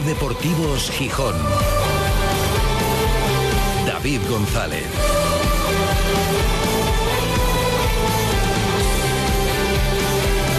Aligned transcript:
Deportivos 0.00 0.90
Gijón. 0.90 1.34
David 3.86 4.20
González. 4.28 4.86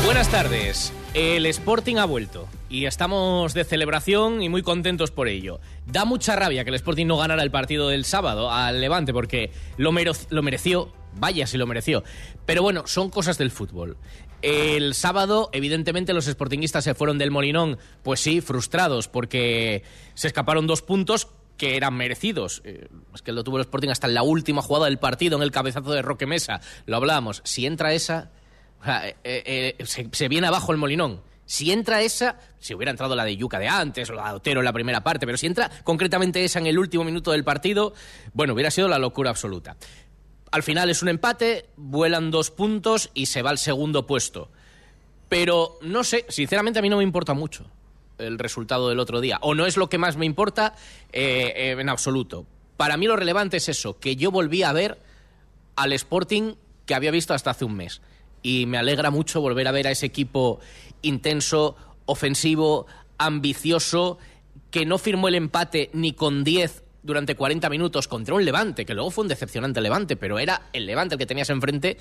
Buenas 0.06 0.30
tardes. 0.30 0.94
El 1.16 1.48
Sporting 1.48 1.96
ha 1.98 2.06
vuelto 2.06 2.48
y 2.70 2.86
estamos 2.86 3.56
de 3.56 3.64
celebración 3.64 4.44
y 4.44 4.50
muy 4.50 4.62
contentos 4.62 5.10
por 5.10 5.28
ello. 5.28 5.60
Da 5.88 6.06
mucha 6.06 6.36
rabia 6.36 6.64
que 6.64 6.70
el 6.70 6.76
Sporting 6.76 7.08
no 7.08 7.18
ganara 7.18 7.42
el 7.42 7.52
partido 7.52 7.90
del 7.90 8.06
sábado 8.06 8.52
al 8.52 8.82
Levante 8.82 9.14
porque 9.14 9.52
lo 9.78 9.92
mereció, 9.92 10.94
vaya 11.18 11.48
si 11.48 11.58
lo 11.58 11.68
mereció. 11.68 12.04
Pero 12.46 12.62
bueno, 12.62 12.84
son 12.88 13.10
cosas 13.10 13.38
del 13.38 13.52
fútbol. 13.52 13.98
El 14.42 14.94
sábado, 14.94 15.50
evidentemente, 15.54 16.14
los 16.14 16.26
sportinguistas 16.26 16.84
se 16.84 16.96
fueron 16.96 17.18
del 17.18 17.32
Molinón, 17.32 17.78
pues 18.04 18.20
sí, 18.20 18.42
frustrados 18.42 19.08
porque 19.08 19.84
se 20.16 20.28
escaparon 20.28 20.68
dos 20.68 20.82
puntos 20.82 21.30
que 21.58 21.78
eran 21.78 21.96
merecidos. 21.96 22.62
Eh, 22.66 22.88
es 23.14 23.22
que 23.22 23.32
lo 23.32 23.44
tuvo 23.44 23.58
el 23.58 23.62
Sporting 23.62 23.90
hasta 23.90 24.08
en 24.08 24.16
la 24.16 24.24
última 24.24 24.62
jugada 24.62 24.86
del 24.86 25.00
partido, 25.00 25.38
en 25.38 25.44
el 25.44 25.52
cabezazo 25.52 25.92
de 25.94 26.02
Roque 26.02 26.26
Mesa. 26.26 26.60
Lo 26.86 26.98
hablábamos. 26.98 27.42
Si 27.46 27.66
entra 27.66 27.94
esa, 27.94 28.32
eh, 28.86 29.16
eh, 29.24 29.86
se, 29.86 30.28
viene 30.28 30.48
abajo 30.48 30.72
el 30.72 30.78
molinón. 30.78 31.22
Si 31.46 31.72
entra 31.72 32.02
esa, 32.02 32.40
si 32.60 32.74
hubiera 32.74 32.92
entrado 32.92 33.16
la 33.16 33.26
de 33.26 33.36
Yuca 33.36 33.60
de 33.60 33.68
antes 33.68 34.10
o 34.10 34.14
la 34.14 34.30
de 34.30 34.36
Otero 34.36 34.62
en 34.62 34.66
la 34.66 34.74
primera 34.74 35.04
parte, 35.04 35.26
pero 35.26 35.38
si 35.38 35.46
entra 35.46 35.70
concretamente 35.84 36.44
esa 36.44 36.60
en 36.60 36.68
el 36.68 36.80
último 36.80 37.04
minuto 37.04 37.32
del 37.32 37.44
partido, 37.44 37.94
bueno, 38.34 38.54
hubiera 38.54 38.72
sido 38.72 38.88
la 38.88 38.98
locura 38.98 39.30
absoluta. 39.30 39.76
Al 40.54 40.62
final 40.62 40.92
es 40.92 41.02
un 41.02 41.10
empate, 41.10 41.66
vuelan 41.78 42.30
dos 42.30 42.52
puntos 42.52 43.10
y 43.16 43.26
se 43.26 43.42
va 43.42 43.50
al 43.50 43.58
segundo 43.58 44.06
puesto. 44.06 44.52
Pero 45.28 45.80
no 45.82 46.04
sé, 46.04 46.28
sinceramente 46.30 46.78
a 46.78 46.84
mí 46.84 46.90
no 46.90 46.98
me 46.98 47.04
importa 47.04 47.34
mucho 47.34 47.66
el 48.20 48.38
resultado 48.38 48.88
del 48.88 49.00
otro 49.00 49.20
día. 49.20 49.40
O 49.42 49.56
no 49.56 49.66
es 49.66 49.78
lo 49.78 49.90
que 49.90 49.98
más 49.98 50.16
me 50.16 50.28
importa 50.28 50.76
eh, 51.12 51.76
en 51.76 51.90
absoluto. 51.90 52.46
Para 52.78 52.98
mí 52.98 53.08
lo 53.08 53.16
relevante 53.16 53.58
es 53.58 53.68
eso, 53.68 53.98
que 53.98 54.16
yo 54.16 54.30
volví 54.30 54.62
a 54.62 54.72
ver 54.74 55.00
al 55.76 55.92
Sporting 55.92 56.54
que 56.86 56.94
había 56.94 57.10
visto 57.10 57.34
hasta 57.34 57.50
hace 57.50 57.66
un 57.66 57.74
mes 57.74 58.04
y 58.44 58.68
me 58.68 58.78
alegra 58.78 59.10
mucho 59.10 59.42
volver 59.42 59.68
a 59.68 59.72
ver 59.72 59.88
a 59.88 59.92
ese 59.92 60.06
equipo 60.06 60.60
intenso, 61.02 61.76
ofensivo, 62.06 62.86
ambicioso, 63.18 64.20
que 64.70 64.86
no 64.86 65.00
firmó 65.00 65.30
el 65.30 65.34
empate 65.34 65.90
ni 65.94 66.14
con 66.14 66.44
10 66.44 66.84
durante 67.04 67.36
40 67.36 67.70
minutos 67.70 68.08
contra 68.08 68.34
un 68.34 68.46
Levante, 68.46 68.86
que 68.86 68.94
luego 68.94 69.12
fue 69.12 69.24
un 69.24 69.28
decepcionante 69.28 69.82
Levante, 69.82 70.16
pero 70.16 70.40
era 70.40 70.70
el 70.74 70.86
Levante 70.86 71.16
el 71.16 71.20
que 71.20 71.26
tenías 71.26 71.50
enfrente, 71.50 71.98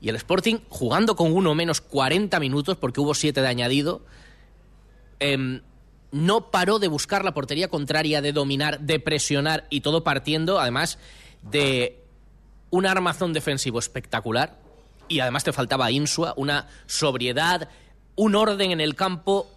y 0.00 0.08
el 0.08 0.16
Sporting 0.16 0.56
jugando 0.68 1.16
con 1.16 1.32
uno 1.32 1.54
menos 1.54 1.80
40 1.80 2.38
minutos, 2.40 2.76
porque 2.76 3.00
hubo 3.00 3.14
7 3.14 3.40
de 3.40 3.48
añadido, 3.48 4.02
em, 5.18 5.62
no 6.12 6.50
paró 6.52 6.78
de 6.78 6.88
buscar 6.88 7.24
la 7.24 7.34
portería 7.34 7.68
contraria, 7.68 8.22
de 8.22 8.32
dominar, 8.32 8.80
de 8.80 9.00
presionar, 9.00 9.66
y 9.70 9.80
todo 9.80 10.04
partiendo, 10.04 10.60
además, 10.60 10.98
de 11.42 12.00
un 12.70 12.86
armazón 12.86 13.32
defensivo 13.32 13.80
espectacular, 13.80 14.58
y 15.08 15.20
además 15.20 15.44
te 15.44 15.52
faltaba 15.52 15.90
Insua, 15.90 16.34
una 16.36 16.68
sobriedad, 16.86 17.68
un 18.16 18.34
orden 18.36 18.70
en 18.70 18.80
el 18.80 18.94
campo. 18.94 19.50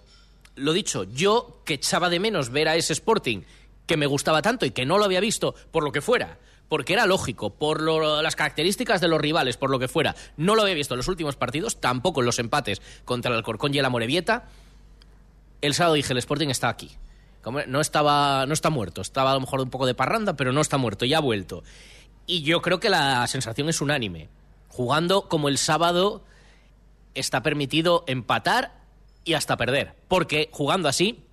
Lo 0.55 0.73
dicho, 0.73 1.03
yo 1.03 1.61
que 1.65 1.75
echaba 1.75 2.09
de 2.09 2.19
menos 2.19 2.49
ver 2.49 2.67
a 2.67 2.75
ese 2.75 2.93
Sporting 2.93 3.41
que 3.87 3.97
me 3.97 4.05
gustaba 4.05 4.43
tanto 4.43 4.65
y 4.65 4.71
que 4.71 4.85
no 4.85 4.99
lo 4.99 5.05
había 5.05 5.19
visto 5.19 5.55
por 5.71 5.83
lo 5.83 5.91
que 5.91 6.01
fuera, 6.01 6.37
porque 6.69 6.93
era 6.93 7.07
lógico, 7.07 7.49
por 7.49 7.81
las 7.81 8.35
características 8.35 9.01
de 9.01 9.07
los 9.07 9.19
rivales, 9.19 9.57
por 9.57 9.71
lo 9.71 9.79
que 9.79 9.87
fuera, 9.87 10.15
no 10.35 10.55
lo 10.55 10.61
había 10.61 10.75
visto 10.75 10.93
en 10.93 10.99
los 10.99 11.07
últimos 11.07 11.35
partidos, 11.35 11.81
tampoco 11.81 12.19
en 12.19 12.25
los 12.25 12.37
empates 12.37 12.81
contra 13.05 13.31
el 13.31 13.37
Alcorcón 13.37 13.73
y 13.73 13.79
el 13.79 13.85
Amorebieta. 13.85 14.45
El 15.61 15.73
sábado 15.73 15.95
dije, 15.95 16.13
el 16.13 16.19
Sporting 16.19 16.49
está 16.49 16.69
aquí. 16.69 16.91
No 17.67 17.79
estaba, 17.79 18.45
no 18.45 18.53
está 18.53 18.69
muerto, 18.69 19.01
estaba 19.01 19.31
a 19.31 19.33
lo 19.33 19.39
mejor 19.39 19.61
un 19.61 19.69
poco 19.69 19.85
de 19.85 19.95
parranda, 19.95 20.35
pero 20.35 20.51
no 20.51 20.59
está 20.59 20.77
muerto, 20.77 21.05
ya 21.05 21.17
ha 21.17 21.21
vuelto. 21.21 21.63
Y 22.25 22.43
yo 22.43 22.61
creo 22.61 22.81
que 22.81 22.89
la 22.89 23.25
sensación 23.25 23.69
es 23.69 23.79
unánime 23.79 24.27
jugando 24.77 25.27
como 25.27 25.49
el 25.49 25.57
sábado 25.57 26.23
está 27.15 27.41
permitido 27.41 28.03
empatar 28.05 28.73
y 29.23 29.33
hasta 29.33 29.57
perder. 29.57 29.95
Porque 30.07 30.49
jugando 30.51 30.87
así, 30.87 31.23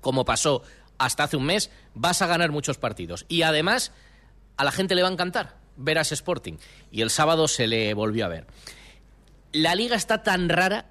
como 0.00 0.24
pasó 0.24 0.62
hasta 0.98 1.24
hace 1.24 1.36
un 1.36 1.44
mes, 1.44 1.70
vas 1.94 2.22
a 2.22 2.26
ganar 2.26 2.50
muchos 2.50 2.78
partidos. 2.78 3.26
Y 3.28 3.42
además, 3.42 3.92
a 4.56 4.64
la 4.64 4.72
gente 4.72 4.94
le 4.94 5.02
va 5.02 5.08
a 5.08 5.12
encantar 5.12 5.56
ver 5.76 5.98
a 5.98 6.02
Sporting. 6.02 6.54
Y 6.90 7.02
el 7.02 7.10
sábado 7.10 7.48
se 7.48 7.66
le 7.66 7.94
volvió 7.94 8.24
a 8.24 8.28
ver. 8.28 8.46
La 9.52 9.74
liga 9.74 9.96
está 9.96 10.22
tan 10.22 10.48
rara, 10.48 10.90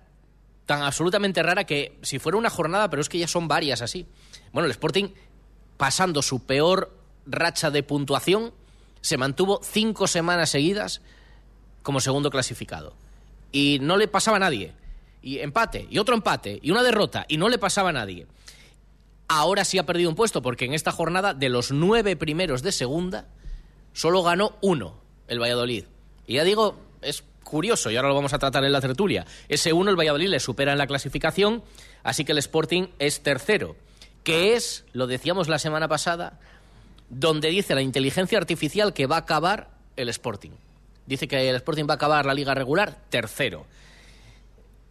tan 0.66 0.82
absolutamente 0.82 1.44
rara, 1.44 1.66
que 1.66 1.98
si 2.02 2.20
fuera 2.20 2.38
una 2.38 2.50
jornada, 2.50 2.90
pero 2.90 3.02
es 3.02 3.10
que 3.10 3.20
ya 3.20 3.28
son 3.28 3.48
varias 3.48 3.82
así. 3.82 4.08
Bueno, 4.52 4.66
el 4.66 4.72
Sporting, 4.72 5.10
pasando 5.78 6.22
su 6.22 6.46
peor 6.46 6.96
racha 7.26 7.72
de 7.72 7.84
puntuación, 7.84 8.54
se 9.02 9.18
mantuvo 9.18 9.60
cinco 9.64 10.08
semanas 10.08 10.50
seguidas 10.50 11.02
como 11.84 12.00
segundo 12.00 12.30
clasificado. 12.30 12.96
Y 13.52 13.80
no 13.82 13.98
le 13.98 14.08
pasaba 14.08 14.38
a 14.38 14.40
nadie. 14.40 14.74
Y 15.22 15.40
empate, 15.40 15.88
y 15.90 15.98
otro 15.98 16.16
empate, 16.16 16.60
y 16.62 16.72
una 16.72 16.84
derrota, 16.84 17.26
y 17.28 17.38
no 17.38 17.50
le 17.50 17.58
pasaba 17.58 17.90
a 17.90 17.94
nadie. 17.94 18.28
Ahora 19.28 19.66
sí 19.66 19.78
ha 19.78 19.86
perdido 19.86 20.10
un 20.10 20.16
puesto, 20.16 20.42
porque 20.42 20.66
en 20.66 20.74
esta 20.74 20.92
jornada, 20.92 21.34
de 21.34 21.50
los 21.50 21.72
nueve 21.72 22.16
primeros 22.16 22.62
de 22.62 22.72
segunda, 22.72 23.28
solo 23.94 24.24
ganó 24.24 24.58
uno, 24.62 25.00
el 25.28 25.42
Valladolid. 25.42 25.86
Y 26.28 26.36
ya 26.36 26.44
digo, 26.44 26.78
es 27.02 27.24
curioso, 27.44 27.92
y 27.92 27.96
ahora 27.96 28.10
lo 28.10 28.16
vamos 28.16 28.34
a 28.34 28.40
tratar 28.40 28.64
en 28.64 28.72
la 28.72 28.82
tertulia. 28.82 29.26
Ese 29.50 29.74
uno, 29.74 29.90
el 29.90 29.98
Valladolid, 29.98 30.30
le 30.30 30.40
supera 30.40 30.72
en 30.72 30.78
la 30.78 30.88
clasificación, 30.88 31.64
así 32.04 32.26
que 32.26 32.34
el 32.34 32.38
Sporting 32.40 32.88
es 33.00 33.22
tercero, 33.22 33.76
que 34.24 34.54
es, 34.56 34.86
lo 34.94 35.08
decíamos 35.08 35.48
la 35.48 35.60
semana 35.60 35.88
pasada, 35.88 36.40
donde 37.10 37.50
dice 37.50 37.76
la 37.76 37.82
inteligencia 37.82 38.38
artificial 38.38 38.94
que 38.94 39.08
va 39.08 39.18
a 39.18 39.20
acabar 39.20 39.70
el 39.96 40.10
Sporting 40.10 40.52
dice 41.06 41.28
que 41.28 41.50
el 41.50 41.56
Sporting 41.58 41.86
va 41.88 41.94
a 41.94 41.96
acabar 41.96 42.26
la 42.26 42.34
liga 42.34 42.54
regular 42.54 42.98
tercero. 43.10 43.66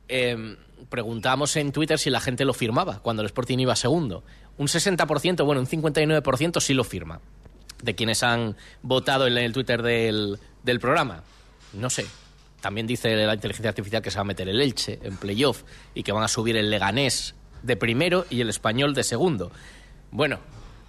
Eh, 0.09 0.57
preguntamos 0.89 1.57
en 1.57 1.73
Twitter 1.73 1.99
si 1.99 2.11
la 2.11 2.21
gente 2.21 2.45
lo 2.45 2.55
firmaba 2.55 3.01
cuando 3.01 3.23
el 3.23 3.27
Sporting 3.27 3.59
iba 3.59 3.77
segundo. 3.77 4.25
Un 4.59 4.69
60%, 4.69 5.45
bueno, 5.45 5.61
un 5.61 5.67
59% 5.67 6.61
sí 6.61 6.75
lo 6.75 6.85
firma, 6.85 7.21
de 7.83 7.95
quienes 7.95 8.23
han 8.23 8.57
votado 8.83 9.27
en 9.27 9.37
el 9.37 9.53
Twitter 9.53 9.83
del, 9.83 10.39
del 10.63 10.81
programa. 10.81 11.23
No 11.73 11.91
sé. 11.91 12.07
También 12.61 12.87
dice 12.87 13.15
la 13.15 13.35
inteligencia 13.35 13.69
artificial 13.69 14.01
que 14.01 14.11
se 14.11 14.17
va 14.17 14.23
a 14.23 14.25
meter 14.25 14.49
el 14.49 14.61
Elche 14.61 14.99
en 15.03 15.19
playoff 15.19 15.65
y 15.95 16.03
que 16.03 16.13
van 16.13 16.23
a 16.23 16.29
subir 16.29 16.57
el 16.57 16.71
Leganés 16.71 17.35
de 17.63 17.77
primero 17.77 18.25
y 18.31 18.41
el 18.41 18.49
Español 18.49 18.95
de 18.95 19.05
segundo. 19.05 19.53
Bueno, 20.11 20.39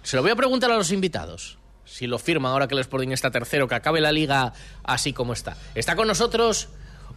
se 0.02 0.16
lo 0.16 0.22
voy 0.22 0.30
a 0.30 0.36
preguntar 0.36 0.70
a 0.70 0.76
los 0.76 0.92
invitados 0.92 1.58
si 1.86 2.06
lo 2.06 2.18
firman 2.18 2.52
ahora 2.52 2.68
que 2.68 2.74
el 2.74 2.80
Sporting 2.80 3.08
está 3.08 3.30
tercero, 3.30 3.68
que 3.68 3.74
acabe 3.74 4.00
la 4.00 4.12
liga 4.12 4.52
así 4.82 5.12
como 5.12 5.32
está. 5.32 5.56
Está 5.74 5.96
con 5.96 6.08
nosotros 6.08 6.68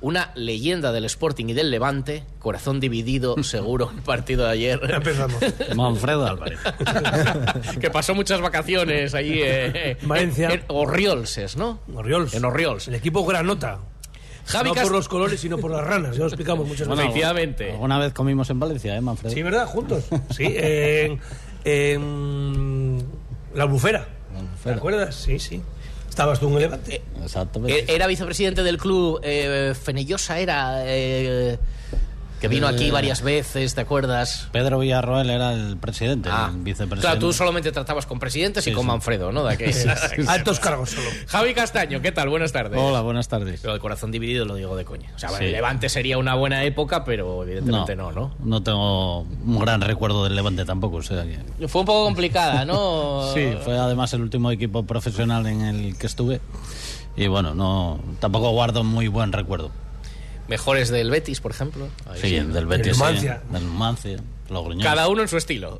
una 0.01 0.31
leyenda 0.35 0.91
del 0.91 1.05
Sporting 1.05 1.45
y 1.49 1.53
del 1.53 1.71
Levante, 1.71 2.23
corazón 2.39 2.79
dividido, 2.79 3.35
seguro, 3.43 3.91
el 3.95 4.01
partido 4.01 4.45
de 4.45 4.51
ayer. 4.51 4.79
empezamos. 4.83 5.37
Manfredo 5.75 6.25
Álvarez. 6.25 6.59
que 7.81 7.89
pasó 7.89 8.15
muchas 8.15 8.41
vacaciones 8.41 9.13
allí 9.13 9.41
en 9.43 9.97
Valencia. 10.03 10.49
En 10.49 10.63
Orriolses, 10.67 11.57
¿no? 11.57 11.79
Orriols. 11.93 12.33
En 12.33 12.45
Orriols. 12.45 12.87
El 12.87 12.95
equipo 12.95 13.25
granota. 13.25 13.79
Javi 14.45 14.69
no 14.69 14.75
por 14.81 14.91
los 14.91 15.07
colores, 15.07 15.39
sino 15.39 15.59
por 15.59 15.69
las 15.69 15.85
ranas. 15.85 16.15
Ya 16.15 16.21
lo 16.21 16.27
explicamos 16.27 16.67
muchas 16.67 16.87
veces. 16.87 17.03
Efectivamente. 17.03 17.71
Alguna 17.71 17.99
vez 17.99 18.13
comimos 18.13 18.49
en 18.49 18.59
Valencia, 18.59 18.95
¿eh, 18.95 19.01
Manfredo? 19.01 19.33
Sí, 19.33 19.43
¿verdad? 19.43 19.67
Juntos. 19.67 20.05
Sí, 20.35 20.45
en, 20.57 21.19
en 21.65 23.05
la 23.53 23.65
bufera. 23.65 24.07
¿Te 24.63 24.71
acuerdas? 24.71 25.15
Sí, 25.15 25.37
sí. 25.37 25.61
Estabas 26.19 26.41
tú 26.41 26.49
en 26.49 26.55
el 26.55 26.59
Levante. 26.63 27.01
Exactamente. 27.23 27.79
Eh, 27.79 27.95
era 27.95 28.05
vicepresidente 28.05 28.61
del 28.61 28.77
club, 28.77 29.21
eh, 29.23 29.73
Fenellosa 29.73 30.37
era... 30.37 30.83
Eh, 30.85 31.57
que 32.39 32.47
vino 32.47 32.67
aquí 32.67 32.87
eh, 32.87 32.91
varias 32.91 33.21
veces, 33.21 33.75
¿te 33.75 33.81
acuerdas? 33.81 34.47
Pedro 34.51 34.79
Villarroel 34.79 35.29
era 35.29 35.53
el 35.53 35.77
presidente, 35.77 36.29
ah, 36.31 36.49
el 36.53 36.61
vicepresidente. 36.61 37.01
Claro, 37.01 37.19
tú 37.19 37.33
solamente 37.33 37.71
tratabas 37.71 38.05
con 38.05 38.19
presidentes 38.19 38.65
y 38.67 38.71
con 38.71 38.85
Manfredo, 38.85 39.31
¿no? 39.31 39.43
De 39.43 39.59
Altos 40.27 40.59
cargos 40.59 40.91
solo. 40.91 41.09
Javi 41.27 41.53
Castaño, 41.53 42.01
¿qué 42.01 42.11
tal? 42.11 42.29
Buenas 42.29 42.51
tardes. 42.51 42.79
Hola, 42.79 43.01
buenas 43.01 43.27
tardes. 43.27 43.59
Pero 43.61 43.73
el 43.73 43.79
corazón 43.79 44.11
dividido 44.11 44.45
lo 44.45 44.55
digo 44.55 44.75
de 44.75 44.85
coña. 44.85 45.11
O 45.15 45.19
sea, 45.19 45.29
el 45.39 45.51
Levante 45.51 45.89
sería 45.89 46.17
una 46.17 46.35
buena 46.35 46.63
época, 46.63 47.03
pero 47.03 47.43
evidentemente 47.43 47.95
no, 47.95 48.11
¿no? 48.11 48.33
No, 48.43 48.63
tengo 48.63 49.21
un 49.21 49.59
gran 49.59 49.81
recuerdo 49.81 50.23
del 50.23 50.35
Levante 50.35 50.65
tampoco, 50.65 50.97
o 50.97 51.03
sea 51.03 51.25
Fue 51.67 51.81
un 51.81 51.87
poco 51.87 52.05
complicada, 52.05 52.65
¿no? 52.65 53.31
sí, 53.33 53.53
fue 53.63 53.77
además 53.77 54.13
el 54.13 54.21
último 54.21 54.51
equipo 54.51 54.83
profesional 54.83 55.45
en 55.47 55.61
el 55.61 55.97
que 55.97 56.07
estuve 56.07 56.39
y 57.15 57.27
bueno, 57.27 57.53
no 57.53 57.99
tampoco 58.19 58.51
guardo 58.51 58.83
muy 58.83 59.07
buen 59.07 59.33
recuerdo 59.33 59.71
mejores 60.49 60.89
del 60.89 61.09
Betis, 61.09 61.39
por 61.39 61.51
ejemplo. 61.51 61.87
sí, 62.15 62.39
del 62.39 62.65
Betis. 62.65 62.87
Del 62.87 62.97
Numancia. 62.97 63.41
Del 63.49 63.65
Numancia. 63.65 64.17
Cada 64.81 65.07
uno 65.07 65.21
en 65.21 65.27
su 65.27 65.37
estilo. 65.37 65.79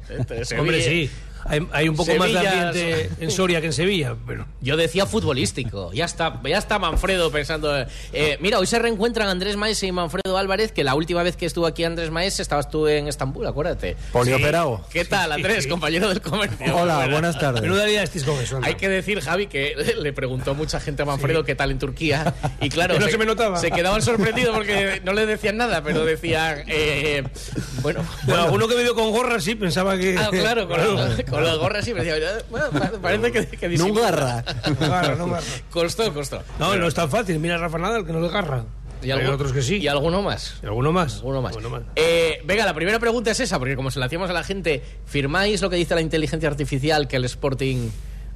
Hombre, 0.57 0.81
sí. 0.83 1.09
Hay, 1.45 1.67
hay 1.71 1.89
un 1.89 1.95
poco 1.95 2.13
más 2.15 2.27
de 2.31 2.33
Sevilla- 2.39 2.67
ambiente 2.69 3.09
en 3.19 3.31
Soria 3.31 3.61
que 3.61 3.67
en 3.67 3.73
Sevilla, 3.73 4.15
pero 4.27 4.45
Yo 4.61 4.77
decía 4.77 5.05
futbolístico. 5.05 5.91
Ya 5.93 6.05
está, 6.05 6.39
ya 6.43 6.57
está 6.57 6.79
Manfredo 6.79 7.31
pensando. 7.31 7.73
eh, 8.13 8.37
mira, 8.41 8.59
hoy 8.59 8.67
se 8.67 8.79
reencuentran 8.79 9.29
Andrés 9.29 9.55
Maese 9.55 9.87
y 9.87 9.91
Manfredo 9.91 10.37
Álvarez, 10.37 10.71
que 10.71 10.83
la 10.83 10.95
última 10.95 11.23
vez 11.23 11.35
que 11.35 11.45
estuvo 11.45 11.65
aquí 11.65 11.83
Andrés 11.83 12.11
Maese 12.11 12.41
estabas 12.41 12.69
tú 12.69 12.87
en 12.87 13.07
Estambul, 13.07 13.45
acuérdate. 13.47 13.95
Polioperado. 14.11 14.81
¿Qué 14.91 15.05
tal, 15.05 15.31
Andrés, 15.31 15.67
compañero 15.67 16.09
del 16.09 16.21
comercio? 16.21 16.75
Hola, 16.75 16.95
Buenas. 16.95 17.11
buenas 17.11 17.39
tardes. 17.39 17.61
menuda 17.61 17.85
día 17.85 18.03
estés 18.03 18.23
con 18.23 18.39
eso. 18.41 18.57
anda. 18.57 18.67
Hay 18.67 18.75
que 18.75 18.89
decir, 18.89 19.21
Javi, 19.21 19.47
que 19.47 19.75
le 20.01 20.13
preguntó 20.13 20.55
mucha 20.55 20.79
gente 20.79 21.03
a 21.03 21.05
Manfredo 21.05 21.43
qué 21.43 21.55
tal 21.55 21.71
en 21.71 21.79
Turquía. 21.79 22.33
Y 22.61 22.69
claro, 22.69 22.99
no 22.99 23.07
se 23.07 23.17
me 23.17 23.25
notaba. 23.25 23.57
se 23.59 23.71
quedaban 23.71 24.01
sorprendidos 24.01 24.55
porque 24.55 25.01
no 25.03 25.13
le 25.13 25.25
decían 25.25 25.57
nada, 25.57 25.81
pero 25.83 26.05
decían, 26.05 26.63
eh, 26.67 27.23
bueno, 27.81 28.03
Bueno, 28.25 28.43
alguno 28.43 28.67
que 28.67 28.75
vio 28.75 28.93
con 28.95 29.11
gorra 29.11 29.39
sí 29.39 29.55
pensaba 29.55 29.97
que. 29.97 30.17
Ah, 30.17 30.29
claro, 30.31 30.67
con, 30.67 30.77
la- 30.77 31.23
con 31.29 31.38
las 31.41 31.57
gorras 31.57 31.85
sí, 31.85 31.93
me 31.93 32.03
decía, 32.03 32.43
bueno, 32.49 32.67
parece 33.01 33.31
que, 33.31 33.45
que 33.47 33.69
No 33.77 33.93
garra. 33.93 34.43
No 34.79 34.85
agarra, 34.85 35.15
no. 35.15 35.37
Costó, 35.71 36.13
costó. 36.13 36.41
No, 36.59 36.75
no 36.75 36.87
es 36.87 36.93
tan 36.93 37.09
fácil. 37.09 37.39
Mira 37.39 37.55
a 37.55 37.57
Rafa 37.57 37.77
Nadal 37.77 38.05
que 38.05 38.11
no 38.13 38.19
le 38.21 38.27
agarra. 38.27 38.65
Y 39.01 39.05
Hay 39.11 39.19
algún- 39.19 39.35
otros 39.35 39.53
que 39.53 39.61
sí. 39.61 39.77
Y 39.77 39.87
alguno 39.87 40.21
más. 40.21 40.55
¿Y 40.61 40.65
alguno 40.65 40.91
más. 40.91 41.15
Alguno 41.17 41.41
más. 41.41 41.55
Alguno 41.55 41.69
más. 41.69 41.83
Eh, 41.95 42.41
venga, 42.45 42.65
la 42.65 42.73
primera 42.73 42.99
pregunta 42.99 43.31
es 43.31 43.39
esa, 43.39 43.57
porque 43.57 43.75
como 43.77 43.91
se 43.91 43.99
la 43.99 44.07
hacíamos 44.07 44.29
a 44.29 44.33
la 44.33 44.43
gente, 44.43 44.83
¿firmáis 45.05 45.61
lo 45.61 45.69
que 45.69 45.77
dice 45.77 45.95
la 45.95 46.01
inteligencia 46.01 46.49
artificial 46.49 47.07
que 47.07 47.15
el 47.15 47.23
Sporting 47.25 47.89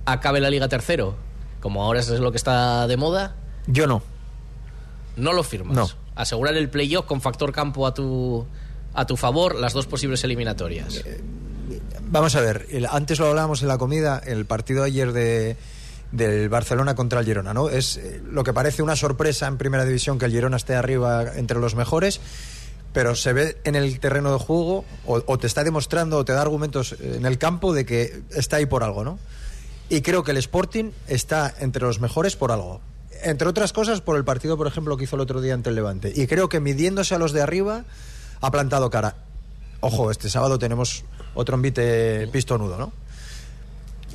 acabe 0.05 0.39
la 0.39 0.49
Liga 0.49 0.69
tercero? 0.69 1.15
Como 1.59 1.83
ahora 1.83 1.99
eso 1.99 2.13
es 2.13 2.21
lo 2.21 2.31
que 2.31 2.37
está 2.37 2.87
de 2.87 2.95
moda, 2.97 3.35
Yo 3.67 3.87
no. 3.87 4.01
no 5.17 5.33
lo 5.33 5.43
firmas. 5.43 5.75
No. 5.75 5.89
Asegurar 6.15 6.55
el 6.55 6.69
playoff 6.69 7.05
con 7.05 7.19
factor 7.21 7.51
campo 7.51 7.85
a 7.87 7.93
tu, 7.93 8.45
a 8.93 9.05
tu 9.05 9.17
favor, 9.17 9.55
las 9.59 9.73
dos 9.73 9.85
posibles 9.87 10.23
eliminatorias. 10.23 11.03
Vamos 12.13 12.35
a 12.35 12.41
ver, 12.41 12.67
antes 12.91 13.17
lo 13.17 13.25
hablábamos 13.25 13.63
en 13.63 13.67
la 13.67 13.79
comida, 13.79 14.21
el 14.23 14.45
partido 14.45 14.83
ayer 14.83 15.13
de 15.13 15.57
del 16.11 16.47
Barcelona 16.47 16.93
contra 16.93 17.21
el 17.21 17.25
Girona, 17.25 17.55
¿no? 17.55 17.69
Es 17.69 17.97
eh, 17.97 18.21
lo 18.29 18.43
que 18.43 18.53
parece 18.53 18.83
una 18.83 18.95
sorpresa 18.95 19.47
en 19.47 19.57
primera 19.57 19.83
división 19.83 20.19
que 20.19 20.25
el 20.25 20.31
Girona 20.31 20.57
esté 20.57 20.75
arriba 20.75 21.23
entre 21.37 21.57
los 21.57 21.73
mejores, 21.73 22.21
pero 22.93 23.15
se 23.15 23.33
ve 23.33 23.57
en 23.63 23.73
el 23.73 23.99
terreno 23.99 24.31
de 24.31 24.37
juego 24.37 24.85
o, 25.07 25.23
o 25.25 25.37
te 25.39 25.47
está 25.47 25.63
demostrando 25.63 26.17
o 26.17 26.23
te 26.23 26.33
da 26.33 26.43
argumentos 26.43 26.95
en 26.99 27.25
el 27.25 27.39
campo 27.39 27.73
de 27.73 27.83
que 27.83 28.21
está 28.29 28.57
ahí 28.57 28.67
por 28.67 28.83
algo, 28.83 29.03
¿no? 29.03 29.17
Y 29.89 30.01
creo 30.01 30.23
que 30.23 30.29
el 30.29 30.37
Sporting 30.37 30.91
está 31.07 31.51
entre 31.61 31.81
los 31.81 31.99
mejores 31.99 32.35
por 32.35 32.51
algo. 32.51 32.79
Entre 33.23 33.47
otras 33.47 33.73
cosas, 33.73 34.01
por 34.01 34.17
el 34.17 34.23
partido, 34.23 34.55
por 34.55 34.67
ejemplo, 34.67 34.97
que 34.97 35.05
hizo 35.05 35.15
el 35.15 35.23
otro 35.23 35.41
día 35.41 35.55
ante 35.55 35.69
el 35.69 35.75
Levante. 35.75 36.13
Y 36.15 36.27
creo 36.27 36.47
que 36.47 36.59
midiéndose 36.59 37.15
a 37.15 37.17
los 37.17 37.31
de 37.31 37.41
arriba, 37.41 37.85
ha 38.39 38.51
plantado 38.51 38.91
cara. 38.91 39.15
Ojo, 39.85 40.11
este 40.11 40.29
sábado 40.29 40.57
tenemos 40.57 41.03
otro 41.35 41.55
envite 41.55 42.27
pistonudo, 42.31 42.77
¿no? 42.77 42.93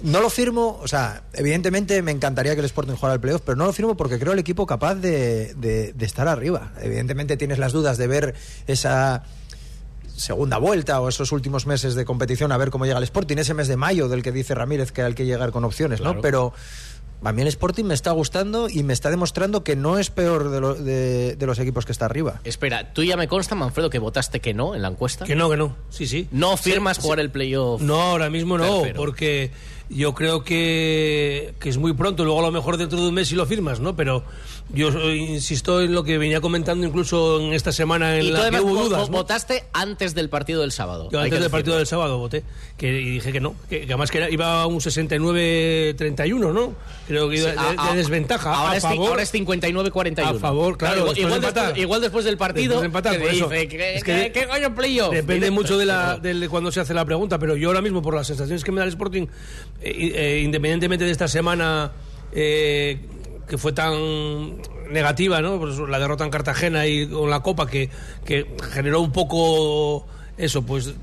No 0.03 0.21
lo 0.21 0.31
firmo, 0.31 0.79
o 0.81 0.87
sea, 0.87 1.25
evidentemente 1.33 2.01
me 2.03 2.13
encantaría 2.13 2.55
que 2.55 2.61
el 2.61 2.67
Sporting 2.67 2.95
jugara 2.95 3.15
el 3.15 3.21
playoff, 3.21 3.43
pero 3.45 3.57
no 3.57 3.67
lo 3.67 3.73
firmo 3.73 3.97
porque 3.97 4.19
creo 4.19 4.33
el 4.33 4.39
equipo 4.39 4.65
capaz 4.65 4.95
de, 4.95 5.55
de- 5.55 5.93
de 5.93 6.07
estar 6.07 6.29
arriba. 6.29 6.73
Evidentemente 6.81 7.37
tienes 7.37 7.59
las 7.59 7.73
dudas 7.73 7.99
de 7.99 8.07
ver 8.07 8.35
esa 8.69 9.25
segunda 10.17 10.59
vuelta 10.59 11.01
o 11.01 11.09
esos 11.09 11.33
últimos 11.33 11.67
meses 11.67 11.95
de 11.95 12.05
competición 12.05 12.51
a 12.53 12.57
ver 12.57 12.71
cómo 12.71 12.87
llega 12.87 12.99
el 12.99 13.05
Sporting, 13.05 13.37
ese 13.39 13.55
mes 13.55 13.67
de 13.69 13.77
mayo 13.77 14.09
del 14.09 14.23
que 14.23 14.33
dice 14.33 14.55
Ramírez 14.55 14.93
que 14.93 15.03
hay 15.03 15.15
que 15.15 15.27
llegar 15.27 15.51
con 15.51 15.65
opciones, 15.65 16.01
Claro. 16.01 16.15
¿no? 16.17 16.21
Pero 16.23 16.53
a 17.23 17.33
mí 17.33 17.43
el 17.43 17.49
Sporting 17.49 17.85
me 17.85 17.95
está 17.95 18.13
gustando 18.13 18.69
y 18.69 18.83
me 18.83 18.93
está 18.93 19.11
demostrando 19.11 19.65
que 19.65 19.75
no 19.77 19.99
es 19.99 20.11
peor 20.11 20.51
de, 20.51 20.61
lo- 20.61 20.75
de- 20.75 21.37
de 21.37 21.47
los 21.47 21.59
equipos 21.59 21.85
que 21.85 21.93
está 21.93 22.05
arriba. 22.05 22.41
Espera, 22.45 22.93
tú 22.93 23.03
ya 23.03 23.17
me 23.17 23.27
consta, 23.29 23.55
Manfredo, 23.55 23.91
que 23.91 23.99
votaste 23.99 24.41
que 24.41 24.55
no 24.55 24.75
en 24.75 24.83
la 24.83 24.89
encuesta. 24.89 25.25
Que 25.25 25.35
no, 25.35 25.51
que 25.51 25.57
no. 25.57 25.77
Sí, 25.91 26.07
sí. 26.07 26.29
No 26.31 26.57
firmas 26.57 26.99
jugar 26.99 27.21
el 27.21 27.31
playoff. 27.31 27.81
No, 27.83 28.01
ahora 28.01 28.31
mismo 28.31 28.57
no, 28.59 28.81
Tercero. 28.83 28.97
porque 28.97 29.51
yo 29.91 30.15
creo 30.15 30.45
que, 30.45 31.55
que 31.59 31.69
es 31.69 31.79
muy 31.79 31.93
pronto. 31.95 32.25
Luego 32.25 32.41
a 32.41 32.43
lo 32.43 32.53
mejor 32.53 32.77
dentro 32.77 33.01
de 33.01 33.09
un 33.09 33.15
mes 33.15 33.29
sí 33.29 33.35
lo 33.35 33.47
firmas, 33.47 33.81
¿no? 33.81 33.97
Pero 33.97 34.23
yo 34.71 34.89
eh, 34.91 35.17
insisto 35.17 35.81
en 35.81 35.93
lo 35.95 36.05
que 36.05 36.19
venía 36.19 36.41
comentando 36.41 36.87
incluso 36.87 37.41
en 37.41 37.55
esta 37.55 37.73
semana 37.73 38.17
en 38.19 38.27
Y 38.27 38.31
la 38.31 38.51
que 38.51 38.61
hubo 38.61 38.85
dudas. 38.85 39.09
¿no? 39.09 39.17
votaste 39.17 39.65
antes 39.73 40.15
del 40.15 40.29
partido 40.29 40.61
del 40.61 40.73
sábado. 40.73 41.09
Yo 41.11 41.21
antes 41.21 41.41
del 41.41 41.51
partido 41.51 41.77
del 41.77 41.87
sábado 41.87 42.19
voté 42.19 42.43
que, 42.77 42.89
y 43.01 43.11
dije 43.13 43.33
que 43.33 43.41
no, 43.41 43.55
que, 43.71 43.81
que 43.81 43.85
además 43.87 44.11
que 44.11 44.19
era- 44.19 44.31
iba 44.31 44.63
a 44.63 44.67
un 44.67 44.81
69-31, 44.81 46.53
¿no? 46.53 46.75
Creo 47.07 47.29
que 47.29 47.37
iba 47.39 47.51
Sí, 47.51 47.57
de, 47.57 47.61
a- 47.61 47.73
de 47.73 47.91
a- 47.93 47.95
desventaja. 47.95 48.53
Ahora, 48.55 48.73
a 48.73 48.77
es, 48.77 48.83
favor, 48.83 49.09
ahora 49.11 49.23
es 49.23 49.33
59-41. 49.35 50.21
A 50.23 50.35
favor, 50.39 50.77
claro, 50.79 50.99
igual, 50.99 51.15
después 51.15 51.19
igual 51.19 51.41
de 51.41 51.47
después, 51.47 51.57
empatar. 51.65 51.79
igual 51.79 52.01
después 52.01 52.25
del 52.25 52.37
partido. 52.37 52.81
Después 52.81 52.81
de 52.83 52.87
empatar, 52.87 53.13
que 53.15 53.19
por 53.21 53.31
eso. 53.31 53.49
dice, 53.49 53.69
¿qué, 53.69 53.95
Es 53.97 54.05
que 54.05 54.33
qué- 54.33 54.41
de- 54.41 54.49
coño 54.49 54.75
playoff? 54.75 55.13
Depende 55.15 55.51
mucho 55.51 55.79
de, 55.79 55.87
la, 55.87 56.19
Claro. 56.21 56.39
de 56.41 56.49
cuando 56.49 56.71
se 56.73 56.81
hace 56.81 56.95
la 56.95 57.05
pregunta, 57.05 57.39
pero 57.39 57.57
yo 57.57 57.69
ahora 57.69 57.81
mismo, 57.83 58.03
por 58.03 58.15
las 58.15 58.27
sensaciones 58.27 58.65
que 58.65 58.73
me 58.73 58.79
da 58.79 58.85
el 58.85 58.91
Sporting, 58.91 59.27
eh, 59.81 60.13
eh, 60.15 60.41
independientemente 60.45 61.05
de 61.05 61.11
esta 61.11 61.29
semana 61.29 61.93
eh, 62.33 63.01
que 63.49 63.59
fue 63.59 63.73
tan 63.73 64.59
negativa, 64.91 65.41
¿no? 65.41 65.59
Pues 65.59 65.79
la 65.79 65.99
derrota 65.99 66.25
en 66.25 66.31
Cartagena 66.31 66.87
y 66.87 67.07
con 67.09 67.31
la 67.31 67.41
Copa, 67.41 67.67
que, 67.67 67.91
que 68.25 68.47
generó 68.73 69.01
un 69.01 69.13
poco 69.13 70.07
eso, 70.37 70.63
pues 70.63 70.95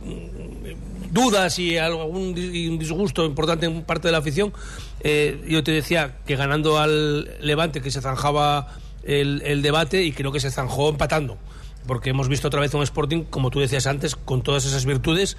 dudas 1.12 1.60
y 1.60 1.78
algún 1.78 2.36
y 2.38 2.68
un 2.68 2.78
disgusto 2.78 3.26
importante 3.26 3.66
en 3.66 3.84
parte 3.84 4.08
de 4.08 4.12
la 4.12 4.20
afición. 4.20 4.54
Eh, 5.02 5.44
yo 5.48 5.64
te 5.64 5.72
decía 5.72 6.18
que 6.26 6.36
ganando 6.36 6.78
al 6.78 7.38
Levante, 7.40 7.82
que 7.82 7.92
se 7.92 8.02
zanjaba 8.02 8.76
el, 9.04 9.42
el 9.46 9.62
debate 9.62 10.04
y 10.04 10.12
creo 10.12 10.32
que 10.32 10.40
se 10.40 10.52
zanjó 10.52 10.90
empatando 10.90 11.38
porque 11.86 12.10
hemos 12.10 12.28
visto 12.28 12.48
otra 12.48 12.60
vez 12.60 12.74
un 12.74 12.84
Sporting, 12.84 13.24
como 13.24 13.52
tú 13.52 13.60
decías 13.60 13.88
antes, 13.88 14.16
con 14.16 14.42
todas 14.42 14.66
esas 14.66 14.86
virtudes. 14.86 15.38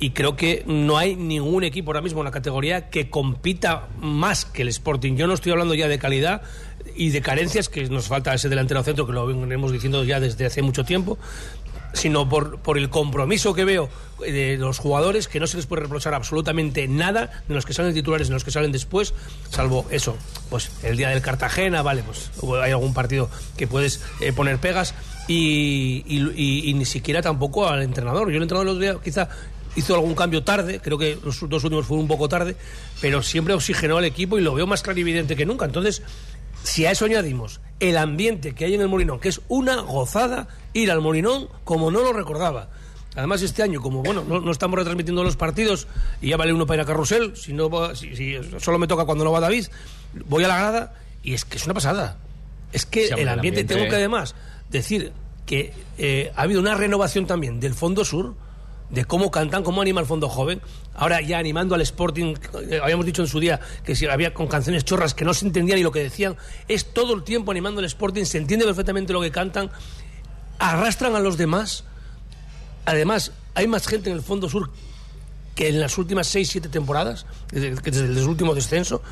Y 0.00 0.10
creo 0.10 0.36
que 0.36 0.64
no 0.66 0.98
hay 0.98 1.14
ningún 1.16 1.64
equipo 1.64 1.90
ahora 1.90 2.00
mismo 2.02 2.20
en 2.20 2.24
la 2.26 2.30
categoría 2.30 2.90
que 2.90 3.08
compita 3.10 3.88
más 4.00 4.44
que 4.44 4.62
el 4.62 4.68
Sporting. 4.68 5.16
Yo 5.16 5.26
no 5.26 5.34
estoy 5.34 5.52
hablando 5.52 5.74
ya 5.74 5.88
de 5.88 5.98
calidad 5.98 6.42
y 6.96 7.10
de 7.10 7.22
carencias, 7.22 7.68
que 7.68 7.88
nos 7.88 8.08
falta 8.08 8.34
ese 8.34 8.48
delantero 8.48 8.82
centro, 8.82 9.06
que 9.06 9.12
lo 9.12 9.26
venimos 9.26 9.72
diciendo 9.72 10.04
ya 10.04 10.20
desde 10.20 10.46
hace 10.46 10.62
mucho 10.62 10.84
tiempo, 10.84 11.16
sino 11.92 12.28
por, 12.28 12.58
por 12.58 12.76
el 12.76 12.90
compromiso 12.90 13.54
que 13.54 13.64
veo 13.64 13.88
de 14.20 14.56
los 14.58 14.78
jugadores, 14.78 15.28
que 15.28 15.38
no 15.40 15.46
se 15.46 15.56
les 15.56 15.66
puede 15.66 15.82
reprochar 15.82 16.12
absolutamente 16.12 16.86
nada 16.88 17.42
de 17.48 17.54
los 17.54 17.64
que 17.64 17.72
salen 17.72 17.94
titulares, 17.94 18.28
de 18.28 18.34
los 18.34 18.44
que 18.44 18.50
salen 18.50 18.72
después, 18.72 19.14
salvo 19.50 19.86
eso, 19.90 20.16
pues 20.50 20.70
el 20.82 20.96
día 20.96 21.08
del 21.10 21.22
Cartagena, 21.22 21.82
vale, 21.82 22.02
pues 22.02 22.30
hay 22.62 22.72
algún 22.72 22.94
partido 22.94 23.30
que 23.56 23.66
puedes 23.68 24.02
eh, 24.20 24.32
poner 24.32 24.58
pegas 24.58 24.94
y- 25.28 26.04
y 26.08 26.74
ni 26.74 26.84
siquiera 26.84 27.22
tampoco 27.22 27.66
al 27.68 27.82
entrenador. 27.82 28.28
Yo 28.30 28.36
el 28.36 28.42
entrenador 28.42 28.66
el 28.68 28.74
otro 28.76 28.82
día 28.92 29.02
quizá 29.02 29.28
hizo 29.76 29.94
algún 29.94 30.14
cambio 30.14 30.42
tarde, 30.44 30.80
creo 30.80 30.98
que 30.98 31.18
los 31.24 31.40
dos 31.48 31.64
últimos 31.64 31.86
fueron 31.86 32.02
un 32.02 32.08
poco 32.08 32.28
tarde, 32.28 32.56
pero 33.00 33.22
siempre 33.22 33.54
oxigenó 33.54 33.96
al 33.98 34.04
equipo 34.04 34.38
y 34.38 34.42
lo 34.42 34.54
veo 34.54 34.66
más 34.66 34.82
clarividente 34.82 35.36
que 35.36 35.46
nunca. 35.46 35.64
Entonces, 35.64 36.02
si 36.62 36.86
a 36.86 36.90
eso 36.92 37.04
añadimos 37.04 37.60
el 37.80 37.96
ambiente 37.96 38.54
que 38.54 38.64
hay 38.64 38.74
en 38.74 38.80
el 38.80 38.88
Molinón, 38.88 39.20
que 39.20 39.28
es 39.28 39.40
una 39.48 39.80
gozada 39.80 40.48
ir 40.72 40.90
al 40.90 41.00
Molinón 41.00 41.48
como 41.64 41.90
no 41.90 42.00
lo 42.02 42.12
recordaba. 42.12 42.68
Además, 43.16 43.42
este 43.42 43.62
año, 43.62 43.80
como 43.80 44.02
bueno, 44.02 44.24
no, 44.26 44.40
no 44.40 44.50
estamos 44.50 44.76
retransmitiendo 44.78 45.22
los 45.22 45.36
partidos 45.36 45.86
y 46.20 46.30
ya 46.30 46.36
vale 46.36 46.52
uno 46.52 46.66
para 46.66 46.82
ir 46.82 46.84
a 46.84 46.86
Carrusel, 46.86 47.36
si, 47.36 47.52
no 47.52 47.70
va- 47.70 47.94
si, 47.94 48.16
si 48.16 48.36
solo 48.58 48.78
me 48.78 48.88
toca 48.88 49.04
cuando 49.04 49.22
no 49.24 49.30
va 49.30 49.38
David, 49.40 49.66
voy 50.26 50.42
a 50.42 50.48
la 50.48 50.56
grada 50.58 50.94
y 51.22 51.34
es 51.34 51.44
que 51.44 51.56
es 51.58 51.64
una 51.64 51.74
pasada. 51.74 52.16
Es 52.72 52.86
que 52.86 53.06
el 53.22 53.28
ambiente- 53.28 53.60
tengo 53.64 53.82
que 53.90 53.96
además 53.96 54.34
decir 54.68 55.12
que 55.46 55.72
eh, 55.98 56.32
ha 56.34 56.42
habido 56.42 56.60
una 56.60 56.74
renovación 56.74 57.26
también 57.26 57.60
del 57.60 57.74
Fondo 57.74 58.04
Sur, 58.04 58.34
de 58.90 59.04
cómo 59.04 59.30
cantan, 59.30 59.62
cómo 59.62 59.82
anima 59.82 60.00
el 60.00 60.06
Fondo 60.06 60.28
Joven. 60.28 60.60
Ahora 60.94 61.20
ya 61.20 61.38
animando 61.38 61.74
al 61.74 61.80
Sporting, 61.80 62.34
eh, 62.70 62.80
habíamos 62.82 63.06
dicho 63.06 63.22
en 63.22 63.28
su 63.28 63.40
día 63.40 63.60
que 63.84 63.96
si 63.96 64.06
había 64.06 64.32
con 64.34 64.46
canciones 64.46 64.84
chorras 64.84 65.14
que 65.14 65.24
no 65.24 65.34
se 65.34 65.46
entendían 65.46 65.78
y 65.78 65.82
lo 65.82 65.92
que 65.92 66.00
decían, 66.00 66.36
es 66.68 66.92
todo 66.92 67.14
el 67.14 67.24
tiempo 67.24 67.50
animando 67.50 67.80
al 67.80 67.86
Sporting, 67.86 68.24
se 68.24 68.38
entiende 68.38 68.64
perfectamente 68.64 69.12
lo 69.12 69.20
que 69.20 69.30
cantan, 69.30 69.70
arrastran 70.58 71.16
a 71.16 71.20
los 71.20 71.36
demás. 71.36 71.84
Además, 72.84 73.32
hay 73.54 73.66
más 73.66 73.86
gente 73.86 74.10
en 74.10 74.16
el 74.16 74.22
Fondo 74.22 74.48
Sur 74.48 74.70
que 75.54 75.68
en 75.68 75.80
las 75.80 75.98
últimas 75.98 76.34
6-7 76.34 76.68
temporadas, 76.68 77.26
desde, 77.50 77.74
desde 77.74 78.06
el 78.06 78.28
último 78.28 78.54
descenso, 78.54 79.02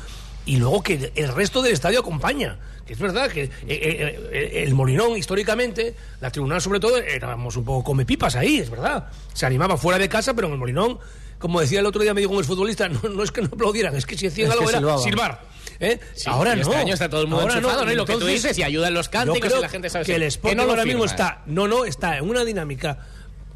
y 0.45 0.57
luego 0.57 0.83
que 0.83 1.11
el 1.15 1.33
resto 1.33 1.61
del 1.61 1.73
estadio 1.73 2.01
acompaña. 2.01 2.57
Que 2.85 2.93
es 2.93 2.99
verdad 2.99 3.31
que 3.31 3.43
eh, 3.43 3.49
eh, 3.67 4.29
eh, 4.31 4.63
el 4.63 4.73
Molinón, 4.73 5.17
históricamente, 5.17 5.95
la 6.19 6.31
tribunal 6.31 6.61
sobre 6.61 6.79
todo, 6.79 6.97
éramos 6.97 7.55
un 7.55 7.63
poco 7.63 7.83
come 7.83 8.05
pipas 8.05 8.35
ahí, 8.35 8.59
es 8.59 8.69
verdad. 8.69 9.07
Se 9.33 9.45
animaba 9.45 9.77
fuera 9.77 9.97
de 9.97 10.09
casa, 10.09 10.33
pero 10.33 10.47
en 10.47 10.53
el 10.53 10.59
Molinón, 10.59 10.99
como 11.39 11.61
decía 11.61 11.79
el 11.79 11.85
otro 11.85 12.01
día, 12.01 12.13
me 12.13 12.21
dijo 12.21 12.33
un 12.33 12.43
futbolista, 12.43 12.89
no, 12.89 12.99
no 13.09 13.23
es 13.23 13.31
que 13.31 13.41
no 13.41 13.47
aplaudieran, 13.47 13.95
es 13.95 14.05
que 14.05 14.17
si 14.17 14.27
hacían 14.27 14.47
Es 14.47 14.53
algo 14.53 14.69
era 14.69 14.79
silbaban. 14.79 15.03
silbar. 15.03 15.41
¿eh? 15.79 15.99
Sí, 16.13 16.29
ahora 16.29 16.55
no. 16.55 16.61
Este 16.61 16.75
año 16.75 16.93
está 16.93 17.09
todo 17.09 17.21
el 17.21 17.27
mundo 17.27 17.43
Ahora 17.43 17.61
¿no? 17.61 17.91
Y 17.91 17.95
lo 17.95 18.05
que 18.05 18.17
tú 18.17 18.25
dices, 18.25 18.57
y 18.57 18.63
ayudan 18.63 18.93
los 18.93 19.09
cánticos 19.09 19.53
y 19.57 19.61
la 19.61 19.69
gente 19.69 19.89
sabe 19.89 20.05
que 20.05 20.15
el 20.15 20.23
Sporting 20.23 20.57
no 20.57 20.63
ahora 20.63 20.85
mismo 20.85 21.05
está, 21.05 21.41
no, 21.45 21.67
no, 21.67 21.85
está 21.85 22.17
en 22.17 22.29
una 22.29 22.43
dinámica 22.43 22.99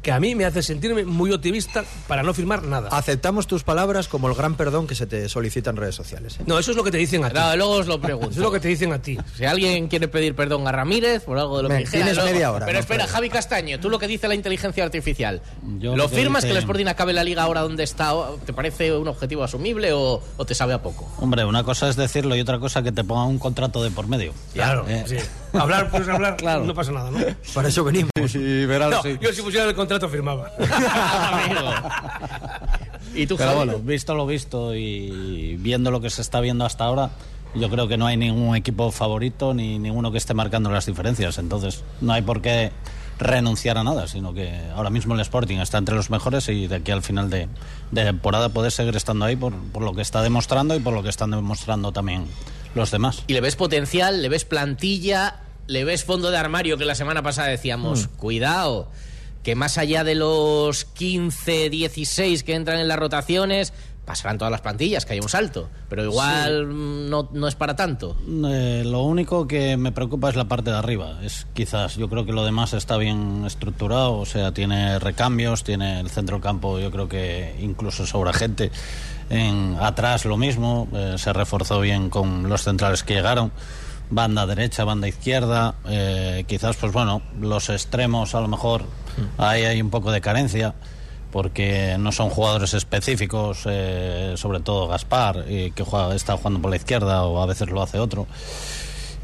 que 0.02 0.12
a 0.12 0.20
mí 0.20 0.34
me 0.34 0.44
hace 0.44 0.62
sentirme 0.62 1.04
muy 1.04 1.32
optimista 1.32 1.84
para 2.06 2.22
no 2.22 2.32
firmar 2.32 2.62
nada. 2.62 2.88
Aceptamos 2.92 3.46
tus 3.46 3.64
palabras 3.64 4.06
como 4.08 4.28
el 4.28 4.34
gran 4.34 4.54
perdón 4.54 4.86
que 4.86 4.94
se 4.94 5.06
te 5.06 5.28
solicita 5.28 5.70
en 5.70 5.76
redes 5.76 5.94
sociales. 5.96 6.36
¿eh? 6.38 6.44
No, 6.46 6.58
eso 6.58 6.70
es 6.70 6.76
lo 6.76 6.84
que 6.84 6.90
te 6.92 6.98
dicen 6.98 7.24
a 7.24 7.30
ti. 7.30 7.34
No, 7.34 7.56
luego 7.56 7.72
os 7.72 7.86
lo 7.88 8.00
pregunto. 8.00 8.30
Eso 8.30 8.40
es 8.40 8.44
lo 8.44 8.52
que 8.52 8.60
te 8.60 8.68
dicen 8.68 8.92
a 8.92 9.02
ti. 9.02 9.18
Si 9.36 9.44
alguien 9.44 9.88
quiere 9.88 10.06
pedir 10.08 10.34
perdón 10.36 10.66
a 10.68 10.72
Ramírez 10.72 11.24
por 11.24 11.36
algo 11.38 11.56
de 11.56 11.62
lo 11.64 11.68
que 11.68 11.74
Ven, 11.74 11.84
dijera, 11.84 12.04
tienes 12.04 12.16
luego- 12.16 12.32
media 12.32 12.52
hora, 12.52 12.66
Pero 12.66 12.76
no 12.76 12.80
espera. 12.80 13.06
Javi 13.08 13.28
Castaño, 13.28 13.80
tú 13.80 13.90
lo 13.90 13.98
que 13.98 14.06
dice 14.06 14.28
la 14.28 14.34
inteligencia 14.36 14.84
artificial, 14.84 15.42
Yo 15.78 15.96
¿lo 15.96 16.08
que 16.08 16.16
firmas 16.16 16.44
que 16.44 16.50
el 16.52 16.56
Sporting 16.58 16.86
acabe 16.86 17.12
la 17.12 17.24
liga 17.24 17.42
ahora 17.42 17.62
donde 17.62 17.82
está? 17.82 18.12
¿Te 18.46 18.52
parece 18.52 18.92
un 18.96 19.08
objetivo 19.08 19.42
asumible 19.42 19.92
o, 19.92 20.22
o 20.36 20.44
te 20.46 20.54
sabe 20.54 20.74
a 20.74 20.82
poco? 20.82 21.10
Hombre, 21.18 21.44
una 21.44 21.64
cosa 21.64 21.88
es 21.88 21.96
decirlo 21.96 22.36
y 22.36 22.40
otra 22.40 22.58
cosa 22.60 22.82
que 22.82 22.92
te 22.92 23.02
pongan 23.02 23.26
un 23.28 23.38
contrato 23.38 23.82
de 23.82 23.90
por 23.90 24.06
medio. 24.06 24.32
Claro, 24.54 24.84
Eh. 24.88 25.04
sí. 25.06 25.16
Hablar, 25.54 25.90
puedes 25.90 26.06
hablar, 26.08 26.36
Claro. 26.38 26.64
no 26.64 26.74
pasa 26.74 26.92
nada, 26.92 27.10
¿no? 27.10 27.18
Para 27.54 27.68
eso 27.68 27.82
venimos. 27.82 28.10
Y 28.34 28.66
verás 28.66 28.90
No, 28.90 29.02
yo 29.20 29.32
si 29.32 29.40
pusiera 29.42 29.64
el 29.66 29.74
contrato 29.74 29.97
firmaba. 30.06 30.50
Amigo. 31.32 31.70
¿Y 33.14 33.26
tú, 33.26 33.36
Pero 33.36 33.54
bueno, 33.56 33.78
visto 33.78 34.14
lo 34.14 34.26
visto 34.26 34.74
y 34.74 35.56
viendo 35.58 35.90
lo 35.90 36.00
que 36.00 36.10
se 36.10 36.20
está 36.22 36.40
viendo 36.40 36.64
hasta 36.66 36.84
ahora, 36.84 37.10
yo 37.54 37.68
creo 37.70 37.88
que 37.88 37.96
no 37.96 38.06
hay 38.06 38.16
ningún 38.16 38.54
equipo 38.54 38.90
favorito 38.92 39.54
ni 39.54 39.78
ninguno 39.78 40.12
que 40.12 40.18
esté 40.18 40.34
marcando 40.34 40.70
las 40.70 40.86
diferencias. 40.86 41.38
Entonces, 41.38 41.82
no 42.00 42.12
hay 42.12 42.22
por 42.22 42.42
qué 42.42 42.70
renunciar 43.18 43.78
a 43.78 43.82
nada, 43.84 44.06
sino 44.06 44.32
que 44.32 44.52
ahora 44.76 44.90
mismo 44.90 45.14
el 45.14 45.20
Sporting 45.20 45.56
está 45.58 45.78
entre 45.78 45.96
los 45.96 46.08
mejores 46.10 46.48
y 46.50 46.68
de 46.68 46.76
aquí 46.76 46.92
al 46.92 47.02
final 47.02 47.30
de, 47.30 47.48
de 47.90 48.04
temporada 48.04 48.50
puede 48.50 48.70
seguir 48.70 48.94
estando 48.94 49.24
ahí 49.24 49.34
por, 49.34 49.52
por 49.72 49.82
lo 49.82 49.92
que 49.94 50.02
está 50.02 50.22
demostrando 50.22 50.76
y 50.76 50.78
por 50.80 50.92
lo 50.94 51.02
que 51.02 51.08
están 51.08 51.30
demostrando 51.32 51.90
también 51.90 52.26
los 52.76 52.92
demás. 52.92 53.24
¿Y 53.26 53.32
le 53.32 53.40
ves 53.40 53.56
potencial? 53.56 54.22
¿Le 54.22 54.28
ves 54.28 54.44
plantilla? 54.44 55.40
¿Le 55.66 55.82
ves 55.84 56.04
fondo 56.04 56.30
de 56.30 56.36
armario 56.36 56.78
que 56.78 56.84
la 56.84 56.94
semana 56.94 57.22
pasada 57.22 57.48
decíamos, 57.48 58.04
Mm. 58.06 58.16
cuidado, 58.18 58.88
que 59.42 59.54
más 59.54 59.78
allá 59.78 60.04
de 60.04 60.14
los 60.14 60.84
15, 60.84 61.70
16 61.70 62.42
que 62.42 62.54
entran 62.54 62.80
en 62.80 62.88
las 62.88 62.98
rotaciones, 62.98 63.72
pasarán 64.08 64.38
todas 64.38 64.50
las 64.50 64.62
plantillas, 64.62 65.04
que 65.04 65.12
haya 65.12 65.22
un 65.22 65.28
salto, 65.28 65.68
pero 65.90 66.02
igual 66.02 67.10
no, 67.10 67.28
no 67.30 67.46
es 67.46 67.54
para 67.54 67.76
tanto. 67.76 68.16
Eh, 68.46 68.82
lo 68.86 69.02
único 69.02 69.46
que 69.46 69.76
me 69.76 69.92
preocupa 69.92 70.30
es 70.30 70.34
la 70.34 70.48
parte 70.48 70.70
de 70.70 70.78
arriba. 70.78 71.18
Es 71.22 71.46
quizás, 71.52 71.96
yo 71.96 72.08
creo 72.08 72.24
que 72.24 72.32
lo 72.32 72.42
demás 72.42 72.72
está 72.72 72.96
bien 72.96 73.44
estructurado, 73.44 74.14
o 74.14 74.24
sea, 74.24 74.52
tiene 74.52 74.98
recambios, 74.98 75.62
tiene 75.62 76.00
el 76.00 76.08
centro 76.08 76.40
campo, 76.40 76.78
yo 76.78 76.90
creo 76.90 77.06
que 77.06 77.54
incluso 77.60 78.06
sobra 78.06 78.32
gente. 78.32 78.70
En 79.28 79.76
atrás 79.78 80.24
lo 80.24 80.38
mismo, 80.38 80.88
eh, 80.94 81.16
se 81.18 81.34
reforzó 81.34 81.78
bien 81.78 82.08
con 82.08 82.48
los 82.48 82.62
centrales 82.62 83.02
que 83.02 83.12
llegaron. 83.12 83.52
Banda 84.10 84.46
derecha, 84.46 84.84
banda 84.84 85.06
izquierda, 85.06 85.74
eh, 85.86 86.44
quizás 86.46 86.76
pues 86.76 86.92
bueno, 86.92 87.22
los 87.40 87.68
extremos 87.68 88.34
a 88.34 88.40
lo 88.40 88.48
mejor 88.48 88.84
ahí 89.36 89.64
hay 89.64 89.82
un 89.82 89.90
poco 89.90 90.12
de 90.12 90.20
carencia 90.20 90.74
porque 91.30 91.96
no 91.98 92.10
son 92.12 92.30
jugadores 92.30 92.74
específicos, 92.74 93.62
eh, 93.66 94.34
sobre 94.36 94.60
todo 94.60 94.88
Gaspar, 94.88 95.44
y 95.48 95.72
que 95.72 95.82
juega, 95.82 96.14
está 96.14 96.36
jugando 96.36 96.60
por 96.60 96.70
la 96.70 96.76
izquierda 96.76 97.24
o 97.24 97.42
a 97.42 97.46
veces 97.46 97.68
lo 97.68 97.82
hace 97.82 97.98
otro. 97.98 98.26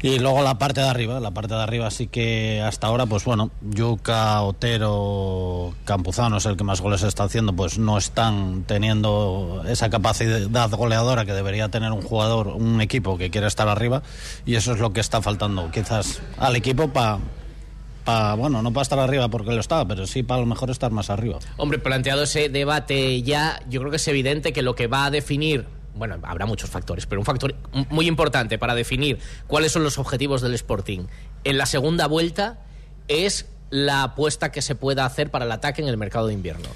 Y 0.01 0.19
luego 0.19 0.43
la 0.43 0.59
parte 0.59 0.81
de 0.81 0.87
arriba, 0.87 1.19
la 1.19 1.31
parte 1.31 1.55
de 1.55 1.61
arriba 1.61 1.89
sí 1.89 2.05
que 2.05 2.61
hasta 2.61 2.87
ahora, 2.87 3.07
pues 3.07 3.25
bueno, 3.25 3.49
Yuca, 3.61 4.41
Otero, 4.43 5.73
Campuzano 5.83 6.37
es 6.37 6.45
el 6.45 6.57
que 6.57 6.63
más 6.63 6.81
goles 6.81 7.01
está 7.01 7.23
haciendo, 7.23 7.53
pues 7.53 7.79
no 7.79 7.97
están 7.97 8.65
teniendo 8.67 9.63
esa 9.67 9.89
capacidad 9.89 10.69
goleadora 10.69 11.25
que 11.25 11.33
debería 11.33 11.69
tener 11.69 11.91
un 11.91 12.03
jugador, 12.03 12.49
un 12.49 12.81
equipo 12.81 13.17
que 13.17 13.31
quiere 13.31 13.47
estar 13.47 13.67
arriba, 13.67 14.03
y 14.45 14.55
eso 14.55 14.73
es 14.73 14.79
lo 14.79 14.93
que 14.93 14.99
está 14.99 15.23
faltando 15.23 15.71
quizás 15.71 16.21
al 16.37 16.55
equipo 16.55 16.89
para, 16.89 18.35
bueno, 18.35 18.61
no 18.61 18.71
para 18.71 18.83
estar 18.83 18.99
arriba 18.99 19.29
porque 19.29 19.53
lo 19.53 19.61
estaba, 19.61 19.87
pero 19.87 20.05
sí 20.05 20.21
para 20.21 20.37
a 20.37 20.41
lo 20.41 20.45
mejor 20.47 20.69
estar 20.69 20.91
más 20.91 21.09
arriba. 21.09 21.39
Hombre, 21.57 21.79
planteado 21.79 22.23
ese 22.23 22.49
debate 22.49 23.23
ya, 23.23 23.59
yo 23.69 23.79
creo 23.79 23.89
que 23.89 23.97
es 23.97 24.07
evidente 24.07 24.53
que 24.53 24.61
lo 24.61 24.75
que 24.75 24.85
va 24.85 25.05
a 25.05 25.09
definir, 25.09 25.65
bueno, 25.95 26.17
habrá 26.23 26.45
muchos 26.45 26.69
factores, 26.69 27.05
pero 27.05 27.21
un 27.21 27.25
factor 27.25 27.55
muy 27.89 28.07
importante 28.07 28.57
para 28.57 28.75
definir 28.75 29.19
cuáles 29.47 29.71
son 29.71 29.83
los 29.83 29.97
objetivos 29.97 30.41
del 30.41 30.53
Sporting 30.53 31.07
en 31.43 31.57
la 31.57 31.65
segunda 31.65 32.07
vuelta 32.07 32.59
es 33.07 33.45
la 33.69 34.03
apuesta 34.03 34.51
que 34.51 34.61
se 34.61 34.75
pueda 34.75 35.05
hacer 35.05 35.31
para 35.31 35.45
el 35.45 35.51
ataque 35.51 35.81
en 35.81 35.87
el 35.87 35.97
mercado 35.97 36.27
de 36.27 36.33
invierno. 36.33 36.67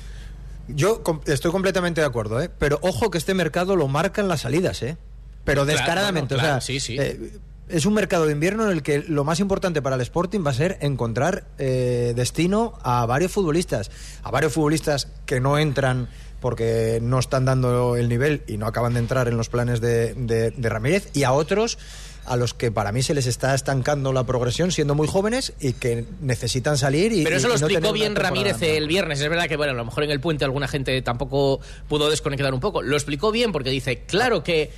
Yo 0.68 1.02
estoy 1.26 1.52
completamente 1.52 2.02
de 2.02 2.08
acuerdo, 2.08 2.42
¿eh? 2.42 2.50
pero 2.58 2.80
ojo 2.82 3.10
que 3.10 3.18
este 3.18 3.34
mercado 3.34 3.76
lo 3.76 3.88
marcan 3.88 4.28
las 4.28 4.42
salidas, 4.42 4.84
¿eh? 4.84 4.98
pero 5.44 5.66
descaradamente. 5.66 6.36
no, 6.36 6.42
no, 6.42 6.44
claro, 6.44 6.58
o 6.58 6.62
sea, 6.62 6.66
sí, 6.66 6.80
sí. 6.80 6.98
eh, 7.00 7.40
es 7.70 7.86
un 7.86 7.94
mercado 7.94 8.26
de 8.26 8.34
invierno 8.34 8.66
en 8.66 8.72
el 8.72 8.84
que 8.84 9.00
lo 9.00 9.24
más 9.24 9.40
importante 9.40 9.82
para 9.82 9.96
el 9.96 10.02
Sporting 10.02 10.42
va 10.46 10.52
a 10.52 10.56
ser 10.56 10.78
encontrar 10.82 11.46
eh, 11.58 12.14
destino 12.16 12.74
a 12.84 13.06
varios 13.06 13.32
futbolistas, 13.32 13.92
a 14.24 14.32
varios 14.32 14.54
futbolistas 14.54 15.08
que 15.26 15.40
no 15.40 15.58
entran 15.58 16.10
porque 16.40 17.00
no 17.02 17.20
están 17.20 17.46
dando 17.46 17.96
el 17.96 18.10
nivel 18.10 18.44
y 18.48 18.58
no 18.58 18.66
acaban 18.68 18.94
de 18.94 19.00
entrar 19.00 19.28
en 19.28 19.38
los 19.38 19.50
planes 19.50 19.82
de, 19.82 20.14
de- 20.14 20.52
de 20.52 20.70
Ramírez, 20.70 21.10
y 21.14 21.24
a 21.24 21.32
otros 21.34 21.78
a 22.26 22.36
los 22.36 22.54
que 22.54 22.72
para 22.72 22.92
mí 22.92 23.02
se 23.02 23.16
les 23.16 23.26
está 23.26 23.56
estancando 23.56 24.14
la 24.14 24.24
progresión 24.24 24.72
siendo 24.72 24.94
muy 24.94 25.08
jóvenes 25.08 25.54
y 25.60 25.74
que 25.74 26.06
necesitan 26.22 26.78
salir 26.78 27.12
y 27.12 27.24
Pero 27.24 27.38
eso 27.38 27.48
y- 27.48 27.52
lo 27.54 27.58
no 27.58 27.66
explicó 27.68 27.92
bien 27.94 28.16
Ramírez 28.16 28.62
el 28.62 28.88
viernes. 28.88 29.20
Es 29.20 29.28
verdad 29.30 29.48
que, 29.48 29.58
bueno, 29.58 29.72
a 29.74 29.76
lo 29.76 29.84
mejor 29.86 30.04
en 30.04 30.12
el 30.12 30.20
puente 30.20 30.46
alguna 30.46 30.68
gente 30.68 31.02
tampoco 31.02 31.60
pudo 31.88 32.10
desconectar 32.10 32.54
un 32.54 32.60
poco. 32.60 32.84
Lo 32.84 32.96
explicó 32.96 33.32
bien 33.32 33.52
porque 33.52 33.72
dice, 33.72 34.04
claro 34.06 34.44
que 34.44 34.70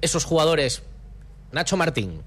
esos 0.00 0.24
jugadores, 0.24 0.82
Nacho 1.50 1.76
Martín, 1.76 2.22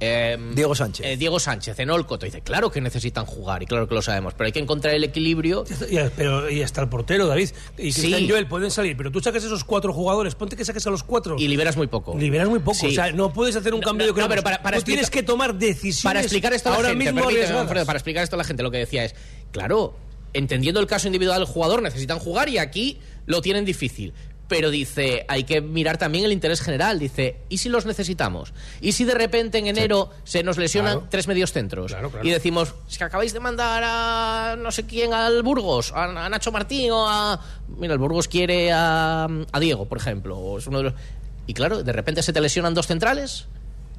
eh, 0.00 0.36
Diego 0.54 0.74
Sánchez. 0.74 1.04
eh, 1.06 1.16
Diego 1.16 1.38
Sánchez, 1.38 1.78
en 1.78 1.90
Olcoto, 1.90 2.24
dice, 2.26 2.40
claro 2.40 2.70
que 2.70 2.80
necesitan 2.80 3.26
jugar 3.26 3.62
y 3.62 3.66
claro 3.66 3.86
que 3.86 3.94
lo 3.94 4.02
sabemos, 4.02 4.32
pero 4.34 4.46
hay 4.46 4.52
que 4.52 4.58
encontrar 4.58 4.94
el 4.94 5.04
equilibrio. 5.04 5.64
Y, 5.90 5.96
pero 6.16 6.48
y 6.50 6.62
hasta 6.62 6.80
el 6.80 6.88
portero, 6.88 7.26
David. 7.26 7.50
Y 7.78 7.92
Sí. 7.92 8.00
Cristian 8.02 8.28
Joel 8.28 8.46
pueden 8.46 8.70
salir, 8.70 8.96
pero 8.96 9.10
tú 9.10 9.20
sacas 9.20 9.44
esos 9.44 9.62
cuatro 9.64 9.92
jugadores, 9.92 10.34
ponte 10.34 10.56
que 10.56 10.64
saques 10.64 10.86
a 10.86 10.90
los 10.90 11.02
cuatro. 11.02 11.36
Y 11.38 11.48
liberas 11.48 11.76
muy 11.76 11.86
poco. 11.86 12.16
Liberas 12.18 12.48
muy 12.48 12.60
poco. 12.60 12.74
Sí. 12.78 12.86
O 12.86 12.90
sea, 12.90 13.12
no 13.12 13.32
puedes 13.32 13.54
hacer 13.56 13.74
un 13.74 13.80
No, 13.80 13.86
cambio 13.86 14.06
no, 14.06 14.12
de 14.14 14.20
no, 14.22 14.28
pero 14.28 14.42
para- 14.42 14.62
para 14.62 14.78
Tú 14.78 14.84
tienes 14.84 15.02
explicar- 15.04 15.24
que 15.24 15.26
tomar 15.26 15.54
decisiones 15.54 16.02
Para 16.02 16.20
explicar 16.20 16.52
esto 16.54 16.68
a 16.68 16.72
la 16.72 16.76
ahora 16.76 16.88
gente, 16.90 17.04
mismo 17.12 17.20
permíteme, 17.26 17.84
para 17.84 17.98
explicar 17.98 18.24
esto 18.24 18.36
a 18.36 18.38
la 18.38 18.44
gente, 18.44 18.62
lo 18.62 18.70
que 18.70 18.78
decía 18.78 19.04
es, 19.04 19.14
claro, 19.52 19.96
entendiendo 20.32 20.80
el 20.80 20.86
caso 20.86 21.08
individual 21.08 21.40
del 21.40 21.46
jugador, 21.48 21.82
necesitan 21.82 22.18
jugar 22.18 22.48
y 22.48 22.58
aquí 22.58 22.98
lo 23.26 23.42
tienen 23.42 23.64
difícil. 23.64 24.14
Pero 24.50 24.68
dice, 24.70 25.24
hay 25.28 25.44
que 25.44 25.60
mirar 25.60 25.96
también 25.96 26.24
el 26.24 26.32
interés 26.32 26.60
general. 26.60 26.98
Dice, 26.98 27.36
¿y 27.48 27.58
si 27.58 27.68
los 27.68 27.86
necesitamos? 27.86 28.52
¿Y 28.80 28.92
si 28.92 29.04
de 29.04 29.14
repente 29.14 29.58
en 29.58 29.68
enero 29.68 30.10
se 30.24 30.42
nos 30.42 30.58
lesionan 30.58 30.94
Claro. 30.94 31.06
tres 31.08 31.28
medios 31.28 31.52
centros? 31.52 31.92
Claro, 31.92 32.10
claro. 32.10 32.26
Y 32.26 32.30
decimos, 32.32 32.74
es 32.90 32.98
que 32.98 33.04
acabáis 33.04 33.32
de 33.32 33.38
mandar 33.38 33.82
a 33.86 34.56
no 34.58 34.72
sé 34.72 34.86
quién 34.86 35.14
al 35.14 35.44
Burgos, 35.44 35.92
a, 35.94 36.26
a 36.26 36.28
Nacho 36.28 36.50
Martín 36.50 36.90
o 36.90 37.08
a... 37.08 37.40
Mira, 37.78 37.92
el 37.92 38.00
Burgos 38.00 38.26
quiere 38.26 38.72
a, 38.72 39.28
a 39.52 39.60
Diego, 39.60 39.86
por 39.86 39.98
ejemplo. 39.98 40.36
o 40.36 40.58
es 40.58 40.66
uno 40.66 40.78
de 40.78 40.84
los- 40.84 40.94
Y 41.46 41.54
claro, 41.54 41.84
de 41.84 41.92
repente 41.92 42.20
se 42.22 42.32
te 42.32 42.40
lesionan 42.40 42.74
dos 42.74 42.88
centrales 42.88 43.46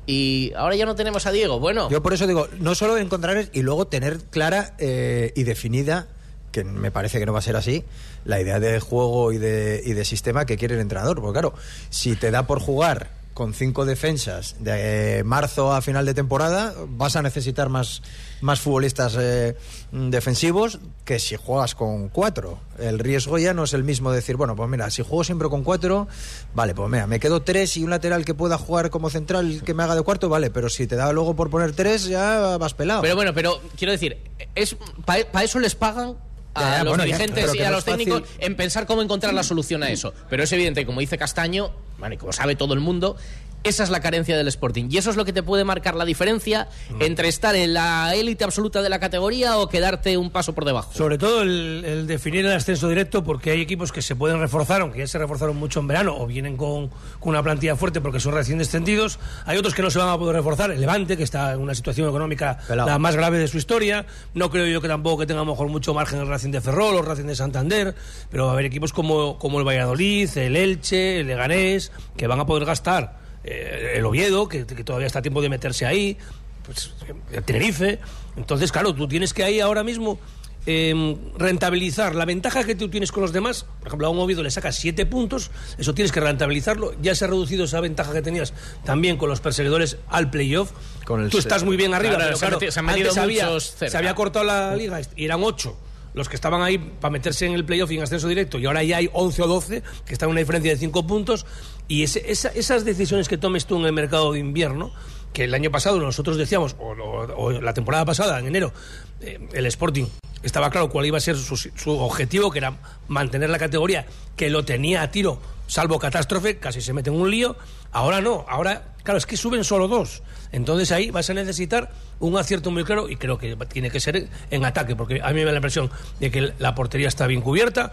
y 0.06 0.52
ahora 0.58 0.76
ya 0.76 0.86
no 0.86 0.96
tenemos 0.96 1.26
a 1.28 1.32
Diego. 1.32 1.60
Bueno, 1.62 1.90
Yo 1.90 2.04
por 2.04 2.14
eso 2.14 2.28
digo, 2.28 2.50
no 2.60 2.76
solo 2.76 2.98
encontrar 2.98 3.48
y 3.54 3.62
luego 3.62 3.88
tener 3.88 4.18
clara 4.32 4.76
eh, 4.80 5.32
y 5.34 5.44
definida, 5.44 6.08
que 6.52 6.66
me 6.66 6.92
parece 6.92 7.20
que 7.20 7.26
no 7.26 7.32
va 7.32 7.40
a 7.40 7.44
ser 7.44 7.56
así, 7.56 7.86
la 8.26 8.40
idea 8.42 8.60
de 8.60 8.80
juego 8.80 9.32
y 9.32 9.38
de, 9.38 9.82
y 9.86 9.94
de 9.94 10.06
sistema 10.06 10.46
que 10.46 10.58
quiere 10.58 10.76
el 10.76 10.82
entrenador. 10.82 11.22
Porque 11.22 11.40
claro, 11.40 11.54
si 11.90 12.16
te 12.16 12.32
da 12.32 12.48
por 12.48 12.60
jugar 12.60 13.22
con 13.34 13.54
cinco 13.54 13.86
defensas 13.86 14.56
de 14.60 15.24
marzo 15.26 15.74
a 15.74 15.82
final 15.82 16.06
de 16.06 16.14
temporada, 16.14 16.74
vas 16.88 17.16
a 17.16 17.22
necesitar 17.22 17.70
más, 17.70 18.02
más 18.42 18.60
futbolistas 18.60 19.16
eh, 19.18 19.56
defensivos 19.92 20.80
que 21.06 21.18
si 21.20 21.38
juegas 21.38 21.74
con 21.74 22.10
cuatro. 22.10 22.60
El 22.78 23.00
riesgo 23.00 23.38
ya 23.38 23.54
no 23.54 23.64
es 23.64 23.74
el 23.74 23.84
mismo 23.84 24.12
de 24.12 24.18
decir, 24.18 24.36
bueno, 24.36 24.56
pues 24.56 24.70
mira, 24.70 24.90
si 24.90 25.02
juego 25.02 25.24
siempre 25.24 25.50
con 25.50 25.64
cuatro, 25.64 26.08
vale, 26.54 26.76
pues 26.76 26.90
mira, 26.90 27.08
me 27.08 27.20
quedo 27.20 27.42
tres 27.42 27.78
y 27.78 27.84
un 27.84 27.90
lateral 27.90 28.26
que 28.26 28.34
pueda 28.34 28.58
jugar 28.58 28.90
como 28.90 29.10
central 29.10 29.62
que 29.66 29.74
me 29.74 29.84
haga 29.84 29.96
de 29.96 30.02
cuarto, 30.02 30.28
vale, 30.30 30.52
pero 30.52 30.70
si 30.70 30.88
te 30.88 30.96
da 30.96 31.12
luego 31.14 31.36
por 31.36 31.50
poner 31.50 31.72
tres, 31.72 32.06
ya 32.06 32.58
vas 32.58 32.74
pelado. 32.74 33.02
Pero 33.02 33.16
bueno, 33.16 33.34
pero 33.34 33.62
quiero 33.78 33.92
decir, 33.92 34.18
es 34.56 34.76
para 35.06 35.44
eso 35.44 35.60
les 35.60 35.76
pagan 35.76 36.16
a 36.54 36.78
Ya, 36.78 36.84
los 36.84 36.90
bueno, 36.92 37.04
dirigentes 37.06 37.56
y 37.56 37.62
a 37.62 37.72
los 37.72 37.84
fácil. 37.84 38.06
técnicos 38.06 38.30
en 38.40 38.56
pensar 38.56 38.86
cómo 38.86 39.02
encontrar 39.02 39.34
la 39.34 39.44
solución 39.44 39.84
a 39.84 39.90
eso. 39.90 40.14
Pero 40.30 40.44
es 40.44 40.52
evidente, 40.52 40.86
como 40.86 41.00
dice 41.00 41.18
Castaño, 41.18 41.72
bueno, 41.98 42.16
y 42.16 42.18
como 42.18 42.34
sabe 42.34 42.56
todo 42.56 42.74
el 42.74 42.80
mundo, 42.80 43.16
esa 43.64 43.84
es 43.84 43.90
la 43.90 44.00
carencia 44.00 44.36
del 44.38 44.48
Sporting. 44.48 44.88
Y 44.90 44.98
eso 44.98 45.10
es 45.10 45.16
lo 45.18 45.26
que 45.26 45.34
te 45.34 45.44
puede 45.44 45.64
marcar 45.64 45.96
la 45.96 46.06
diferencia 46.06 46.68
Mm. 46.90 47.02
entre 47.02 47.28
estar 47.28 47.56
en 47.56 47.74
la 47.74 48.14
élite 48.16 48.44
absoluta 48.44 48.82
de 48.82 48.90
la 48.90 49.00
categoría 49.00 49.58
o 49.58 49.68
quedarte 49.70 50.18
un 50.18 50.30
paso 50.32 50.54
por 50.54 50.66
debajo. 50.66 50.92
Sobre 50.94 51.18
todo 51.18 51.42
el, 51.44 51.84
el 51.86 52.08
definir 52.08 52.46
el 52.46 52.52
ascenso 52.54 52.90
directo, 52.90 53.24
porque 53.24 53.52
hay 53.52 53.62
equipos 53.62 53.92
que 53.92 54.02
se 54.02 54.16
pueden 54.16 54.40
reforzar, 54.40 54.82
aunque 54.82 55.00
ya 55.00 55.08
se 55.08 55.18
reforzaron 55.20 55.56
mucho 55.58 55.80
en 55.80 55.88
verano, 55.88 56.16
o 56.18 56.26
vienen 56.28 56.58
con, 56.58 56.90
con 57.20 57.30
una 57.30 57.44
plantilla 57.44 57.76
fuerte 57.76 58.02
porque 58.02 58.20
son 58.20 58.34
recién 58.34 58.58
descendidos. 58.58 59.20
Hay 59.46 59.58
otros 59.58 59.74
que 59.74 59.82
no 59.82 59.90
se 59.92 60.00
van 60.00 60.10
a 60.10 60.18
poder 60.18 60.36
reforzar. 60.36 60.72
El 60.72 60.82
Levante, 60.82 61.18
que 61.18 61.24
está 61.24 61.54
en 61.54 61.60
una 61.60 61.76
situación 61.76 62.08
económica 62.10 62.58
Pelao. 62.68 62.88
la 62.88 62.98
más 63.00 63.16
grave 63.16 63.38
de 63.38 63.48
su 63.48 63.58
historia. 63.58 64.06
No 64.34 64.50
creo 64.50 64.66
yo 64.68 64.82
que 64.82 64.88
tampoco 64.88 65.20
que 65.20 65.26
tenga 65.28 65.42
a 65.42 65.46
lo 65.46 65.52
mejor 65.52 65.68
mucho 65.68 65.94
margen 65.94 66.20
el 66.20 66.28
Racing 66.28 66.52
de 66.52 66.62
Ferrol 66.62 66.96
o 66.96 67.00
el 67.00 67.06
Racing 67.06 67.26
de 67.26 67.36
Santander, 67.36 67.96
pero 68.30 68.46
va 68.46 68.52
a 68.52 68.54
haber 68.54 68.66
equipos 68.66 68.92
como, 68.94 69.38
como 69.38 69.60
el 69.60 69.68
Valladolid, 69.68 70.30
el 70.38 70.56
Elche, 70.56 71.20
el 71.22 71.28
Leganés, 71.28 71.92
que 72.18 72.28
van 72.28 72.40
a 72.40 72.46
poder 72.46 72.66
gastar. 72.66 73.21
Eh, 73.44 73.94
el 73.96 74.06
Oviedo, 74.06 74.48
que, 74.48 74.66
que 74.66 74.84
todavía 74.84 75.08
está 75.08 75.20
a 75.20 75.22
tiempo 75.22 75.42
de 75.42 75.50
meterse 75.50 75.86
ahí, 75.86 76.18
pues, 76.66 76.94
el 77.32 77.44
Tenerife. 77.44 78.00
Entonces, 78.38 78.72
claro, 78.72 78.94
tú 78.94 79.08
tienes 79.08 79.34
que 79.34 79.44
ahí 79.44 79.60
ahora 79.60 79.84
mismo 79.84 80.20
em, 80.68 81.18
rentabilizar 81.40 82.14
la 82.14 82.24
ventaja 82.26 82.64
que 82.64 82.76
tú 82.76 82.88
tienes 82.88 83.12
con 83.12 83.22
los 83.24 83.34
demás. 83.34 83.66
Por 83.80 83.88
ejemplo, 83.88 84.06
a 84.08 84.10
un 84.12 84.20
Oviedo 84.20 84.44
le 84.44 84.52
sacas 84.52 84.76
siete 84.76 85.08
puntos, 85.08 85.50
eso 85.80 85.94
tienes 85.96 86.12
que 86.12 86.20
rentabilizarlo. 86.20 86.94
Ya 87.02 87.16
se 87.16 87.26
ha 87.26 87.28
reducido 87.30 87.64
esa 87.66 87.80
ventaja 87.82 88.14
que 88.14 88.22
tenías 88.22 88.54
también 88.86 89.18
con 89.18 89.28
los 89.30 89.42
perseguidores 89.42 89.98
al 90.08 90.30
playoff. 90.30 90.72
Con 91.06 91.24
el 91.24 91.30
tú 91.32 91.40
estás 91.40 91.64
muy 91.64 91.78
bien 91.78 91.96
arriba, 91.96 92.16
Claro, 92.16 92.36
pero 92.40 92.60
claro, 92.60 92.72
se 92.72 92.80
han 92.80 92.86
metido 92.86 93.10
antes 93.10 93.24
había- 93.24 93.60
se 93.60 93.98
había 93.98 94.14
cortado 94.14 94.46
la 94.46 94.76
liga 94.76 95.02
y 95.16 95.26
eran 95.26 95.42
ocho 95.44 95.76
los 96.14 96.28
que 96.28 96.36
estaban 96.36 96.62
ahí 96.62 96.78
para 96.78 97.10
meterse 97.10 97.46
en 97.46 97.54
el 97.54 97.64
playoff 97.64 97.90
y 97.90 97.96
en 97.96 98.04
ascenso 98.04 98.28
directo, 98.28 98.60
y 98.60 98.66
ahora 98.66 98.84
ya 98.84 98.98
hay 98.98 99.10
11 99.14 99.42
o 99.44 99.48
12 99.48 99.82
que 100.06 100.12
están 100.14 100.28
en 100.28 100.32
una 100.32 100.40
diferencia 100.42 100.70
de 100.70 100.78
5 100.78 101.08
puntos. 101.08 101.46
Y 101.92 102.04
ese- 102.04 102.24
esa- 102.32 102.48
esas 102.56 102.86
decisiones 102.86 103.28
que 103.28 103.38
tomes 103.38 103.66
tú 103.66 103.78
en 103.78 103.86
el 103.86 103.92
mercado 103.92 104.32
de 104.32 104.40
invierno, 104.40 104.94
que 105.34 105.44
el 105.44 105.54
año 105.54 105.72
pasado 105.72 106.00
nosotros 106.00 106.38
decíamos, 106.38 106.74
o, 106.80 107.52
la 107.52 107.74
temporada 107.74 108.06
pasada, 108.06 108.40
en 108.40 108.48
enero, 108.48 108.72
eh, 109.20 109.40
el 109.52 109.66
Sporting 109.66 110.06
estaba 110.42 110.70
claro 110.70 110.90
cuál 110.90 111.06
iba 111.06 111.18
a 111.18 111.22
ser 111.22 111.36
su, 111.36 111.58
su 111.58 111.92
objetivo, 112.00 112.50
que 112.50 112.60
era 112.60 112.78
mantener 113.10 113.50
la 113.50 113.60
categoría, 113.60 114.06
que 114.38 114.50
lo 114.50 114.64
tenía 114.64 115.02
a 115.02 115.12
tiro, 115.12 115.42
salvo 115.68 116.00
catástrofe, 116.00 116.60
casi 116.60 116.80
se 116.80 116.94
mete 116.94 117.10
en 117.10 117.18
un 117.18 117.30
lío. 117.30 117.58
Ahora 117.92 118.22
no, 118.22 118.46
ahora, 118.48 118.94
claro, 119.04 119.18
es 119.18 119.26
que 119.26 119.36
suben 119.36 119.66
solo 119.66 119.90
dos. 119.90 120.24
Entonces 120.54 120.92
ahí 120.94 121.12
vas 121.12 121.30
a 121.30 121.34
necesitar 121.34 121.92
un 122.20 122.38
acierto 122.38 122.72
muy 122.72 122.84
claro 122.86 123.10
y 123.10 123.18
creo 123.18 123.38
que 123.38 123.56
tiene 123.72 123.90
que 123.90 124.00
ser 124.00 124.28
en 124.50 124.66
ataque, 124.66 124.96
porque 124.96 125.22
a 125.22 125.28
mí 125.30 125.36
me 125.36 125.46
da 125.46 125.52
la 125.52 125.58
impresión 125.58 125.90
de 126.22 126.32
que 126.32 126.54
la 126.58 126.74
portería 126.76 127.08
está 127.10 127.28
bien 127.28 127.42
cubierta, 127.42 127.92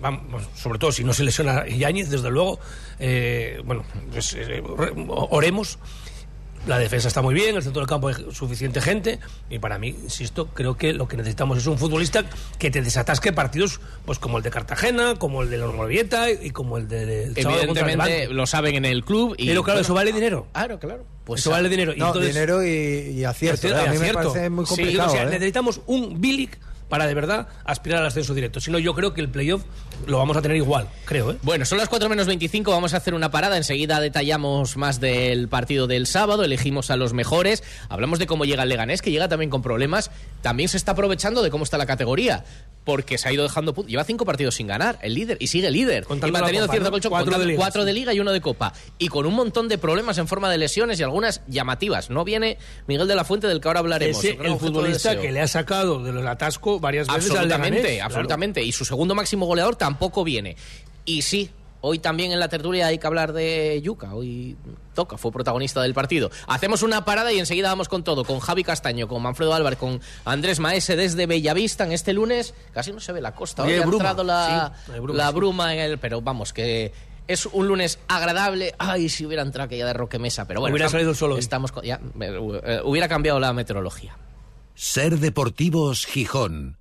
vamos, 0.00 0.48
sobre 0.54 0.78
todo 0.78 0.92
si 0.92 1.04
no 1.04 1.12
se 1.12 1.24
lesiona 1.24 1.66
Yáñez, 1.66 2.10
desde 2.10 2.30
luego, 2.30 2.58
eh, 2.98 3.60
bueno, 3.64 3.84
pues, 4.12 4.34
eh, 4.34 4.62
re- 4.76 4.92
oremos. 5.08 5.78
La 6.66 6.78
defensa 6.78 7.08
está 7.08 7.20
muy 7.20 7.34
bien, 7.34 7.56
el 7.56 7.62
centro 7.62 7.80
del 7.82 7.88
campo 7.90 8.08
hay 8.08 8.14
suficiente 8.32 8.80
gente 8.80 9.18
y 9.50 9.58
para 9.58 9.78
mí, 9.78 9.88
insisto, 9.88 10.46
creo 10.46 10.78
que 10.78 10.94
lo 10.94 11.06
que 11.06 11.18
necesitamos 11.18 11.58
es 11.58 11.66
un 11.66 11.76
futbolista 11.76 12.24
que 12.58 12.70
te 12.70 12.80
desatasque 12.80 13.34
partidos 13.34 13.82
pues 14.06 14.18
como 14.18 14.38
el 14.38 14.42
de 14.44 14.50
Cartagena, 14.50 15.16
como 15.16 15.42
el 15.42 15.50
de 15.50 15.58
la 15.58 15.66
y 16.42 16.50
como 16.52 16.78
el 16.78 16.88
de, 16.88 17.24
el 17.24 17.32
Evidentemente 17.36 18.28
lo 18.28 18.46
saben 18.46 18.76
en 18.76 18.86
el 18.86 19.04
club. 19.04 19.34
Y, 19.36 19.48
Pero 19.48 19.62
claro, 19.62 19.76
bueno, 19.80 19.84
eso 19.84 19.92
vale 19.92 20.12
dinero. 20.14 20.46
Claro, 20.54 20.78
claro. 20.78 21.04
Pues 21.26 21.42
eso 21.42 21.50
vale 21.50 21.68
dinero. 21.68 21.92
Y 21.92 22.00
entonces- 22.00 22.32
dinero 22.32 22.64
y, 22.64 22.68
y 23.10 23.24
acierto. 23.24 23.58
Acierto, 23.66 23.78
¿eh? 23.80 23.82
A 23.86 23.90
mí 23.90 23.96
acierto. 23.98 24.18
me 24.20 24.24
parece 24.24 24.48
muy 24.50 24.64
Sí, 24.64 24.68
complicado. 24.74 25.08
o 25.10 25.12
sea, 25.12 25.22
¿eh? 25.24 25.26
necesitamos 25.26 25.80
un 25.86 26.18
Bilic 26.18 26.58
para 26.94 27.08
de 27.08 27.14
verdad 27.14 27.48
aspirar 27.64 28.02
al 28.02 28.06
ascenso 28.06 28.34
directo. 28.34 28.60
Si 28.60 28.70
no, 28.70 28.78
yo 28.78 28.94
creo 28.94 29.14
que 29.14 29.20
el 29.20 29.28
playoff 29.28 29.64
lo 30.06 30.18
vamos 30.18 30.36
a 30.36 30.42
tener 30.42 30.56
igual, 30.56 30.86
creo. 31.06 31.32
¿eh? 31.32 31.38
Bueno, 31.42 31.64
son 31.64 31.76
las 31.76 31.88
4 31.88 32.08
menos 32.08 32.28
25, 32.28 32.70
vamos 32.70 32.94
a 32.94 32.98
hacer 32.98 33.14
una 33.14 33.32
parada, 33.32 33.56
enseguida 33.56 33.98
detallamos 33.98 34.76
más 34.76 35.00
del 35.00 35.48
partido 35.48 35.88
del 35.88 36.06
sábado, 36.06 36.44
elegimos 36.44 36.92
a 36.92 36.96
los 36.96 37.12
mejores, 37.12 37.64
hablamos 37.88 38.20
de 38.20 38.28
cómo 38.28 38.44
llega 38.44 38.62
el 38.62 38.68
Leganés, 38.68 39.02
que 39.02 39.10
llega 39.10 39.26
también 39.26 39.50
con 39.50 39.60
problemas, 39.60 40.12
también 40.40 40.68
se 40.68 40.76
está 40.76 40.92
aprovechando 40.92 41.42
de 41.42 41.50
cómo 41.50 41.64
está 41.64 41.78
la 41.78 41.86
categoría, 41.86 42.44
porque 42.84 43.18
se 43.18 43.28
ha 43.28 43.32
ido 43.32 43.42
dejando 43.42 43.74
puntos, 43.74 43.90
lleva 43.90 44.04
cinco 44.04 44.24
partidos 44.24 44.54
sin 44.54 44.66
ganar, 44.66 44.98
el 45.02 45.14
líder, 45.14 45.38
y 45.40 45.46
sigue 45.46 45.70
líder, 45.70 46.04
Contando 46.04 46.28
y 46.28 46.32
manteniendo 46.32 46.68
cierto 46.68 46.88
¿no? 46.88 46.92
colchón, 46.92 47.10
Cuatro 47.10 47.38
de 47.38 47.46
liga, 47.46 47.58
cuatro 47.58 47.82
sí. 47.82 47.86
de 47.86 47.92
liga 47.92 48.12
y 48.12 48.20
uno 48.20 48.32
de 48.32 48.40
copa, 48.40 48.72
y 48.98 49.08
con 49.08 49.26
un 49.26 49.34
montón 49.34 49.68
de 49.68 49.78
problemas 49.78 50.18
en 50.18 50.28
forma 50.28 50.50
de 50.50 50.58
lesiones 50.58 51.00
y 51.00 51.02
algunas 51.02 51.42
llamativas. 51.48 52.10
No 52.10 52.24
viene 52.24 52.58
Miguel 52.86 53.08
de 53.08 53.14
la 53.14 53.24
Fuente, 53.24 53.46
del 53.46 53.60
que 53.60 53.68
ahora 53.68 53.80
hablaremos. 53.80 54.22
Ese, 54.22 54.38
el 54.40 54.58
futbolista 54.58 55.18
que 55.18 55.32
le 55.32 55.40
ha 55.40 55.48
sacado 55.48 56.02
del 56.02 56.26
atasco 56.26 56.78
varias 56.78 57.08
veces 57.08 57.30
al 57.30 57.36
Absolutamente, 57.38 57.94
claro. 57.94 58.04
absolutamente. 58.04 58.62
Y 58.62 58.72
su 58.72 58.84
segundo 58.84 59.14
máximo 59.14 59.46
goleador 59.46 59.76
tampoco 59.76 60.24
viene. 60.24 60.56
Y 61.04 61.22
sí, 61.22 61.50
hoy 61.86 61.98
también 61.98 62.32
en 62.32 62.40
la 62.40 62.48
tertulia 62.48 62.86
hay 62.86 62.98
que 62.98 63.06
hablar 63.06 63.32
de 63.32 63.80
Yuca. 63.82 64.14
Hoy 64.14 64.56
toca, 64.94 65.18
fue 65.18 65.30
protagonista 65.30 65.82
del 65.82 65.92
partido. 65.94 66.30
Hacemos 66.46 66.82
una 66.82 67.04
parada 67.04 67.30
y 67.32 67.38
enseguida 67.38 67.68
vamos 67.68 67.88
con 67.88 68.02
todo. 68.04 68.24
Con 68.24 68.40
Javi 68.40 68.64
Castaño, 68.64 69.06
con 69.06 69.22
Manfredo 69.22 69.52
Álvarez, 69.54 69.78
con 69.78 70.00
Andrés 70.24 70.60
Maese 70.60 70.96
desde 70.96 71.26
Bellavista 71.26 71.84
en 71.84 71.92
este 71.92 72.12
lunes. 72.12 72.54
Casi 72.72 72.92
no 72.92 73.00
se 73.00 73.12
ve 73.12 73.20
la 73.20 73.34
costa. 73.34 73.64
Hoy 73.64 73.74
ha 73.74 73.80
bruma, 73.82 73.96
entrado 73.96 74.24
la, 74.24 74.72
sí, 74.86 74.92
bruma, 75.00 75.14
la 75.18 75.28
sí. 75.28 75.34
bruma 75.34 75.74
en 75.74 75.80
el... 75.80 75.98
Pero 75.98 76.20
vamos, 76.22 76.52
que... 76.52 76.92
Es 77.26 77.46
un 77.46 77.66
lunes 77.68 77.98
agradable. 78.06 78.74
Ay, 78.78 79.08
si 79.08 79.24
hubiera 79.24 79.42
entrado 79.42 79.64
aquella 79.66 79.86
de 79.86 79.94
Roque 79.94 80.18
Mesa. 80.18 80.46
Pero 80.46 80.60
bueno, 80.60 80.74
Hubiera 80.74 80.86
estamos- 80.86 80.92
salido 81.00 81.10
el 81.12 81.16
sol 81.16 81.32
hoy. 81.32 81.38
Estamos 81.38 81.72
con- 81.72 81.82
ya, 81.84 81.98
eh, 82.20 82.80
hubiera 82.84 83.08
cambiado 83.08 83.40
la 83.40 83.52
meteorología. 83.54 84.16
Ser 84.74 85.18
Deportivos 85.18 86.04
Gijón. 86.04 86.76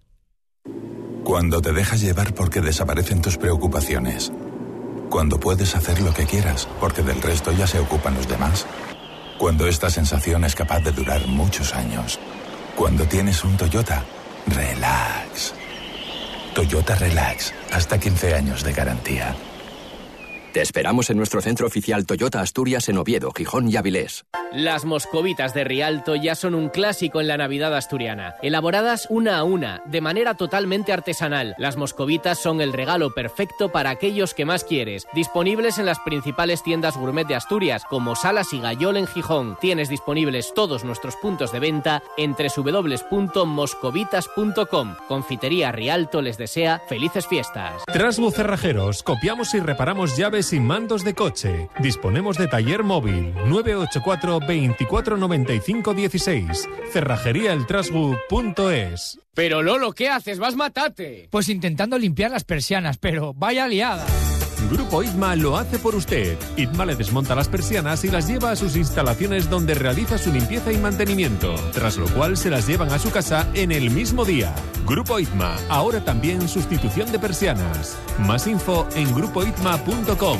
Cuando 1.23 1.61
te 1.61 1.71
dejas 1.71 2.01
llevar 2.01 2.33
porque 2.33 2.59
desaparecen 2.59 3.21
tus 3.21 3.37
preocupaciones. 3.37 4.31
Cuando 5.13 5.39
puedes 5.39 5.75
hacer 5.75 6.01
lo 6.01 6.11
que 6.11 6.25
quieras 6.25 6.67
porque 6.79 7.03
del 7.03 7.21
resto 7.21 7.51
ya 7.51 7.67
se 7.67 7.77
ocupan 7.77 8.15
los 8.15 8.27
demás. 8.27 8.65
Cuando 9.37 9.67
esta 9.67 9.91
sensación 9.91 10.43
es 10.43 10.55
capaz 10.55 10.79
de 10.79 10.91
durar 10.91 11.27
muchos 11.27 11.75
años. 11.75 12.17
Cuando 12.75 13.05
tienes 13.05 13.43
un 13.43 13.55
Toyota, 13.55 14.03
relax. 14.47 15.53
Toyota 16.55 16.95
Relax, 16.95 17.53
hasta 17.71 17.99
15 17.99 18.33
años 18.33 18.63
de 18.63 18.73
garantía. 18.73 19.35
Te 20.53 20.61
esperamos 20.61 21.09
en 21.09 21.17
nuestro 21.17 21.41
centro 21.41 21.65
oficial 21.65 22.05
Toyota 22.05 22.39
Asturias 22.39 22.87
en 22.87 22.99
Oviedo, 22.99 23.31
Gijón 23.31 23.71
y 23.71 23.75
Avilés. 23.75 24.23
Las 24.51 24.85
moscovitas 24.85 25.55
de 25.55 25.63
Rialto 25.63 26.15
ya 26.15 26.35
son 26.35 26.53
un 26.53 26.69
clásico 26.69 27.19
en 27.19 27.27
la 27.27 27.37
Navidad 27.37 27.75
asturiana, 27.75 28.35
elaboradas 28.43 29.07
una 29.09 29.39
a 29.39 29.43
una, 29.43 29.81
de 29.87 29.99
manera 29.99 30.35
totalmente 30.35 30.93
artesanal. 30.93 31.55
Las 31.57 31.75
moscovitas 31.75 32.37
son 32.37 32.61
el 32.61 32.71
regalo 32.71 33.15
perfecto 33.15 33.71
para 33.71 33.89
aquellos 33.89 34.35
que 34.35 34.45
más 34.45 34.63
quieres, 34.63 35.07
disponibles 35.15 35.79
en 35.79 35.87
las 35.87 35.97
principales 36.01 36.61
tiendas 36.61 36.97
gourmet 36.97 37.25
de 37.25 37.33
Asturias, 37.33 37.83
como 37.89 38.15
Salas 38.15 38.53
y 38.53 38.59
Gallol 38.59 38.97
en 38.97 39.07
Gijón. 39.07 39.57
Tienes 39.59 39.89
disponibles 39.89 40.53
todos 40.53 40.83
nuestros 40.83 41.15
puntos 41.15 41.51
de 41.51 41.59
venta 41.59 42.03
en 42.15 42.35
www.moscovitas.com. 42.35 44.95
Confitería 45.07 45.71
Rialto 45.71 46.21
les 46.21 46.37
desea 46.37 46.79
felices 46.87 47.25
fiestas. 47.25 47.81
Trasbu 47.91 48.29
Cerrajeros, 48.29 49.01
copiamos 49.01 49.55
y 49.55 49.59
reparamos 49.59 50.15
llaves 50.15 50.42
y 50.51 50.59
mandos 50.59 51.05
de 51.05 51.13
coche. 51.13 51.69
Disponemos 51.79 52.37
de 52.37 52.47
taller 52.47 52.83
móvil 52.83 53.33
984 53.47 54.41
24 54.45 55.15
95 55.15 55.93
16. 55.93 56.69
Cerrajeríaeltrasbu.es. 56.91 59.19
Pero 59.33 59.61
Lolo, 59.61 59.93
¿qué 59.93 60.09
haces? 60.09 60.39
Vas 60.39 60.55
matate. 60.55 61.29
Pues 61.31 61.47
intentando 61.49 61.97
limpiar 61.97 62.31
las 62.31 62.43
persianas, 62.43 62.97
pero 62.97 63.33
vaya 63.33 63.67
liada. 63.67 64.05
Grupo 64.69 65.03
ITMA 65.03 65.35
lo 65.35 65.57
hace 65.57 65.79
por 65.79 65.95
usted. 65.95 66.37
ITMA 66.57 66.85
le 66.85 66.95
desmonta 66.95 67.35
las 67.35 67.47
persianas 67.47 68.03
y 68.03 68.09
las 68.09 68.27
lleva 68.27 68.51
a 68.51 68.55
sus 68.55 68.75
instalaciones 68.75 69.49
donde 69.49 69.73
realiza 69.73 70.17
su 70.17 70.31
limpieza 70.31 70.71
y 70.71 70.77
mantenimiento, 70.77 71.55
tras 71.73 71.97
lo 71.97 72.07
cual 72.07 72.37
se 72.37 72.49
las 72.49 72.67
llevan 72.67 72.91
a 72.91 72.99
su 72.99 73.11
casa 73.11 73.47
en 73.53 73.71
el 73.71 73.89
mismo 73.89 74.25
día. 74.25 74.53
Grupo 74.85 75.19
ITMA, 75.19 75.55
ahora 75.69 76.03
también 76.03 76.47
sustitución 76.47 77.11
de 77.11 77.19
persianas. 77.19 77.97
Más 78.19 78.47
info 78.47 78.87
en 78.95 79.13
grupoitma.com. 79.13 80.39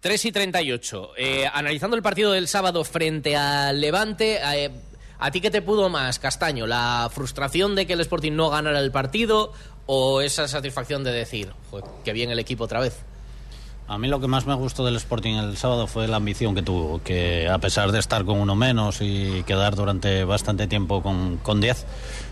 3 0.00 0.24
y 0.24 0.32
38. 0.32 1.10
Eh, 1.16 1.46
analizando 1.52 1.96
el 1.96 2.02
partido 2.02 2.32
del 2.32 2.48
sábado 2.48 2.84
frente 2.84 3.36
al 3.36 3.80
Levante, 3.80 4.40
eh, 4.42 4.70
¿a 5.18 5.30
ti 5.30 5.40
qué 5.40 5.50
te 5.50 5.60
pudo 5.60 5.90
más, 5.90 6.18
Castaño? 6.18 6.66
¿La 6.66 7.10
frustración 7.12 7.74
de 7.74 7.86
que 7.86 7.92
el 7.92 8.00
Sporting 8.00 8.32
no 8.32 8.48
ganara 8.48 8.80
el 8.80 8.90
partido 8.90 9.52
o 9.84 10.22
esa 10.22 10.48
satisfacción 10.48 11.04
de 11.04 11.12
decir, 11.12 11.52
"Joder, 11.70 11.84
que 12.02 12.14
bien 12.14 12.30
el 12.30 12.38
equipo 12.38 12.64
otra 12.64 12.80
vez? 12.80 13.04
A 13.90 13.98
mí 13.98 14.06
lo 14.06 14.20
que 14.20 14.28
más 14.28 14.46
me 14.46 14.54
gustó 14.54 14.84
del 14.84 14.94
Sporting 14.94 15.34
el 15.34 15.56
sábado 15.56 15.88
fue 15.88 16.06
la 16.06 16.18
ambición 16.18 16.54
que 16.54 16.62
tuvo, 16.62 17.02
que 17.02 17.48
a 17.48 17.58
pesar 17.58 17.90
de 17.90 17.98
estar 17.98 18.24
con 18.24 18.38
uno 18.38 18.54
menos 18.54 19.00
y 19.00 19.42
quedar 19.42 19.74
durante 19.74 20.22
bastante 20.22 20.68
tiempo 20.68 21.02
con, 21.02 21.38
con 21.38 21.60
10, 21.60 21.86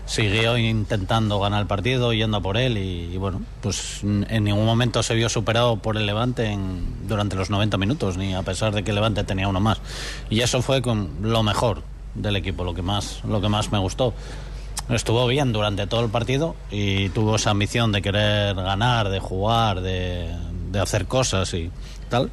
siguió 0.05 0.57
intentando 0.57 1.37
ganar 1.37 1.59
el 1.59 1.67
partido, 1.67 2.13
yendo 2.13 2.41
por 2.41 2.55
él 2.55 2.77
y, 2.77 3.17
bueno, 3.17 3.41
pues 3.59 3.99
en 4.03 4.45
ningún 4.45 4.65
momento 4.65 5.03
se 5.03 5.15
vio 5.15 5.27
superado 5.27 5.75
por 5.75 5.97
el 5.97 6.05
Levante 6.05 6.57
durante 7.05 7.35
los 7.35 7.49
90 7.49 7.77
minutos, 7.77 8.15
ni 8.15 8.33
a 8.33 8.41
pesar 8.41 8.73
de 8.73 8.85
que 8.85 8.93
Levante 8.93 9.25
tenía 9.25 9.49
uno 9.49 9.59
más. 9.59 9.81
Y 10.29 10.39
eso 10.39 10.61
fue 10.61 10.81
con 10.81 11.09
lo 11.21 11.43
mejor 11.43 11.83
del 12.15 12.37
equipo, 12.37 12.63
lo 12.63 12.73
que 12.73 12.83
más, 12.83 13.21
lo 13.25 13.41
que 13.41 13.49
más 13.49 13.69
me 13.69 13.79
gustó. 13.79 14.13
Estuvo 14.87 15.27
bien 15.27 15.51
durante 15.51 15.87
todo 15.87 16.05
el 16.05 16.09
partido 16.09 16.55
y 16.71 17.09
tuvo 17.09 17.35
esa 17.35 17.51
ambición 17.51 17.91
de 17.91 18.01
querer 18.01 18.55
ganar, 18.55 19.09
de 19.09 19.19
jugar, 19.19 19.81
de, 19.81 20.33
de 20.71 20.79
hacer 20.79 21.05
cosas 21.05 21.53
y 21.53 21.71
tal. 22.09 22.31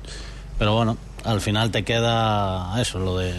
Pero 0.58 0.74
bueno, 0.74 0.96
al 1.24 1.40
final 1.40 1.70
te 1.70 1.84
queda 1.84 2.80
eso, 2.80 2.98
lo 2.98 3.18
de 3.18 3.34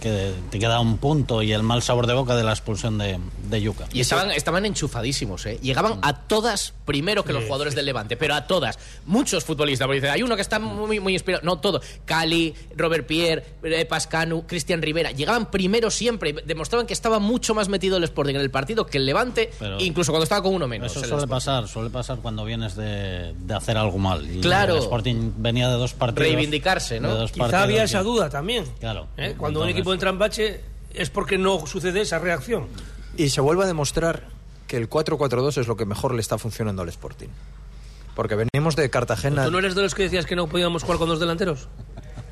que 0.00 0.32
te 0.50 0.58
queda 0.58 0.80
un 0.80 0.98
punto 0.98 1.42
y 1.42 1.52
el 1.52 1.62
mal 1.62 1.82
sabor 1.82 2.06
de 2.06 2.14
boca 2.14 2.36
de 2.36 2.44
la 2.44 2.52
expulsión 2.52 2.98
de, 2.98 3.18
de 3.52 3.62
Yuca. 3.62 3.86
Y 3.92 4.00
estaban, 4.00 4.30
estaban 4.32 4.66
enchufadísimos, 4.66 5.46
¿eh? 5.46 5.58
Llegaban 5.62 5.98
a 6.02 6.14
todas 6.26 6.74
primero 6.84 7.24
que 7.24 7.32
los 7.32 7.44
jugadores 7.44 7.74
del 7.76 7.86
Levante, 7.86 8.16
pero 8.16 8.34
a 8.34 8.46
todas. 8.48 8.78
Muchos 9.06 9.44
futbolistas, 9.44 9.86
porque 9.86 10.00
dice, 10.00 10.10
hay 10.10 10.22
uno 10.24 10.34
que 10.34 10.42
está 10.42 10.58
muy, 10.58 10.98
muy 10.98 11.12
inspirado. 11.12 11.44
No, 11.44 11.58
todo. 11.60 11.80
Cali, 12.04 12.54
Robert 12.76 13.06
Pierre, 13.06 13.44
eh, 13.62 13.84
Pascanu, 13.84 14.46
Cristian 14.46 14.82
Rivera. 14.82 15.12
Llegaban 15.12 15.50
primero 15.50 15.90
siempre. 15.90 16.30
y 16.30 16.32
Demostraban 16.32 16.86
que 16.86 16.92
estaba 16.94 17.18
mucho 17.20 17.54
más 17.54 17.68
metido 17.68 17.96
el 17.98 18.04
Sporting 18.04 18.34
en 18.34 18.40
el 18.40 18.50
partido 18.50 18.86
que 18.86 18.98
el 18.98 19.06
Levante, 19.06 19.50
Pero- 19.58 19.78
incluso 19.80 20.10
cuando 20.10 20.24
estaba 20.24 20.42
con 20.42 20.54
uno 20.54 20.66
menos. 20.66 20.90
Eso 20.90 21.00
el 21.04 21.08
suele 21.08 21.26
pasar, 21.28 21.68
suele 21.68 21.90
pasar 21.90 22.18
cuando 22.18 22.44
vienes 22.44 22.74
de, 22.74 23.34
de 23.38 23.54
hacer 23.54 23.76
algo 23.76 23.98
mal. 23.98 24.28
Y 24.28 24.40
Claro. 24.40 24.74
el 24.76 24.80
Sporting 24.80 25.32
venía 25.36 25.68
de 25.68 25.74
dos 25.76 25.94
partidos. 25.94 26.26
Reivindicarse, 26.28 26.98
¿no? 27.00 27.12
de 27.12 27.18
dos 27.20 27.32
Quizá 27.32 27.44
partidos 27.44 27.62
había 27.64 27.82
esa 27.84 28.02
duda 28.02 28.30
también. 28.30 28.64
Claro. 28.80 29.08
¿eh? 29.16 29.34
Cuando 29.36 29.60
un 29.62 29.68
equipo 29.68 29.92
entra 29.92 30.10
en 30.10 30.18
bache 30.18 30.60
es 30.94 31.10
porque 31.10 31.38
no 31.38 31.66
sucede 31.66 32.00
esa 32.02 32.18
reacción. 32.18 32.68
Y 33.16 33.28
se 33.30 33.40
vuelve 33.40 33.64
a 33.64 33.66
demostrar 33.66 34.28
que 34.66 34.76
el 34.76 34.88
4-4-2 34.88 35.58
es 35.58 35.66
lo 35.68 35.76
que 35.76 35.84
mejor 35.84 36.14
le 36.14 36.20
está 36.20 36.38
funcionando 36.38 36.82
al 36.82 36.88
Sporting. 36.88 37.28
Porque 38.14 38.34
venimos 38.34 38.76
de 38.76 38.88
Cartagena. 38.90 39.44
¿Tú 39.46 39.50
no 39.50 39.58
eres 39.58 39.74
de 39.74 39.82
los 39.82 39.94
que 39.94 40.02
decías 40.04 40.26
que 40.26 40.36
no 40.36 40.46
podíamos 40.46 40.82
jugar 40.82 40.98
con 40.98 41.08
dos 41.08 41.18
delanteros? 41.20 41.68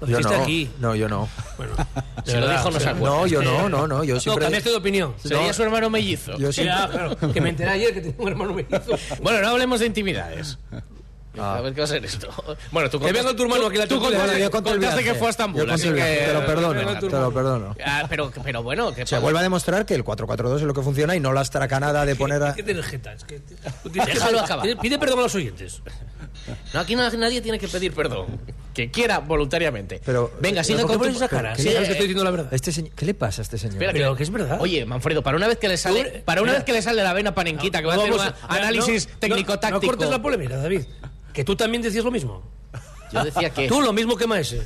Lo 0.00 0.06
Yo 0.06 0.16
dijiste 0.18 0.36
no, 0.36 0.42
aquí. 0.42 0.70
no, 0.78 0.94
yo 0.94 1.08
no. 1.08 1.28
Bueno, 1.58 1.72
Si 2.24 2.32
lo 2.36 2.48
dijo, 2.50 2.70
no 2.70 2.80
se 2.80 2.88
acuerda. 2.88 3.16
No, 3.16 3.26
yo 3.26 3.42
no, 3.42 3.68
no, 3.68 3.86
no. 3.86 4.04
Yo 4.04 4.14
No, 4.14 4.20
siempre. 4.20 4.44
cambiaste 4.44 4.70
de 4.70 4.76
opinión. 4.76 5.14
Sería 5.22 5.46
No. 5.48 5.52
su 5.52 5.62
hermano 5.62 5.90
mellizo. 5.90 6.36
Yo 6.38 6.48
Sí, 6.52 6.62
siempre- 6.62 6.74
ah, 6.74 6.88
claro, 6.90 7.32
que 7.32 7.40
me 7.40 7.50
enteré 7.50 7.70
ayer 7.70 7.92
que 7.94 8.00
tenía 8.00 8.16
un 8.18 8.28
hermano 8.28 8.54
mellizo. 8.54 8.92
Bueno, 9.22 9.40
no 9.42 9.48
hablemos 9.48 9.80
de 9.80 9.86
intimidades. 9.86 10.58
Ah. 11.38 11.56
A 11.56 11.60
ver 11.60 11.72
qué 11.74 11.80
va 11.80 11.84
a 11.84 11.88
ser 11.88 12.04
esto. 12.04 12.28
Bueno, 12.72 12.90
tú 12.90 12.98
Que 12.98 13.12
venga 13.12 13.34
tu 13.34 13.42
hermano 13.44 13.66
aquí 13.66 13.76
a 13.76 13.80
la 13.80 13.86
tú 13.86 14.00
contaste, 14.00 14.40
yo 14.40 14.50
conté 14.50 14.70
contaste 14.70 15.04
que 15.04 15.14
fue 15.14 15.28
a 15.28 15.30
Estambul, 15.30 15.66
Yo 15.66 15.72
así 15.72 15.88
que... 15.92 15.94
Te 16.26 16.32
lo 16.34 16.44
perdono, 16.46 16.98
te 16.98 17.08
lo 17.10 17.32
perdono. 17.32 17.76
Ah, 17.84 18.06
pero, 18.08 18.32
pero 18.42 18.62
bueno, 18.62 18.92
que 18.92 19.06
Se 19.06 19.18
vuelve 19.18 19.38
a 19.38 19.42
demostrar 19.42 19.86
que 19.86 19.94
el 19.94 20.04
4-4-2 20.04 20.56
es 20.56 20.62
lo 20.62 20.74
que 20.74 20.82
funciona 20.82 21.14
y 21.14 21.20
no 21.20 21.32
la 21.32 21.42
estracanada 21.42 22.04
de 22.04 22.16
poner 22.16 22.42
a. 22.42 22.54
¿Qué 22.54 22.62
tienes 22.62 22.84
jeta? 22.86 23.12
Es 23.12 23.24
que 23.24 23.38
tú 23.40 23.54
que- 23.92 24.00
Déjalo 24.06 24.40
acabar. 24.40 24.66
Pide- 24.66 24.76
Pide 24.80 24.98
perdón 24.98 25.20
a 25.20 25.22
los 25.22 25.34
oyentes. 25.34 25.82
No, 26.74 26.80
aquí 26.80 26.96
nadie 26.96 27.40
tiene 27.40 27.58
que 27.58 27.68
pedir 27.68 27.92
perdón. 27.94 28.26
Que 28.74 28.90
quiera 28.90 29.18
voluntariamente. 29.18 30.00
Pero- 30.04 30.32
Venga, 30.40 30.62
sigue 30.62 30.80
¿Por 30.82 30.92
qué 30.92 30.98
con 30.98 31.08
tu... 31.10 31.16
esa 31.16 31.28
cara? 31.28 31.56
Sí, 31.56 31.62
Si 31.62 31.68
sabes 31.72 31.80
que 31.88 31.92
eh, 31.92 31.92
estoy 31.92 32.06
diciendo 32.08 32.24
la 32.24 32.30
verdad. 32.30 32.54
Este 32.54 32.70
señor- 32.72 32.92
¿Qué 32.94 33.04
le 33.04 33.14
pasa 33.14 33.40
a 33.40 33.44
este 33.44 33.58
señor? 33.58 33.74
espera, 33.74 33.92
Pero 33.92 34.14
que 34.16 34.22
es 34.22 34.30
verdad. 34.30 34.58
Oye, 34.60 34.84
Manfredo, 34.86 35.22
para 35.22 35.36
una 35.36 35.48
vez 35.48 35.58
que 35.58 35.68
le 35.68 35.76
sale, 35.76 36.22
para 36.24 36.40
una 36.42 36.52
mira. 36.52 36.58
vez 36.60 36.64
que 36.66 36.72
le 36.72 36.82
sale 36.82 37.02
la 37.02 37.12
vena 37.12 37.34
panenquita, 37.34 37.80
que 37.80 37.86
va 37.86 37.94
a 37.94 37.96
hacer 37.96 38.12
un 38.12 38.20
análisis 38.48 39.06
no, 39.08 39.12
no, 39.14 39.18
técnico-táctico. 39.18 39.80
No 39.80 39.86
cortes 39.88 40.10
la 40.10 40.22
polémica, 40.22 40.56
David. 40.56 40.82
Que 41.32 41.44
tú 41.44 41.56
también 41.56 41.82
decías 41.82 42.04
lo 42.04 42.10
mismo. 42.10 42.42
Yo 43.12 43.24
decía 43.24 43.50
que... 43.50 43.66
Tú 43.66 43.80
lo 43.82 43.92
mismo 43.92 44.16
que 44.16 44.28
Maese. 44.28 44.62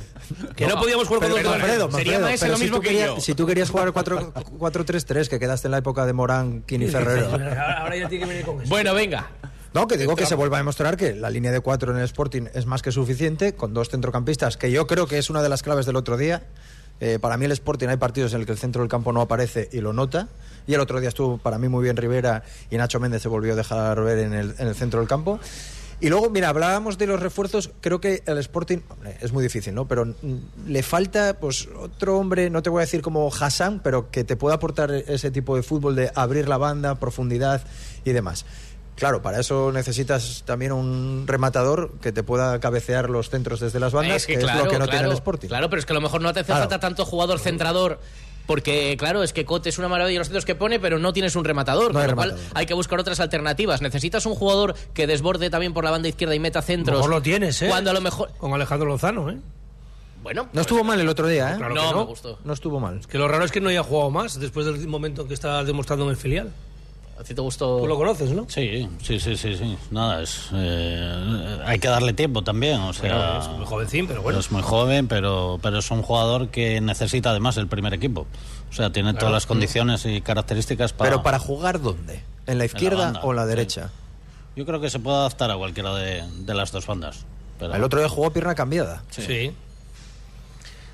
Que 0.55 0.67
no, 0.67 0.79
podíamos 0.79 1.07
jugar 1.07 1.31
con 1.31 1.43
Manfredo. 1.43 1.89
Sería 1.91 2.19
Maese 2.19 2.45
pero 2.45 2.51
lo 2.51 2.57
si 2.57 2.63
mismo 2.65 2.77
tú 2.77 2.81
que 2.83 2.89
querías- 2.89 3.07
yo. 3.07 3.19
Si 3.19 3.33
tú 3.33 3.47
querías 3.47 3.69
jugar 3.71 3.91
4 3.91 4.33
4-3-3, 4.59 5.27
que 5.29 5.39
quedaste 5.39 5.67
en 5.67 5.71
la 5.71 5.77
época 5.79 6.05
de 6.05 6.13
Morán, 6.13 6.61
Kini 6.61 6.85
Ferrero. 6.87 7.31
Ahora, 7.31 7.77
ahora 7.81 7.95
ya 7.97 8.07
tiene 8.07 8.25
que 8.25 8.29
venir 8.29 8.45
con 8.45 8.61
eso. 8.61 8.69
Bueno, 8.69 8.93
venga. 8.93 9.31
No, 9.75 9.87
que 9.87 9.97
digo 9.97 10.15
que 10.15 10.25
se 10.25 10.35
vuelva 10.35 10.55
a 10.55 10.61
demostrar 10.61 10.95
que 10.95 11.13
la 11.13 11.29
línea 11.29 11.51
de 11.51 11.59
4 11.59 11.91
en 11.91 11.97
el 11.97 12.05
Sporting 12.05 12.43
es 12.53 12.65
más 12.65 12.81
que 12.81 12.93
suficiente, 12.93 13.55
con 13.55 13.73
dos 13.73 13.89
centrocampistas, 13.89 14.55
que 14.55 14.71
yo 14.71 14.87
creo 14.87 15.05
que 15.05 15.17
es 15.17 15.29
una 15.29 15.43
de 15.43 15.49
las 15.49 15.63
claves 15.63 15.85
del 15.85 15.97
otro 15.97 16.15
día. 16.15 16.43
Eh, 17.01 17.19
para 17.19 17.35
mí 17.35 17.43
el 17.43 17.51
Sporting 17.51 17.89
hay 17.89 17.97
partidos 17.97 18.33
en 18.33 18.39
el 18.39 18.45
que 18.45 18.53
el 18.53 18.57
centro 18.57 18.83
del 18.83 18.89
campo 18.89 19.11
no 19.11 19.19
aparece 19.19 19.67
y 19.73 19.81
lo 19.81 19.91
nota. 19.91 20.29
Y 20.65 20.75
el 20.75 20.79
otro 20.79 21.01
día 21.01 21.09
estuvo 21.09 21.39
para 21.39 21.57
mí 21.57 21.67
muy 21.67 21.83
bien 21.83 21.97
Rivera 21.97 22.41
y 22.71 22.77
Nacho 22.77 23.01
Méndez 23.01 23.21
se 23.21 23.27
volvió 23.27 23.51
a 23.51 23.57
dejar 23.57 24.01
ver 24.01 24.19
en 24.19 24.33
el, 24.33 24.55
en 24.57 24.67
el 24.69 24.75
centro 24.75 25.01
del 25.01 25.09
campo. 25.09 25.41
Y 25.99 26.07
luego, 26.07 26.29
mira, 26.29 26.49
hablábamos 26.49 26.97
de 26.97 27.07
los 27.07 27.19
refuerzos. 27.19 27.71
Creo 27.81 27.99
que 27.99 28.23
el 28.25 28.37
Sporting 28.37 28.79
hombre, 28.89 29.17
es 29.21 29.33
muy 29.33 29.43
difícil, 29.43 29.73
¿no? 29.73 29.89
Pero 29.89 30.05
mm, 30.05 30.67
le 30.67 30.83
falta, 30.83 31.37
pues, 31.39 31.67
otro 31.77 32.17
hombre, 32.17 32.49
no 32.49 32.61
te 32.61 32.69
voy 32.69 32.79
a 32.79 32.85
decir 32.85 33.01
como 33.01 33.29
Hassan, 33.29 33.81
pero 33.83 34.09
que 34.09 34.23
te 34.23 34.37
pueda 34.37 34.55
aportar 34.55 34.91
ese 34.91 35.31
tipo 35.31 35.55
de 35.55 35.63
fútbol 35.63 35.95
de 35.95 36.11
abrir 36.15 36.47
la 36.47 36.57
banda, 36.57 36.95
profundidad 36.95 37.61
y 38.05 38.11
demás. 38.11 38.45
Claro, 38.95 39.21
para 39.21 39.39
eso 39.41 39.71
necesitas 39.73 40.43
también 40.45 40.71
un 40.71 41.25
rematador 41.27 41.91
que 42.01 42.11
te 42.11 42.23
pueda 42.23 42.59
cabecear 42.59 43.09
los 43.09 43.29
centros 43.29 43.59
desde 43.59 43.79
las 43.79 43.91
bandas, 43.93 44.25
que, 44.25 44.35
es 44.35 44.41
lo 44.43 44.67
que 44.69 44.79
no 44.79 44.87
tiene 44.87 45.05
el 45.07 45.11
Sporting. 45.11 45.49
Claro, 45.49 45.69
pero 45.69 45.79
es 45.79 45.85
que 45.85 45.93
a 45.93 45.95
lo 45.95 46.01
mejor 46.01 46.21
no 46.21 46.33
te 46.33 46.39
hace 46.39 46.47
Claro. 46.47 46.61
falta 46.61 46.79
tanto 46.79 47.05
jugador 47.05 47.39
centrador. 47.39 47.99
Porque, 48.47 48.95
claro, 48.97 49.23
es 49.23 49.33
que 49.33 49.43
Cote 49.43 49.69
es 49.69 49.79
una 49.79 49.87
maravilla 49.87 50.19
los 50.19 50.27
centros 50.27 50.45
que 50.45 50.53
pone, 50.53 50.79
pero 50.79 50.99
no 50.99 51.13
tienes 51.13 51.35
un 51.35 51.43
rematador. 51.43 51.87
No 51.87 51.93
con 51.93 52.01
hay 52.03 52.07
lo 52.09 52.15
cual 52.15 52.29
rematador. 52.29 52.51
hay 52.57 52.65
que 52.67 52.73
buscar 52.75 52.99
otras 52.99 53.19
alternativas. 53.19 53.81
Necesitas 53.81 54.25
un 54.27 54.35
jugador 54.35 54.75
que 54.93 55.07
desborde 55.07 55.49
también 55.49 55.73
por 55.73 55.83
la 55.83 55.89
banda 55.89 56.07
izquierda 56.07 56.35
y 56.35 56.39
meta 56.39 56.61
centros. 56.61 56.95
mejor 56.97 57.09
lo 57.09 57.21
tienes, 57.23 57.59
¿eh? 57.63 57.67
Cuando 57.67 57.89
a 57.89 57.93
lo 57.93 58.01
mejor. 58.01 58.29
Con 58.37 58.53
Alejandro 58.53 58.87
Lozano, 58.87 59.31
¿eh? 59.31 59.39
Bueno, 60.21 60.47
No 60.53 60.61
estuvo 60.61 60.83
mal 60.83 60.99
el 60.99 61.09
otro 61.09 61.27
día, 61.27 61.53
¿eh? 61.53 61.57
Claro 61.57 61.73
no, 61.75 61.81
que 61.81 61.91
no. 61.91 61.99
me 62.01 62.05
gustó. 62.05 62.39
No 62.45 62.53
estuvo 62.53 62.79
mal. 62.79 63.01
Que 63.07 63.17
lo 63.17 63.27
raro 63.27 63.45
es 63.45 63.51
que 63.51 63.61
no 63.61 63.69
haya 63.69 63.83
jugado 63.83 64.11
más 64.11 64.39
después 64.39 64.65
del 64.67 64.87
momento 64.87 65.27
que 65.27 65.33
está 65.33 65.63
demostrando 65.63 66.05
en 66.05 66.11
el 66.11 66.17
filial. 66.17 66.51
A 67.17 67.23
ti 67.23 67.33
te 67.33 67.41
gustó. 67.41 67.79
Tú 67.79 67.87
lo 67.87 67.95
conoces, 67.97 68.31
¿no? 68.31 68.45
Sí, 68.49 68.89
sí, 69.01 69.19
sí, 69.19 69.37
sí, 69.37 69.55
sí. 69.55 69.77
Nada, 69.89 70.21
es, 70.21 70.49
eh, 70.53 71.59
hay 71.65 71.79
que 71.79 71.87
darle 71.87 72.11
tiempo 72.13 72.43
también, 72.43 72.81
o 72.81 72.91
sea... 72.93 73.15
Bueno, 73.15 73.39
es 73.39 73.47
muy 73.57 73.65
jovencín, 73.65 74.07
pero 74.07 74.21
bueno. 74.21 74.39
Es 74.39 74.51
muy 74.51 74.61
joven, 74.61 75.07
pero, 75.07 75.57
pero 75.61 75.79
es 75.79 75.89
un 75.91 76.01
jugador 76.01 76.49
que 76.49 76.81
necesita 76.81 77.29
además 77.29 77.55
el 77.57 77.67
primer 77.67 77.93
equipo. 77.93 78.27
O 78.69 78.73
sea, 78.73 78.91
tiene 78.91 79.13
todas 79.13 79.31
las 79.31 79.45
condiciones 79.45 80.05
y 80.05 80.19
características 80.21 80.91
para... 80.91 81.09
Pero 81.09 81.23
para 81.23 81.39
jugar, 81.39 81.81
¿dónde? 81.81 82.21
¿En 82.47 82.57
la 82.57 82.65
izquierda 82.65 83.05
banda, 83.05 83.21
o 83.23 83.31
en 83.31 83.35
la 83.37 83.43
sí. 83.43 83.49
derecha? 83.49 83.91
Yo 84.57 84.65
creo 84.65 84.81
que 84.81 84.89
se 84.89 84.99
puede 84.99 85.15
adaptar 85.17 85.49
a 85.51 85.55
cualquiera 85.55 85.95
de, 85.95 86.21
de 86.39 86.53
las 86.53 86.71
dos 86.73 86.85
bandas. 86.85 87.25
Pero- 87.59 87.73
El 87.75 87.83
otro 87.83 87.99
día 87.99 88.09
jugó 88.09 88.31
pierna 88.31 88.55
cambiada. 88.55 89.03
Sí. 89.09 89.53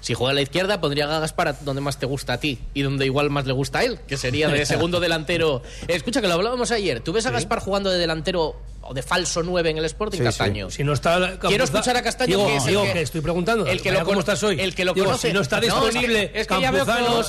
Si 0.01 0.13
juega 0.15 0.31
a 0.31 0.33
la 0.33 0.41
izquierda, 0.41 0.81
pondría 0.81 1.05
a 1.15 1.19
Gaspar 1.19 1.47
a 1.49 1.53
donde 1.53 1.81
más 1.81 1.97
te 1.97 2.05
gusta 2.05 2.33
a 2.33 2.37
ti 2.39 2.59
y 2.73 2.81
donde 2.81 3.05
igual 3.05 3.29
más 3.29 3.45
le 3.45 3.53
gusta 3.53 3.79
a 3.79 3.83
él, 3.83 3.99
que 4.07 4.17
sería 4.17 4.47
de 4.49 4.65
segundo 4.65 4.99
delantero. 4.99 5.61
Escucha, 5.87 6.21
que 6.21 6.27
lo 6.27 6.33
hablábamos 6.33 6.71
ayer. 6.71 7.01
¿Tú 7.01 7.13
ves 7.13 7.25
a 7.27 7.31
Gaspar 7.31 7.59
jugando 7.59 7.89
de 7.91 7.97
delantero 7.99 8.55
o 8.81 8.93
de 8.95 9.03
falso 9.03 9.43
9 9.43 9.69
en 9.69 9.77
el 9.77 9.85
Sporting 9.85 10.17
Sí, 10.17 10.23
Castaño? 10.23 10.71
Si 10.71 10.83
no 10.83 10.93
está 10.93 11.37
Quiero 11.39 11.63
escuchar 11.63 11.95
a 11.97 12.01
Castaño, 12.01 12.35
Digo, 12.35 12.47
que 12.47 12.55
es 12.57 12.63
el 12.63 12.69
digo 12.69 12.83
que- 12.83 12.93
que, 12.93 13.01
estoy 13.03 13.21
preguntando. 13.21 13.65
el 13.67 13.79
que 13.81 13.91
lo 13.91 14.03
cómo 14.03 14.19
estás 14.19 14.41
hoy. 14.41 14.59
el 14.59 14.73
que 14.73 14.85
lo 14.85 14.93
Digo, 14.95 15.05
conoce. 15.05 15.27
Si 15.27 15.33
no 15.35 15.41
está 15.41 15.57
No, 15.61 15.61
es 15.67 15.69
que- 15.73 15.85
disponible 15.99 16.45
Campuzano, 16.47 17.23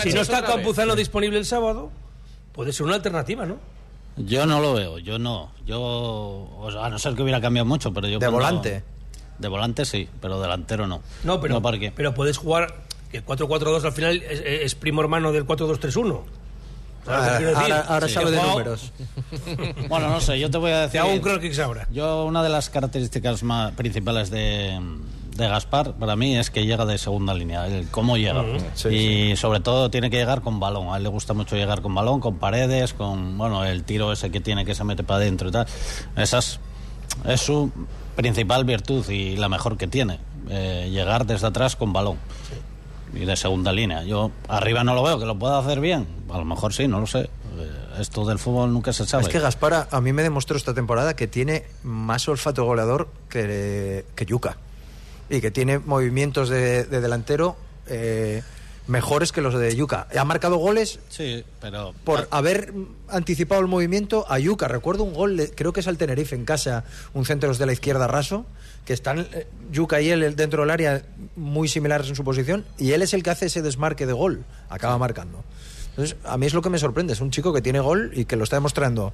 si 0.00 0.12
no 0.14 0.20
está. 0.22 0.42
Campuzano 0.44 0.96
disponible 0.96 1.38
el 1.38 1.44
sábado, 1.44 1.90
puede 2.52 2.72
ser 2.72 2.86
una 2.86 2.94
alternativa, 2.94 3.44
¿no? 3.44 3.58
Yo 4.16 4.46
no 4.46 4.60
lo 4.60 4.74
veo, 4.74 4.98
yo 4.98 5.18
no. 5.18 5.50
Yo, 5.66 5.80
o 5.82 6.68
sea, 6.72 6.86
a 6.86 6.88
no 6.90 6.98
ser 6.98 7.14
que 7.14 7.22
hubiera 7.22 7.40
cambiado 7.40 7.66
mucho, 7.66 7.92
pero 7.92 8.06
yo... 8.06 8.14
¿De 8.18 8.26
cuando- 8.30 8.38
volante? 8.38 8.82
De 9.38 9.48
volante 9.48 9.84
sí, 9.84 10.08
pero 10.20 10.40
delantero 10.40 10.86
no. 10.86 11.00
No, 11.24 11.40
pero, 11.40 11.60
porque... 11.60 11.92
pero 11.94 12.14
puedes 12.14 12.36
jugar. 12.38 12.74
Que 13.10 13.18
el 13.18 13.26
4-4-2 13.26 13.84
al 13.84 13.92
final 13.92 14.22
es, 14.22 14.40
es 14.44 14.74
primo 14.74 15.00
hermano 15.00 15.30
del 15.32 15.46
4-2-3-1. 15.46 16.20
¿Sabes 17.04 17.04
lo 17.04 17.04
que 17.04 17.12
Ahora, 17.12 17.36
quiero 17.36 17.50
decir? 17.50 17.72
ahora- 17.72 17.80
ahora 17.88 18.08
Sí. 18.08 18.14
sabe 18.14 18.30
de 18.30 18.42
números. 18.42 18.92
Bueno, 19.88 20.08
no 20.08 20.20
sé, 20.20 20.38
yo 20.40 20.50
te 20.50 20.58
voy 20.58 20.70
a 20.72 20.74
Te 20.76 20.80
decir... 20.82 21.00
hago 21.00 21.12
un 21.12 21.20
croquis 21.20 21.58
ahora. 21.58 21.86
Yo, 21.92 22.24
una 22.24 22.42
de 22.42 22.48
las 22.48 22.70
características 22.70 23.42
más 23.42 23.72
principales 23.72 24.30
de, 24.30 24.80
de 25.36 25.48
Gaspar, 25.48 25.92
para 25.92 26.16
mí, 26.16 26.36
es 26.36 26.50
que 26.50 26.64
llega 26.64 26.86
de 26.86 26.96
segunda 26.98 27.34
línea, 27.34 27.66
el 27.66 27.88
cómo 27.88 28.16
llega. 28.16 28.42
Sí, 28.74 28.88
y 28.88 29.36
sobre 29.36 29.60
todo 29.60 29.90
tiene 29.90 30.08
que 30.10 30.16
llegar 30.16 30.40
con 30.40 30.58
balón. 30.60 30.88
A 30.92 30.96
él 30.96 31.02
le 31.02 31.08
gusta 31.10 31.34
mucho 31.34 31.56
llegar 31.56 31.82
con 31.82 31.94
balón, 31.94 32.20
con 32.20 32.38
paredes, 32.38 32.94
con 32.94 33.36
bueno 33.36 33.64
el 33.64 33.84
tiro 33.84 34.10
ese 34.10 34.30
que 34.30 34.40
tiene 34.40 34.64
que 34.64 34.74
se 34.74 34.82
mete 34.84 35.04
para 35.04 35.18
adentro 35.18 35.50
y 35.50 35.52
tal. 35.52 35.66
Esas 36.16 36.58
es 37.26 37.40
su 37.42 37.70
principal 38.16 38.64
virtud 38.64 39.08
y 39.08 39.36
la 39.36 39.48
mejor 39.48 39.76
que 39.76 39.86
tiene. 39.86 40.18
eh, 40.50 40.88
llegar 40.92 41.24
desde 41.26 41.46
atrás 41.46 41.74
con 41.76 41.92
balón. 41.94 42.18
Y 43.14 43.24
de 43.24 43.36
segunda 43.36 43.72
línea. 43.72 44.02
Yo 44.02 44.30
arriba 44.48 44.82
no 44.84 44.94
lo 44.94 45.02
veo, 45.02 45.18
que 45.18 45.24
lo 45.24 45.38
pueda 45.38 45.58
hacer 45.58 45.80
bien. 45.80 46.06
A 46.30 46.36
lo 46.38 46.44
mejor 46.44 46.74
sí, 46.74 46.86
no 46.88 47.00
lo 47.00 47.06
sé. 47.06 47.20
Eh, 47.20 47.70
Esto 48.00 48.24
del 48.26 48.38
fútbol 48.38 48.72
nunca 48.72 48.92
se 48.92 49.06
sabe. 49.06 49.22
Es 49.22 49.28
que 49.28 49.38
Gaspar 49.38 49.88
a- 49.90 50.00
mí 50.00 50.12
me 50.12 50.22
demostró 50.22 50.56
esta 50.56 50.74
temporada 50.74 51.14
que 51.16 51.26
tiene 51.28 51.64
más 51.84 52.26
olfato 52.28 52.64
goleador 52.64 53.08
que, 53.28 54.04
que 54.16 54.26
Yuca. 54.26 54.56
Y 55.30 55.40
que 55.40 55.50
tiene 55.50 55.78
movimientos 55.78 56.48
de, 56.50 56.84
de 56.84 57.00
delantero 57.00 57.56
eh, 57.86 58.42
mejores 58.86 59.32
que 59.32 59.40
los 59.40 59.54
de 59.54 59.74
Yuca. 59.74 60.08
Ha 60.16 60.24
marcado 60.24 60.56
goles 60.56 60.98
Sí, 61.08 61.44
pero... 61.60 61.94
por 62.04 62.28
haber 62.30 62.72
anticipado 63.08 63.60
el 63.60 63.66
movimiento 63.66 64.26
a 64.28 64.38
Yuca. 64.38 64.68
Recuerdo 64.68 65.04
un 65.04 65.14
gol, 65.14 65.36
de- 65.36 65.50
creo 65.50 65.72
que 65.72 65.80
es 65.80 65.88
al 65.88 65.96
Tenerife 65.96 66.34
en 66.36 66.44
casa, 66.44 66.84
un 67.14 67.24
centro 67.24 67.54
de 67.54 67.66
la 67.66 67.72
izquierda 67.72 68.06
raso, 68.06 68.44
que 68.84 68.92
están 68.92 69.20
eh, 69.32 69.46
Yuca 69.72 70.00
y 70.02 70.10
él 70.10 70.36
dentro 70.36 70.62
del 70.62 70.70
área 70.70 71.02
muy 71.36 71.68
similares 71.68 72.08
en 72.08 72.14
su 72.16 72.24
posición, 72.24 72.64
y 72.76 72.92
él 72.92 73.00
es 73.02 73.14
el 73.14 73.22
que 73.22 73.30
hace 73.30 73.46
ese 73.46 73.62
desmarque 73.62 74.04
de 74.06 74.12
gol, 74.12 74.44
acaba 74.68 74.98
marcando. 74.98 75.42
Entonces, 75.90 76.16
a 76.24 76.36
mí 76.36 76.44
es 76.46 76.52
lo 76.54 76.60
que 76.60 76.70
me 76.70 76.78
sorprende, 76.78 77.12
es 77.14 77.20
un 77.20 77.30
chico 77.30 77.52
que 77.54 77.62
tiene 77.62 77.80
gol 77.80 78.10
y 78.14 78.24
que 78.26 78.36
lo 78.36 78.44
está 78.44 78.56
demostrando 78.56 79.12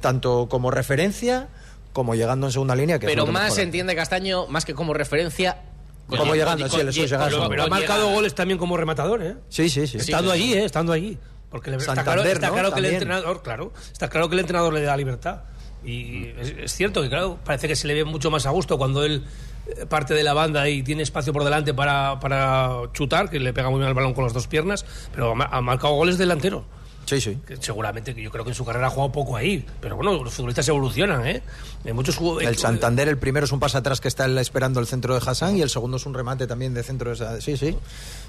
tanto 0.00 0.48
como 0.48 0.70
referencia 0.70 1.48
como 1.92 2.14
llegando 2.14 2.46
en 2.46 2.52
segunda 2.52 2.74
línea. 2.76 2.98
Que 2.98 3.06
Pero 3.06 3.26
más 3.26 3.44
mejora. 3.44 3.62
entiende 3.62 3.94
Castaño, 3.96 4.46
más 4.48 4.64
que 4.66 4.74
como 4.74 4.92
referencia. 4.92 5.62
Con- 6.08 6.18
Como 6.18 6.34
llegando, 6.34 6.68
sí, 6.68 6.76
el- 6.80 6.86
con- 6.86 6.94
llegando. 6.94 7.48
Pero 7.48 7.62
ha 7.64 7.68
marcado 7.68 8.08
goles 8.10 8.34
también 8.34 8.58
como 8.58 8.76
rematador, 8.76 9.22
¿eh? 9.22 9.36
Sí, 9.48 9.68
sí, 9.68 9.86
sí. 9.86 9.98
Estando 9.98 10.30
allí, 10.32 10.54
¿eh? 10.54 10.64
Estando 10.64 10.92
allí. 10.92 11.18
Porque 11.50 11.70
le, 11.70 11.76
está 11.76 11.94
claro, 12.02 12.22
está 12.22 12.48
¿no? 12.48 12.52
claro 12.54 12.72
que 12.72 12.80
el 12.80 12.86
entrenador, 12.86 13.42
claro, 13.42 13.72
está 13.92 14.08
claro 14.08 14.28
que 14.28 14.34
el 14.34 14.40
entrenador 14.40 14.72
le 14.74 14.82
da 14.82 14.96
libertad. 14.96 15.42
Y 15.84 16.26
es, 16.38 16.54
es 16.58 16.72
cierto 16.72 17.00
que, 17.02 17.08
claro, 17.08 17.38
parece 17.44 17.68
que 17.68 17.76
se 17.76 17.86
le 17.86 17.94
ve 17.94 18.04
mucho 18.04 18.30
más 18.30 18.44
a 18.46 18.50
gusto 18.50 18.76
cuando 18.76 19.04
él 19.04 19.24
eh, 19.68 19.86
parte 19.86 20.14
de 20.14 20.24
la 20.24 20.32
banda 20.34 20.68
y 20.68 20.82
tiene 20.82 21.02
espacio 21.04 21.32
por 21.32 21.44
delante 21.44 21.72
para, 21.72 22.18
para 22.18 22.72
chutar, 22.92 23.30
que 23.30 23.38
le 23.38 23.52
pega 23.52 23.70
muy 23.70 23.78
bien 23.78 23.88
el 23.88 23.94
balón 23.94 24.12
con 24.12 24.24
las 24.24 24.32
dos 24.32 24.48
piernas, 24.48 24.84
pero 25.14 25.34
ha 25.40 25.60
marcado 25.60 25.94
goles 25.94 26.18
delantero. 26.18 26.64
Sí, 27.06 27.20
sí. 27.20 27.38
que 27.46 27.56
seguramente 27.56 28.14
que 28.14 28.22
yo 28.22 28.30
creo 28.30 28.44
que 28.44 28.50
en 28.50 28.54
su 28.54 28.64
carrera 28.64 28.88
ha 28.88 28.90
jugado 28.90 29.12
poco 29.12 29.36
ahí. 29.36 29.64
Pero 29.80 29.96
bueno, 29.96 30.22
los 30.22 30.34
futbolistas 30.34 30.68
evolucionan, 30.68 31.26
¿eh? 31.26 31.42
Hay 31.84 31.92
muchos 31.92 32.18
El 32.40 32.48
eh, 32.48 32.54
Santander, 32.54 33.08
el 33.08 33.16
primero 33.16 33.46
es 33.46 33.52
un 33.52 33.60
pase 33.60 33.78
atrás 33.78 34.00
que 34.00 34.08
está 34.08 34.26
esperando 34.40 34.80
el 34.80 34.86
centro 34.86 35.14
de 35.14 35.20
Hassan 35.24 35.56
y 35.56 35.62
el 35.62 35.70
segundo 35.70 35.96
es 35.96 36.06
un 36.06 36.14
remate 36.14 36.46
también 36.46 36.74
de 36.74 36.82
centro. 36.82 37.14
de 37.14 37.40
Sí, 37.40 37.56
sí. 37.56 37.76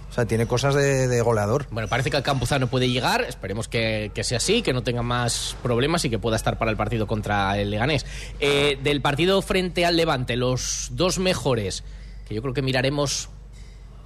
O 0.09 0.13
sea, 0.13 0.25
tiene 0.25 0.47
cosas 0.47 0.73
de, 0.75 1.07
de 1.07 1.21
goleador. 1.21 1.67
Bueno, 1.69 1.89
parece 1.89 2.09
que 2.09 2.17
el 2.17 2.23
Campuzano 2.23 2.67
puede 2.67 2.89
llegar, 2.89 3.25
esperemos 3.27 3.67
que, 3.67 4.11
que 4.13 4.23
sea 4.23 4.37
así, 4.37 4.61
que 4.61 4.73
no 4.73 4.83
tenga 4.83 5.01
más 5.01 5.55
problemas 5.61 6.05
y 6.05 6.09
que 6.09 6.17
pueda 6.19 6.37
estar 6.37 6.57
para 6.57 6.71
el 6.71 6.77
partido 6.77 7.07
contra 7.07 7.57
el 7.59 7.69
Leganés. 7.71 8.05
Eh, 8.39 8.79
del 8.81 9.01
partido 9.01 9.41
frente 9.41 9.85
al 9.85 9.97
Levante, 9.97 10.37
los 10.37 10.89
dos 10.91 11.19
mejores, 11.19 11.83
que 12.27 12.35
yo 12.35 12.41
creo 12.41 12.53
que 12.53 12.61
miraremos 12.61 13.29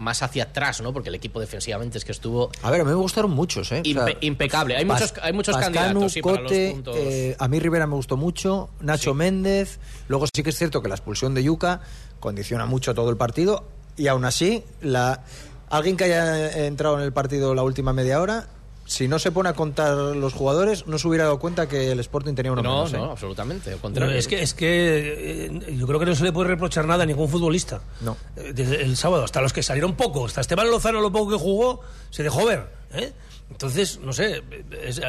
más 0.02 0.24
hacia 0.24 0.44
atrás, 0.44 0.82
¿no? 0.82 0.92
Porque 0.94 1.10
el 1.10 1.16
equipo 1.16 1.40
defensivamente 1.40 1.98
es 1.98 2.04
que 2.06 2.12
estuvo 2.12 2.52
A 2.64 2.72
ver, 2.72 2.82
a 2.82 2.84
mí 2.84 2.90
me 2.90 2.96
gustaron 2.96 3.32
muchos, 3.32 3.72
¿eh? 3.72 3.82
O 3.82 3.86
sea, 3.86 3.94
impe- 4.06 4.18
impecable. 4.22 4.76
Hay 4.76 4.84
muchos, 4.86 5.14
hay 5.22 5.32
muchos 5.34 5.54
Pascanu, 5.56 5.76
candidatos 5.76 6.12
sí, 6.14 6.22
para 6.22 6.42
Cote, 6.42 6.64
los 6.66 6.74
puntos. 6.74 6.96
eh, 6.98 7.36
a 7.40 7.48
mí 7.48 7.60
Rivera 7.60 7.88
me 7.88 7.96
gustó 7.96 8.18
mucho, 8.18 8.70
Nacho 8.82 9.14
Méndez, 9.14 9.80
luego 10.08 10.26
sí 10.34 10.44
que 10.44 10.50
es 10.50 10.58
cierto 10.58 10.82
que 10.82 10.90
la 10.90 10.96
expulsión 10.96 11.34
de 11.34 11.44
Yuca 11.44 11.82
condiciona 12.20 12.66
mucho 12.66 12.94
todo 12.94 13.10
el 13.10 13.18
partido 13.18 13.64
y 13.98 14.08
aún 14.08 14.26
así 14.26 14.64
la 14.82 15.24
alguien 15.70 15.96
que 15.98 16.04
haya 16.06 16.66
entrado 16.66 16.98
en 16.98 17.04
el 17.04 17.14
partido 17.14 17.54
la 17.56 17.64
última 17.64 17.94
media 17.94 18.20
hora, 18.22 18.48
si 18.86 19.08
no 19.08 19.20
se 19.20 19.32
pone 19.32 19.50
a 19.50 19.54
contar 19.54 19.96
los 19.96 20.34
jugadores, 20.34 20.88
no 20.88 20.98
se 20.98 21.08
hubiera 21.08 21.26
dado 21.26 21.40
cuenta 21.40 21.68
que 21.68 21.92
el 21.92 22.00
Sporting 22.00 22.34
tenía 22.34 22.52
uno 22.52 22.62
no, 22.62 22.86
menos. 22.86 22.92
no, 22.94 23.06
¿eh? 23.06 23.12
absolutamente. 23.12 23.66
Pero 23.66 23.80
contrario. 23.82 24.16
es 24.18 24.28
que, 24.28 24.42
es 24.42 24.54
que 24.54 25.46
eh, 25.46 25.76
yo 25.78 25.88
creo 25.88 26.00
que 26.00 26.06
no 26.06 26.16
se 26.16 26.24
le 26.24 26.32
puede 26.32 26.50
reprochar 26.50 26.86
nada 26.86 27.04
a 27.04 27.06
ningún 27.06 27.30
futbolista. 27.30 27.82
No. 28.02 28.18
Eh, 28.36 28.52
Desde 28.54 28.82
el 28.84 28.98
sábado, 28.98 29.24
hasta 29.24 29.42
los 29.42 29.54
que 29.54 29.64
salieron 29.64 29.96
poco, 29.96 30.26
hasta 30.26 30.42
Esteban 30.42 30.70
Lozano, 30.70 31.02
lo 31.02 31.12
poco 31.12 31.32
que 31.32 31.38
jugó, 31.38 31.82
se 32.10 32.24
dejó 32.24 32.46
ver. 32.46 32.68
¿eh? 32.94 33.14
Entonces, 33.52 34.00
no 34.00 34.14
sé, 34.14 34.42
es, 34.82 35.02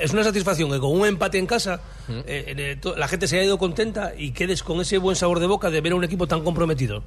es 0.00 0.12
una 0.12 0.22
satisfacción 0.22 0.70
que 0.70 0.78
con 0.78 0.92
un 0.92 1.06
empate 1.06 1.38
en 1.38 1.46
casa 1.46 1.80
eh, 2.08 2.54
eh, 2.56 2.94
la 2.96 3.08
gente 3.08 3.26
se 3.26 3.36
haya 3.36 3.46
ido 3.46 3.58
contenta 3.58 4.12
y 4.16 4.30
quedes 4.30 4.62
con 4.62 4.80
ese 4.80 4.98
buen 4.98 5.16
sabor 5.16 5.40
de 5.40 5.46
boca 5.46 5.70
de 5.70 5.80
ver 5.80 5.92
a 5.92 5.96
un 5.96 6.04
equipo 6.04 6.28
tan 6.28 6.44
comprometido. 6.44 7.02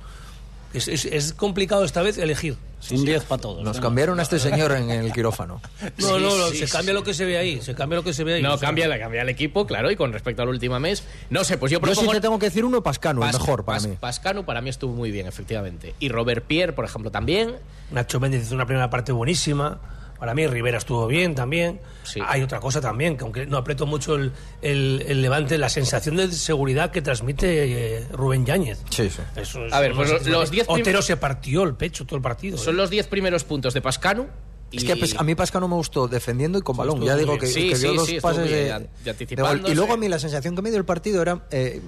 Es, 0.77 0.87
es- 0.87 1.05
es 1.05 1.33
complicado 1.33 1.83
esta 1.83 2.01
vez 2.01 2.17
elegir. 2.17 2.57
Sin 2.79 3.03
10 3.03 3.23
para 3.23 3.41
todos. 3.41 3.63
Nos 3.63 3.79
cambiaron 3.79 4.19
a 4.19 4.23
este 4.23 4.37
señor 4.39 4.71
en 4.73 4.89
el 4.91 5.11
quirófano. 5.11 5.59
No, 5.81 5.89
Sí, 5.97 6.13
no, 6.13 6.19
no, 6.37 6.47
sí, 6.49 6.57
se 6.59 6.67
sí. 6.67 6.71
cambia 6.71 6.93
lo 6.93 7.03
que 7.03 7.13
se 7.15 7.25
ve 7.25 7.37
ahí, 7.37 7.59
se 7.61 7.73
cambia 7.73 7.97
lo 7.97 8.03
que 8.03 8.13
se 8.13 8.23
ve 8.23 8.35
ahí. 8.35 8.41
No, 8.43 8.57
cambia, 8.59 8.87
cambia 8.99 9.23
el 9.23 9.29
equipo, 9.29 9.65
claro, 9.65 9.89
y 9.89 9.95
con 9.95 10.13
respecto 10.13 10.43
al 10.43 10.49
último 10.49 10.79
mes. 10.79 11.03
No 11.31 11.43
sé, 11.43 11.57
pues 11.57 11.71
yo 11.71 11.79
Yo 11.79 11.85
sí 11.87 11.91
propongo... 11.93 12.11
te 12.13 12.21
tengo 12.21 12.37
que 12.39 12.45
decir 12.45 12.63
uno, 12.63 12.83
Pascanu, 12.83 13.23
el 13.23 13.29
Pas- 13.29 13.33
mejor 13.39 13.65
para 13.65 13.79
Pas- 13.79 13.87
mí. 13.89 13.97
Pascanu 13.99 14.45
para 14.45 14.61
mí 14.61 14.69
estuvo 14.69 14.93
muy 14.93 15.09
bien, 15.11 15.25
efectivamente. 15.25 15.95
Y 15.99 16.09
Robert 16.09 16.45
Pierre, 16.45 16.73
por 16.73 16.85
ejemplo, 16.85 17.09
también. 17.09 17.55
Nacho 17.91 18.19
Méndez 18.19 18.43
hizo 18.45 18.53
una 18.55 18.65
primera 18.67 18.89
parte 18.91 19.11
buenísima. 19.11 19.79
Para 20.19 20.33
mí 20.33 20.47
Rivera 20.47 20.77
estuvo 20.77 21.05
bien 21.07 21.35
también. 21.35 21.79
Sí. 22.03 22.19
Hay 22.25 22.41
otra 22.41 22.59
cosa 22.59 22.81
también, 22.81 23.17
que 23.17 23.23
aunque 23.23 23.45
no 23.45 23.57
apretó 23.57 23.85
mucho 23.85 24.15
el, 24.15 24.31
el- 24.61 25.03
el 25.07 25.21
levante, 25.21 25.57
la 25.57 25.69
sensación 25.69 26.15
de 26.17 26.31
seguridad 26.31 26.91
que 26.91 27.01
transmite 27.01 27.97
eh, 27.99 28.07
Rubén 28.11 28.45
Yáñez. 28.45 28.79
Sí, 28.89 29.09
sí. 29.09 29.21
Eso 29.35 29.65
es 29.65 29.73
A 29.73 29.79
ver, 29.79 29.93
pues 29.93 30.25
los 30.27 30.49
diez 30.51 30.65
prim- 30.67 30.81
Otero 30.81 31.01
se 31.01 31.17
partió 31.17 31.63
el 31.63 31.75
pecho 31.75 32.05
todo 32.05 32.15
el 32.17 32.21
partido. 32.21 32.57
Son 32.57 32.73
¿eh? 32.75 32.77
los 32.77 32.89
10 32.89 33.07
primeros 33.07 33.43
puntos 33.43 33.73
de 33.73 33.81
Pascanu. 33.81 34.27
Es 34.71 34.83
que 34.83 34.95
pues, 34.97 35.15
a 35.17 35.23
mí 35.23 35.33
Pascanu 35.33 35.67
me 35.67 35.75
gustó 35.75 36.07
defendiendo 36.07 36.59
y 36.59 36.61
con 36.61 36.75
balón. 36.75 37.01
Ya 37.01 37.15
digo 37.15 37.37
que, 37.37 37.47
Sí, 37.47 37.69
que 37.69 37.75
sí, 37.77 37.83
dio 37.83 37.93
dos 37.93 38.07
sí, 38.07 38.19
pases 38.19 38.49
de, 38.49 38.65
de 38.65 39.35
gol. 39.41 39.61
Y 39.67 39.73
luego 39.75 39.93
a 39.93 39.97
mí 39.97 40.09
la 40.09 40.19
sensación 40.19 40.55
que 40.55 40.61
me 40.61 40.69
dio 40.69 40.77
el 40.77 40.85
partido 40.85 41.21
era 41.21 41.45
eh, 41.51 41.81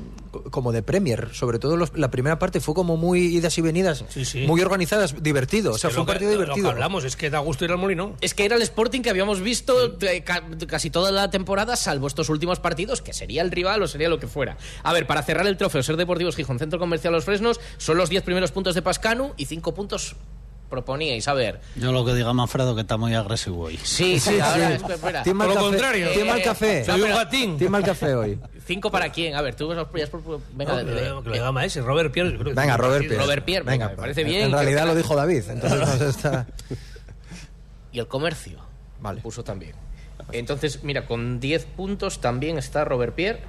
como 0.51 0.71
de 0.71 0.81
Premier. 0.81 1.29
Sobre 1.33 1.59
todo 1.59 1.75
los- 1.75 1.91
la 1.97 2.09
primera 2.09 2.39
parte 2.39 2.61
fue 2.61 2.73
como 2.73 2.95
muy 2.95 3.19
idas 3.35 3.57
y 3.57 3.61
venidas, 3.61 4.05
Sí, 4.09 4.23
sí. 4.23 4.45
muy 4.47 4.61
organizadas, 4.61 5.21
divertido. 5.21 5.73
O 5.73 5.77
sea, 5.77 5.89
fue 5.89 5.99
un 6.01 6.05
que- 6.05 6.13
partido 6.13 6.31
lo 6.31 6.37
que 6.37 6.43
divertido. 6.45 6.69
hablamos, 6.69 7.03
es 7.03 7.15
que 7.17 7.29
da 7.29 7.39
gusto 7.39 7.65
ir 7.65 7.71
al 7.71 7.77
molino. 7.79 8.15
Es 8.21 8.33
que 8.33 8.45
era 8.45 8.55
el 8.55 8.61
Sporting 8.61 9.01
que 9.01 9.09
habíamos 9.09 9.41
visto 9.41 9.89
de 9.89 10.23
ca- 10.23 10.43
casi 10.67 10.89
toda 10.89 11.11
la 11.11 11.29
temporada, 11.29 11.75
salvo 11.75 12.07
estos 12.07 12.29
últimos 12.29 12.59
partidos, 12.59 13.01
que 13.01 13.11
sería 13.13 13.41
el 13.41 13.51
rival 13.51 13.83
o 13.83 13.87
sería 13.87 14.07
lo 14.07 14.19
que 14.19 14.27
fuera. 14.27 14.57
A 14.83 14.93
ver, 14.93 15.05
para 15.05 15.21
cerrar 15.23 15.47
el 15.47 15.57
trofeo, 15.57 15.83
Ser 15.83 15.97
Deportivos 15.97 16.35
Gijón, 16.37 16.59
Centro 16.59 16.79
Comercial 16.79 17.11
Los 17.13 17.25
Fresnos, 17.25 17.59
son 17.77 17.97
los 17.97 18.09
10 18.09 18.23
primeros 18.23 18.51
puntos 18.51 18.73
de 18.75 18.81
Pascanu 18.81 19.33
y 19.35 19.45
5 19.45 19.73
puntos 19.73 20.15
proponíais. 20.69 21.27
A 21.27 21.33
ver. 21.33 21.59
Yo 21.75 21.91
lo 21.91 22.05
que 22.05 22.13
diga 22.13 22.31
Manfredo 22.33 22.75
que 22.75 22.81
está 22.81 22.97
muy 22.97 23.13
agresivo 23.15 23.63
hoy. 23.65 23.77
Sí, 23.83 24.19
sí, 24.19 24.39
ahora 24.39 24.75
espera. 24.75 25.23
Tiene 25.23 25.37
mal 25.39 25.47
Por 25.47 25.55
lo 25.55 25.61
café. 25.61 25.69
contrario. 25.71 26.09
Tiene 26.11 26.29
mal 26.29 26.39
Eh, 26.39 26.43
café. 26.43 26.85
Soy 26.85 27.01
un 27.01 27.09
gatín. 27.09 27.57
Tiene 27.57 27.71
mal 27.71 27.83
café 27.83 28.13
hoy. 28.15 28.39
¿Cinco 28.65 28.91
para 28.91 29.11
quién? 29.11 29.35
A 29.35 29.41
ver, 29.41 29.55
tú 29.55 29.67
vas 29.67 29.85
por... 30.09 30.41
Venga, 30.53 30.71
No, 30.73 30.77
de- 30.77 30.85
que, 30.85 30.91
de- 30.91 31.09
lo- 31.09 31.23
que 31.23 31.81
Robert 31.81 32.11
Pierre. 32.13 32.37
creo 32.37 32.53
Venga, 32.55 32.77
Robert. 32.77 33.01
Pierre. 33.07 33.23
Robert 33.23 33.43
Pierre, 33.45 33.65
venga, 33.65 33.89
me 33.89 33.95
parece 33.95 34.23
bien. 34.23 34.43
En 34.45 34.51
realidad 34.51 34.85
lo 34.85 34.93
dijo 34.95 35.15
David, 35.15 35.43
entonces 35.49 36.01
está... 36.15 36.45
Y 37.91 37.99
el 37.99 38.07
comercio. 38.07 38.59
Vale. 39.01 39.21
Puso 39.21 39.43
también. 39.43 39.73
Entonces, 40.31 40.83
mira, 40.83 41.05
con 41.07 41.39
10 41.39 41.65
puntos 41.65 42.21
también 42.21 42.57
está 42.59 42.85
Robert 42.85 43.15
Pierre 43.15 43.39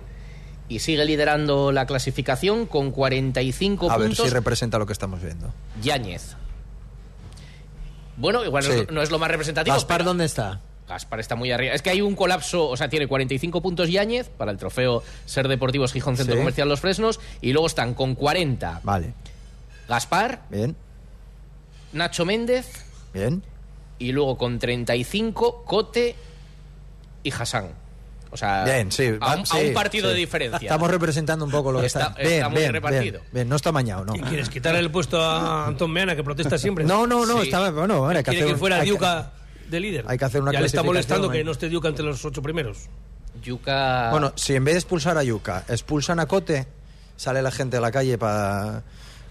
y 0.69 0.79
sigue 0.79 1.05
liderando 1.05 1.73
la 1.73 1.85
clasificación 1.85 2.65
con 2.65 2.91
45 2.93 3.91
A 3.91 3.99
ver 3.99 4.07
puntos 4.09 4.27
si 4.27 4.33
representa 4.33 4.79
lo 4.79 4.87
que 4.87 4.93
estamos 4.95 5.21
viendo. 5.21 5.53
Yáñez. 5.83 6.37
Bueno, 8.21 8.45
igual 8.45 8.65
no, 8.69 8.73
es, 8.75 8.91
no 8.91 9.03
es 9.03 9.11
lo 9.11 9.19
más 9.19 9.31
representativo. 9.31 9.75
Gaspar, 9.75 9.99
pero 9.99 10.09
¿dónde 10.11 10.25
está? 10.27 10.61
Gaspar 10.89 11.21
está 11.21 11.37
muy 11.37 11.51
arriba. 11.53 11.73
Es 11.75 11.83
que 11.83 11.91
hay 11.91 12.03
un 12.03 12.15
colapso, 12.17 12.69
o 12.69 12.77
sea, 12.77 12.89
tiene 12.89 13.07
45 13.07 13.63
puntos 13.63 13.89
Yáñez 13.91 14.29
para 14.29 14.51
el 14.51 14.59
trofeo 14.59 15.03
Ser 15.25 15.47
Deportivos 15.49 15.93
Gijón 15.93 16.17
Centro 16.17 16.35
Sí. 16.35 16.41
Comercial 16.41 16.69
Los 16.69 16.81
Fresnos 16.81 17.21
y 17.41 17.53
luego 17.53 17.67
están 17.69 17.95
con 17.95 18.15
40 18.15 18.81
Vale. 18.83 19.15
Gaspar, 19.89 20.43
Bien, 20.51 20.77
Nacho 21.93 22.25
Méndez 22.25 22.67
bien. 23.15 23.43
y 23.99 24.13
luego 24.13 24.37
con 24.37 24.59
35 24.59 25.65
Cote 25.65 26.15
y 27.23 27.33
Hassan. 27.33 27.71
O 28.33 28.37
sea, 28.37 28.64
Bien, 28.64 28.93
sí. 28.93 29.09
a, 29.21 29.35
un, 29.35 29.40
a 29.43 29.75
partido 29.75 30.09
sí. 30.09 30.14
de 30.14 30.21
diferencia. 30.21 30.59
Estamos 30.66 30.88
representando 30.90 31.45
un 31.45 31.51
poco 31.51 31.73
lo 31.73 31.81
que 31.81 31.87
Está- 31.87 32.09
está. 32.09 32.23
está 32.23 32.29
Bien, 32.29 32.51
muy 32.51 32.61
bien, 32.61 32.73
repartido. 32.73 33.21
Bien, 33.21 33.31
bien. 33.33 33.49
no 33.49 33.57
está 33.57 33.73
mañado, 33.73 34.05
no. 34.05 34.12
¿Qué 34.12 34.21
¿Quieres 34.23 34.49
quitarle 34.49 34.79
el 34.79 34.90
puesto 34.90 35.21
a 35.21 35.66
Antón 35.66 35.90
Meana, 35.90 36.14
que 36.14 36.23
protesta 36.23 36.57
siempre? 36.57 36.85
No, 36.85 37.07
no, 37.07 37.27
no, 37.27 37.38
Sí. 37.40 37.49
está 37.49 37.71
bueno, 37.71 38.09
hay 38.09 38.23
que 38.23 38.31
hacer 38.31 38.47
que 38.47 38.53
un- 38.53 38.59
fuera 38.59 38.77
hay 38.77 38.83
que- 38.83 38.87
Diuca 38.90 39.33
de 39.69 39.81
líder. 39.81 40.05
hay 40.09 40.16
que 40.19 40.25
hacer 40.25 40.43
una 40.43 40.53
Ya 40.53 40.61
le 40.61 40.66
está 40.66 40.83
molestando 40.83 41.29
que 41.31 41.43
no 41.43 41.51
esté 41.53 41.69
Diuca 41.69 41.88
entre 41.88 42.05
los 42.05 42.25
ocho 42.25 42.40
primeros. 42.43 42.88
Yuca. 43.43 44.11
Bueno, 44.11 44.33
si 44.37 44.55
en 44.55 44.64
vez 44.64 44.75
de 44.75 44.79
expulsar 44.81 45.16
a 45.16 45.23
Yuca, 45.25 45.64
expulsan 45.69 46.21
a 46.21 46.27
Cote, 46.27 46.66
sale 47.16 47.43
la 47.43 47.51
gente 47.51 47.77
a 47.77 47.81
la 47.81 47.90
calle 47.90 48.19
para, 48.19 48.83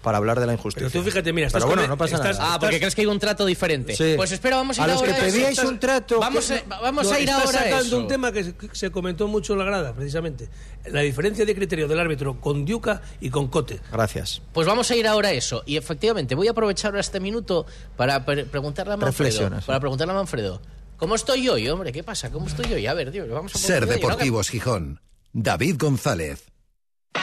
para 0.02 0.18
hablar 0.18 0.40
de 0.40 0.46
la 0.46 0.54
injusticia. 0.54 0.88
Pero 0.90 1.04
tú 1.04 1.10
fíjate, 1.10 1.32
mira, 1.32 1.46
estás 1.48 1.60
Pero 1.62 1.68
bueno, 1.68 1.82
con- 1.82 1.90
no 1.90 1.96
pasa 1.98 2.16
estás- 2.16 2.38
nada. 2.38 2.54
ah, 2.54 2.58
porque 2.60 2.76
estás- 2.76 2.80
crees 2.80 2.94
que 2.94 3.00
hay 3.02 3.06
un 3.06 3.18
trato 3.18 3.44
diferente. 3.46 3.94
Sí. 3.96 4.14
Pues 4.16 4.32
espera, 4.32 4.56
vamos 4.56 4.78
a 4.78 4.82
ir 4.82 4.84
A 4.84 4.92
los 4.94 5.00
ahora 5.02 5.14
que 5.14 5.20
a 5.20 5.26
eso. 5.26 5.34
pedíais 5.36 5.58
un 5.58 5.78
trato, 5.78 6.20
Vamos, 6.20 6.50
a, 6.50 6.62
vamos 6.80 7.04
No, 7.06 7.12
a 7.12 7.20
ir 7.20 7.28
estás 7.28 7.44
ahora 7.46 7.58
a 7.58 7.62
sacando 7.64 7.86
eso. 7.86 7.98
un 7.98 8.08
tema 8.08 8.32
que 8.32 8.44
se, 8.44 8.54
que 8.56 8.68
se 8.74 8.90
comentó 8.90 9.28
mucho 9.28 9.52
en 9.52 9.58
la 9.58 9.64
grada, 9.66 9.92
precisamente. 9.94 10.48
La 10.86 11.00
diferencia 11.02 11.44
de 11.44 11.54
criterio 11.54 11.86
del 11.88 12.00
árbitro 12.00 12.40
con 12.40 12.64
Diuca 12.64 13.02
y 13.20 13.28
con 13.30 13.48
Cote. 13.48 13.80
Gracias. 13.92 14.40
Pues 14.52 14.66
vamos 14.66 14.90
a 14.90 14.96
ir 14.96 15.06
ahora 15.06 15.28
a 15.28 15.32
eso. 15.32 15.62
Y 15.66 15.76
efectivamente, 15.76 16.34
voy 16.34 16.48
a 16.48 16.52
aprovechar 16.52 16.90
ahora 16.92 17.00
este 17.00 17.20
minuto 17.20 17.66
para 17.96 18.24
pre- 18.24 18.46
preguntarle 18.46 18.94
a 18.94 18.96
Manfredo. 18.96 19.10
Reflexionas, 19.28 19.64
Para 19.66 19.80
preguntarle 19.80 20.12
a 20.12 20.16
Manfredo. 20.16 20.62
¿Cómo 20.96 21.14
estoy 21.14 21.48
hoy, 21.48 21.68
hombre? 21.68 21.92
¿Qué 21.92 22.02
pasa? 22.02 22.30
¿Cómo 22.30 22.46
estoy 22.46 22.72
hoy? 22.72 22.86
A 22.86 22.94
ver, 22.94 23.10
tío, 23.10 23.26
vamos 23.28 23.54
a 23.54 23.58
Ser 23.58 23.84
hoy, 23.84 23.88
¿no? 23.88 23.94
Deportivos 23.94 24.48
Gijón. 24.50 25.00
David 25.32 25.76
González. 25.78 26.44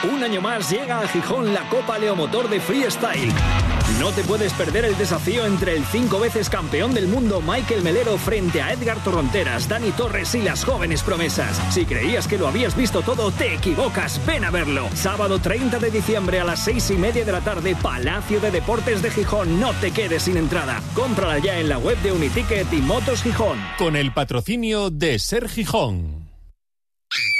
Un 0.04 0.22
año 0.22 0.40
más 0.40 0.70
llega 0.70 1.00
a 1.00 1.08
Gijón 1.08 1.52
la 1.52 1.68
Copa 1.68 1.98
Leomotor 1.98 2.48
de 2.48 2.60
Freestyle. 2.60 3.32
No 3.98 4.12
te 4.12 4.22
puedes 4.22 4.52
perder 4.52 4.84
el 4.84 4.96
desafío 4.96 5.44
entre 5.44 5.74
el 5.74 5.84
cinco 5.86 6.20
veces 6.20 6.48
campeón 6.48 6.94
del 6.94 7.08
mundo 7.08 7.40
Michael 7.40 7.82
Melero 7.82 8.16
frente 8.16 8.62
a 8.62 8.72
Edgar 8.72 9.02
Torronteras, 9.02 9.68
Dani 9.68 9.90
Torres 9.90 10.36
y 10.36 10.42
las 10.42 10.64
jóvenes 10.64 11.02
promesas. 11.02 11.60
Si 11.74 11.84
creías 11.84 12.28
que 12.28 12.38
lo 12.38 12.46
habías 12.46 12.76
visto 12.76 13.02
todo, 13.02 13.32
te 13.32 13.54
equivocas. 13.54 14.24
Ven 14.24 14.44
a 14.44 14.52
verlo. 14.52 14.88
Sábado 14.94 15.40
30 15.40 15.80
de 15.80 15.90
diciembre 15.90 16.38
a 16.38 16.44
las 16.44 16.62
seis 16.62 16.90
y 16.90 16.94
media 16.94 17.24
de 17.24 17.32
la 17.32 17.40
tarde, 17.40 17.74
Palacio 17.74 18.38
de 18.40 18.52
Deportes 18.52 19.02
de 19.02 19.10
Gijón. 19.10 19.58
No 19.58 19.72
te 19.80 19.90
quedes 19.90 20.22
sin 20.22 20.36
entrada. 20.36 20.80
Cómprala 20.94 21.38
ya 21.38 21.58
en 21.58 21.68
la 21.68 21.78
web 21.78 21.98
de 22.02 22.12
Uniticket 22.12 22.72
y 22.72 22.82
Motos 22.82 23.22
Gijón. 23.22 23.58
Con 23.78 23.96
el 23.96 24.12
patrocinio 24.12 24.90
de 24.90 25.18
Ser 25.18 25.48
Gijón. 25.48 26.28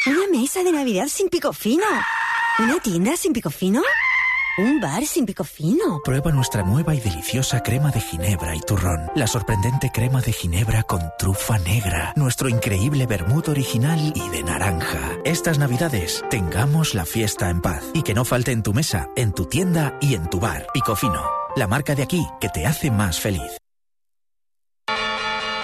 Una 0.06 0.26
mesa 0.40 0.64
de 0.64 0.72
Navidad 0.72 1.06
sin 1.06 1.28
pico 1.28 1.52
fino. 1.52 1.84
¿Una 2.60 2.80
tienda 2.80 3.16
sin 3.16 3.32
pico 3.32 3.50
fino? 3.50 3.82
¿Un 4.58 4.80
bar 4.80 5.06
sin 5.06 5.24
pico 5.24 5.44
fino? 5.44 6.02
Prueba 6.02 6.32
nuestra 6.32 6.64
nueva 6.64 6.92
y 6.92 6.98
deliciosa 6.98 7.62
crema 7.62 7.92
de 7.92 8.00
ginebra 8.00 8.56
y 8.56 8.60
turrón. 8.60 9.12
La 9.14 9.28
sorprendente 9.28 9.92
crema 9.92 10.20
de 10.20 10.32
ginebra 10.32 10.82
con 10.82 11.00
trufa 11.20 11.60
negra. 11.60 12.12
Nuestro 12.16 12.48
increíble 12.48 13.06
vermut 13.06 13.46
original 13.46 14.12
y 14.12 14.28
de 14.30 14.42
naranja. 14.42 15.18
Estas 15.24 15.60
navidades, 15.60 16.24
tengamos 16.30 16.94
la 16.94 17.04
fiesta 17.04 17.48
en 17.48 17.60
paz. 17.60 17.84
Y 17.94 18.02
que 18.02 18.14
no 18.14 18.24
falte 18.24 18.50
en 18.50 18.64
tu 18.64 18.74
mesa, 18.74 19.08
en 19.14 19.32
tu 19.32 19.44
tienda 19.44 19.96
y 20.00 20.16
en 20.16 20.28
tu 20.28 20.40
bar. 20.40 20.66
Pico 20.74 20.96
fino. 20.96 21.22
La 21.54 21.68
marca 21.68 21.94
de 21.94 22.02
aquí 22.02 22.26
que 22.40 22.48
te 22.48 22.66
hace 22.66 22.90
más 22.90 23.20
feliz. 23.20 23.56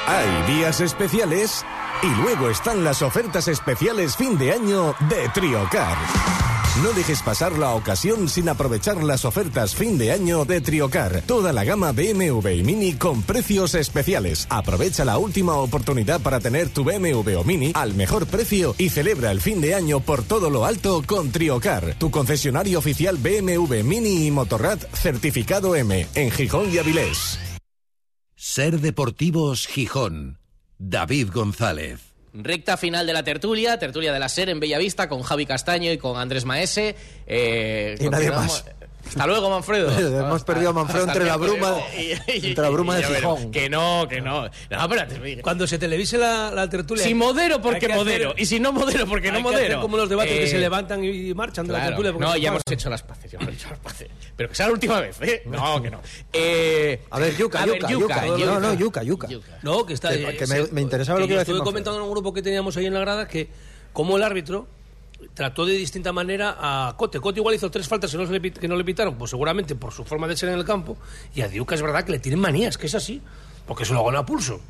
Hay 0.07 0.55
días 0.55 0.81
especiales 0.81 1.65
y 2.05 2.23
luego 2.23 2.51
están 2.51 2.85
las 2.85 3.03
ofertas 3.03 3.49
especiales 3.49 4.17
fin 4.17 4.39
de 4.39 4.53
año 4.53 4.95
de 5.09 5.29
Triocar. 5.31 6.44
No 6.83 6.93
dejes 6.93 7.23
pasar 7.23 7.57
la 7.57 7.71
ocasión 7.75 8.29
sin 8.29 8.49
aprovechar 8.49 9.05
las 9.05 9.25
ofertas 9.25 9.77
fin 9.77 9.97
de 9.97 10.11
año 10.11 10.45
de 10.45 10.61
Triocar. 10.61 11.23
Toda 11.23 11.53
la 11.53 11.63
gama 11.63 11.93
BMW 11.93 12.49
y 12.49 12.65
Mini 12.65 12.95
con 12.95 13.23
precios 13.23 13.77
especiales. 13.77 14.49
Aprovecha 14.51 15.05
la 15.05 15.19
última 15.19 15.55
oportunidad 15.55 16.21
para 16.21 16.41
tener 16.41 16.69
tu 16.69 16.83
BMW 16.83 17.39
o 17.39 17.45
Mini 17.45 17.71
al 17.77 17.95
mejor 17.95 18.27
precio 18.27 18.75
y 18.77 18.89
celebra 18.89 19.31
el 19.31 19.41
fin 19.41 19.61
de 19.61 19.77
año 19.77 20.01
por 20.01 20.25
todo 20.25 20.51
lo 20.51 20.65
alto 20.65 21.05
con 21.07 21.31
Triocar, 21.31 21.95
tu 21.95 22.11
concesionario 22.11 22.81
oficial 22.81 23.19
BMW 23.19 23.85
Mini 23.85 24.27
y 24.27 24.33
Motorrad 24.33 24.81
certificado 24.95 25.77
M 25.77 26.09
en 26.17 26.31
Gijón 26.33 26.75
y 26.75 26.79
Avilés. 26.79 27.39
Ser 28.35 28.81
Deportivos 28.81 29.69
Gijón. 29.69 30.41
David 30.79 31.31
González. 31.33 32.14
Recta 32.35 32.77
final 32.77 33.07
de 33.07 33.13
la 33.13 33.23
tertulia, 33.23 33.79
tertulia 33.79 34.13
de 34.13 34.19
la 34.19 34.29
SER 34.29 34.49
en 34.51 34.59
Bellavista 34.61 35.09
con 35.09 35.23
Javi 35.23 35.47
Castaño 35.47 35.93
y 35.93 35.99
con 35.99 36.17
Andrés 36.19 36.45
Maese. 36.45 36.97
Eh, 37.27 37.97
Y 38.01 38.09
nadie 38.09 38.31
más. 38.31 38.65
Hasta 39.07 39.27
luego, 39.27 39.51
Manfredo. 39.51 39.91
Hemos 39.97 40.43
perdido 40.45 40.71
a 40.71 40.73
Manfredo 40.73 41.05
entre 41.07 41.27
la 41.27 41.37
bruma, 41.37 41.77
Y- 41.97 42.13
y- 42.33 42.47
entre 42.49 42.63
la 42.65 42.71
bruma 42.71 42.99
y- 42.99 43.03
de. 43.03 43.15
Gijón. 43.17 43.51
Que 43.53 43.69
no, 43.69 44.07
que 44.09 44.21
no. 44.23 44.45
No, 44.71 44.83
espérate. 44.83 45.43
Cuando 45.43 45.67
se 45.67 45.79
televise 45.79 46.17
la, 46.19 46.51
la 46.51 46.69
tertulia. 46.69 47.05
Si 47.05 47.15
modero, 47.15 47.61
porque 47.61 47.85
hacer- 47.87 47.95
modero. 47.97 48.35
Y 48.37 48.47
si 48.47 48.59
no 48.59 48.73
modero, 48.73 49.07
porque 49.07 49.31
no 49.31 49.37
hay 49.37 49.43
que 49.45 49.49
hacer 49.51 49.61
modero. 49.69 49.81
como 49.83 49.97
los 49.99 50.09
debates 50.09 50.33
que 50.33 50.45
Eh, 50.45 50.49
se 50.49 50.59
levantan 50.59 51.05
y 51.05 51.35
marchan 51.35 51.67
de 51.67 51.75
la 51.75 51.87
tertulia. 51.87 52.13
No, 52.19 52.37
ya 52.37 52.49
hemos 52.49 52.63
hecho 52.69 52.89
las 52.91 53.03
paces. 53.03 53.31
ya 53.31 53.39
hemos 53.39 53.55
hecho 53.55 53.69
las 53.71 53.79
paces. 53.79 54.09
Pero 54.37 54.49
que 54.49 54.55
sea 54.55 54.67
la 54.67 54.73
última 54.73 55.01
vez, 55.01 55.17
¿eh? 55.23 55.43
No, 55.47 55.81
que 55.83 55.91
no. 55.91 56.01
Eh, 56.33 57.03
A 57.11 57.19
ver, 57.19 57.37
yuca, 57.37 57.63
a 57.63 57.67
ver, 57.67 57.79
yuca, 57.87 58.27
yuca. 58.27 58.45
No, 58.47 58.61
no, 58.61 58.75
yuca, 58.75 59.03
yuca. 59.03 59.29
No, 59.63 59.87
que 59.87 59.95
está. 59.95 60.11
Que- 60.11 60.31
eh, 60.31 60.37
que 60.37 60.47
me- 60.73 60.81
interesaba 60.81 61.21
lo 61.21 61.27
que 61.27 61.33
iba 61.35 61.41
a 61.41 61.45
decir 61.45 61.55
Estuve 61.55 61.65
comentando 61.65 61.99
en 61.99 62.05
un 62.05 62.11
grupo 62.11 62.33
que 62.35 62.43
teníamos 62.43 62.77
ahí 62.77 62.87
en 62.87 62.95
la 62.95 63.01
grada 63.01 63.29
que, 63.29 63.49
como 63.93 64.17
el 64.17 64.23
árbitro 64.23 64.67
trató 65.35 65.65
de 65.65 65.73
distinta 65.75 66.13
manera 66.13 66.57
a 66.59 66.97
Cote. 66.97 67.19
Cote 67.21 67.41
igual 67.41 67.55
hizo 67.55 67.71
tres 67.71 67.89
faltas 67.89 68.11
que 68.11 68.19
no, 68.19 68.27
se 68.27 68.33
le, 68.33 68.53
que 68.53 68.69
no 68.69 68.77
le 68.77 68.85
pitaron, 68.85 69.15
pues 69.17 69.31
seguramente 69.31 69.75
por 69.75 69.93
su 69.93 70.05
forma 70.05 70.27
de 70.29 70.37
ser 70.37 70.49
en 70.51 70.59
el 70.59 70.65
campo. 70.65 70.97
Y 71.35 71.41
a 71.41 71.49
Diuca 71.49 71.75
es 71.75 71.83
verdad 71.83 72.05
que 72.05 72.13
le 72.13 72.19
tienen 72.19 72.41
manías, 72.41 72.77
que 72.77 72.87
es 72.89 72.95
así, 72.95 73.23
porque 73.67 73.85
se 73.85 73.95
lo 73.95 74.05
gana 74.05 74.19
a 74.21 74.27
pulso. 74.27 74.61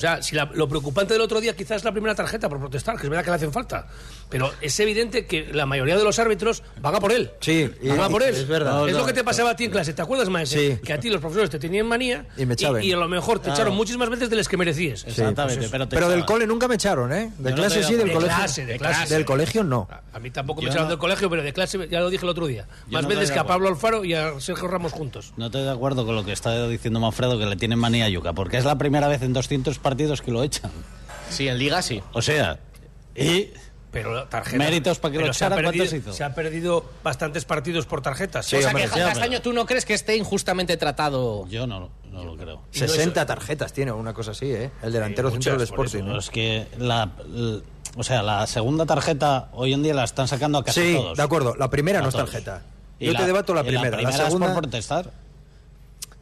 O 0.00 0.02
sea, 0.02 0.22
si 0.22 0.34
la- 0.34 0.48
lo 0.54 0.66
preocupante 0.66 1.12
del 1.12 1.20
otro 1.20 1.42
día 1.42 1.54
quizás 1.54 1.76
es 1.76 1.84
la 1.84 1.92
primera 1.92 2.14
tarjeta 2.14 2.48
por 2.48 2.58
protestar, 2.58 2.96
que 2.96 3.02
es 3.02 3.10
verdad 3.10 3.22
que 3.22 3.28
le 3.28 3.36
hacen 3.36 3.52
falta. 3.52 3.86
Pero 4.30 4.50
es 4.62 4.80
evidente 4.80 5.26
que 5.26 5.52
la 5.52 5.66
mayoría 5.66 5.94
de 5.98 6.04
los 6.04 6.18
árbitros 6.18 6.62
van 6.80 6.94
a 6.94 7.00
por 7.00 7.12
él. 7.12 7.30
Sí, 7.40 7.70
y- 7.82 7.88
van 7.88 8.00
a 8.00 8.08
por 8.08 8.22
él. 8.22 8.34
es 8.34 8.48
verdad. 8.48 8.86
Es 8.88 8.94
No, 8.94 9.00
lo 9.00 9.04
que 9.06 9.12
te 9.12 9.20
no. 9.20 9.24
pasaba 9.26 9.50
a 9.50 9.56
ti 9.56 9.64
en 9.64 9.70
clase. 9.72 9.92
¿Te 9.92 10.00
acuerdas, 10.00 10.30
más? 10.30 10.48
Sí. 10.48 10.78
Que 10.82 10.94
a 10.94 10.98
ti 11.00 11.10
los 11.10 11.20
profesores 11.20 11.50
te 11.50 11.58
tenían 11.58 11.86
manía 11.86 12.24
Y 12.38 12.46
me 12.46 12.54
echaban. 12.54 12.82
y, 12.82 12.92
a 12.92 12.96
lo 12.96 13.08
mejor 13.08 13.40
te 13.40 13.44
Claro. 13.44 13.56
echaron 13.56 13.74
muchísimas 13.76 14.08
veces 14.08 14.30
de 14.30 14.36
las 14.36 14.48
que 14.48 14.56
merecías. 14.56 15.00
Sí, 15.00 15.08
Exactamente, 15.10 15.58
pues 15.58 15.70
pero 15.70 15.86
te 15.86 15.96
Pero 15.96 16.08
del 16.08 16.24
cole 16.24 16.46
nunca 16.46 16.66
me 16.66 16.76
echaron, 16.76 17.12
¿eh? 17.12 17.30
De 17.36 17.52
clase 17.52 17.82
sí, 17.82 17.94
del 17.96 18.06
de 18.08 18.12
colegio. 18.14 18.36
clase, 18.38 18.64
de 18.64 18.78
clase. 18.78 19.12
Del 19.14 19.26
colegio 19.26 19.64
no. 19.64 19.86
A 20.14 20.18
mí 20.18 20.30
tampoco 20.30 20.60
Yo 20.62 20.64
me 20.66 20.70
echaron 20.70 20.86
no- 20.86 20.90
del 20.92 20.98
colegio, 20.98 21.28
pero 21.28 21.42
de 21.42 21.52
clase 21.52 21.88
ya 21.90 22.00
lo 22.00 22.08
dije 22.08 22.24
el 22.24 22.30
otro 22.30 22.46
día. 22.46 22.66
Más 22.88 23.02
no 23.02 23.08
veces 23.10 23.30
que 23.30 23.38
a 23.38 23.44
Pablo 23.44 23.68
Alfaro 23.68 24.02
y 24.04 24.14
a 24.14 24.40
Sergio 24.40 24.66
Ramos 24.68 24.92
juntos. 24.92 25.34
No 25.36 25.46
estoy 25.46 25.64
de 25.64 25.70
acuerdo 25.70 26.06
con 26.06 26.14
lo 26.14 26.24
que 26.24 26.32
está 26.32 26.66
diciendo 26.68 27.00
Manfredo, 27.00 27.38
que 27.38 27.44
le 27.44 27.56
tienen 27.56 27.78
manía 27.78 28.06
a 28.06 28.08
Yuca, 28.08 28.32
porque 28.32 28.56
es 28.56 28.64
la 28.64 28.78
primera 28.78 29.08
vez 29.08 29.20
en 29.22 29.32
200 29.34 29.78
partidos 29.78 29.89
que 29.96 30.30
lo 30.30 30.42
echan. 30.42 30.70
Sí, 31.30 31.48
en 31.48 31.58
Liga 31.58 31.80
sí. 31.82 32.02
O 32.12 32.22
sea, 32.22 32.58
y 33.14 33.50
Pero 33.92 34.24
tarjetas. 34.28 34.58
Méritos 34.58 34.98
para 34.98 35.12
que 35.12 35.18
pero 35.18 35.26
lo 35.28 35.34
se 35.34 35.44
ha 35.44 35.48
echara, 35.48 35.62
¿cuántos 35.62 35.88
perdido- 35.88 35.96
hizo? 36.10 36.12
Se 36.12 36.24
ha 36.24 36.34
perdido 36.34 36.84
bastantes 37.02 37.44
partidos 37.44 37.86
por 37.86 38.02
tarjetas. 38.02 38.46
Sí, 38.46 38.56
o 38.56 38.60
sea 38.60 38.68
hombre, 38.68 38.84
que 38.84 38.90
sí, 38.90 38.98
Castaño, 39.00 39.40
¿tú 39.42 39.52
no 39.52 39.66
crees 39.66 39.84
que 39.84 39.94
esté 39.94 40.16
injustamente 40.16 40.76
tratado? 40.76 41.46
yo 41.48 41.66
no, 41.66 41.90
no 42.10 42.24
lo 42.24 42.36
creo. 42.36 42.62
60 42.70 43.26
tarjetas 43.26 43.72
tiene, 43.72 43.90
una 43.92 44.12
cosa 44.14 44.30
así, 44.32 44.46
¿eh? 44.52 44.70
El 44.82 44.92
delantero 44.92 45.30
centro 45.30 45.52
del 45.52 45.60
muchas, 45.60 45.72
por 45.74 45.86
Sporting. 45.86 46.04
Pero 46.06 46.16
¿eh? 46.16 46.20
es 46.20 46.30
que 46.30 46.66
la, 46.78 47.10
l- 47.24 47.62
o 47.96 48.02
sea, 48.04 48.22
la 48.22 48.46
segunda 48.46 48.86
tarjeta 48.86 49.48
hoy 49.52 49.72
en 49.72 49.82
día 49.82 49.94
la 49.94 50.04
están 50.04 50.28
sacando 50.28 50.58
a 50.58 50.64
casi 50.64 50.80
Sí, 50.80 50.94
todos. 50.94 51.16
de 51.16 51.22
acuerdo. 51.24 51.56
La 51.56 51.68
primera 51.70 51.98
A 51.98 52.02
no 52.02 52.08
es 52.08 52.14
todos. 52.14 52.30
tarjeta. 52.30 52.62
Y 53.00 53.06
Yo 53.06 53.16
te 53.16 53.24
debato 53.26 53.54
la 53.54 53.62
primera. 53.62 53.90
La, 53.90 53.96
primera 53.96 54.16
es 54.18 54.24
segunda. 54.24 54.52
por 54.52 54.62
protestar. 54.62 55.10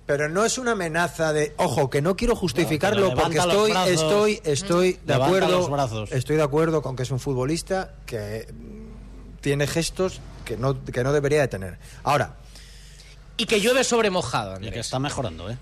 Pero 0.08 0.30
no 0.30 0.42
es 0.46 0.56
una 0.56 0.72
amenaza 0.72 1.34
de. 1.34 1.52
Ojo, 1.58 1.90
que 1.90 2.00
no 2.00 2.16
quiero 2.16 2.34
justificarlo 2.34 3.10
No, 3.10 3.14
porque 3.14 3.36
estoy, 3.36 3.70
brazos. 3.72 3.90
estoy, 3.92 4.40
estoy 4.42 4.92
de 4.94 4.98
Levanta 5.04 5.26
acuerdo. 5.26 5.58
los 5.58 5.70
brazos. 5.70 6.10
Estoy 6.12 6.36
de 6.36 6.42
acuerdo 6.42 6.80
con 6.80 6.96
que 6.96 7.02
es 7.02 7.10
un 7.10 7.20
futbolista 7.20 7.92
que 8.06 8.48
mm, 8.50 9.40
tiene 9.42 9.66
gestos 9.66 10.20
que 10.46 10.56
no, 10.56 10.82
que 10.82 11.04
no 11.04 11.12
debería 11.12 11.42
de 11.42 11.48
tener. 11.48 11.78
Ahora, 12.04 12.36
Y 13.36 13.44
que 13.44 13.60
llueve 13.60 13.84
sobre 13.84 14.08
mojado, 14.08 14.58
Y 14.62 14.70
que 14.70 14.80
está 14.80 14.98
mejorando, 14.98 15.50
¿eh? 15.50 15.58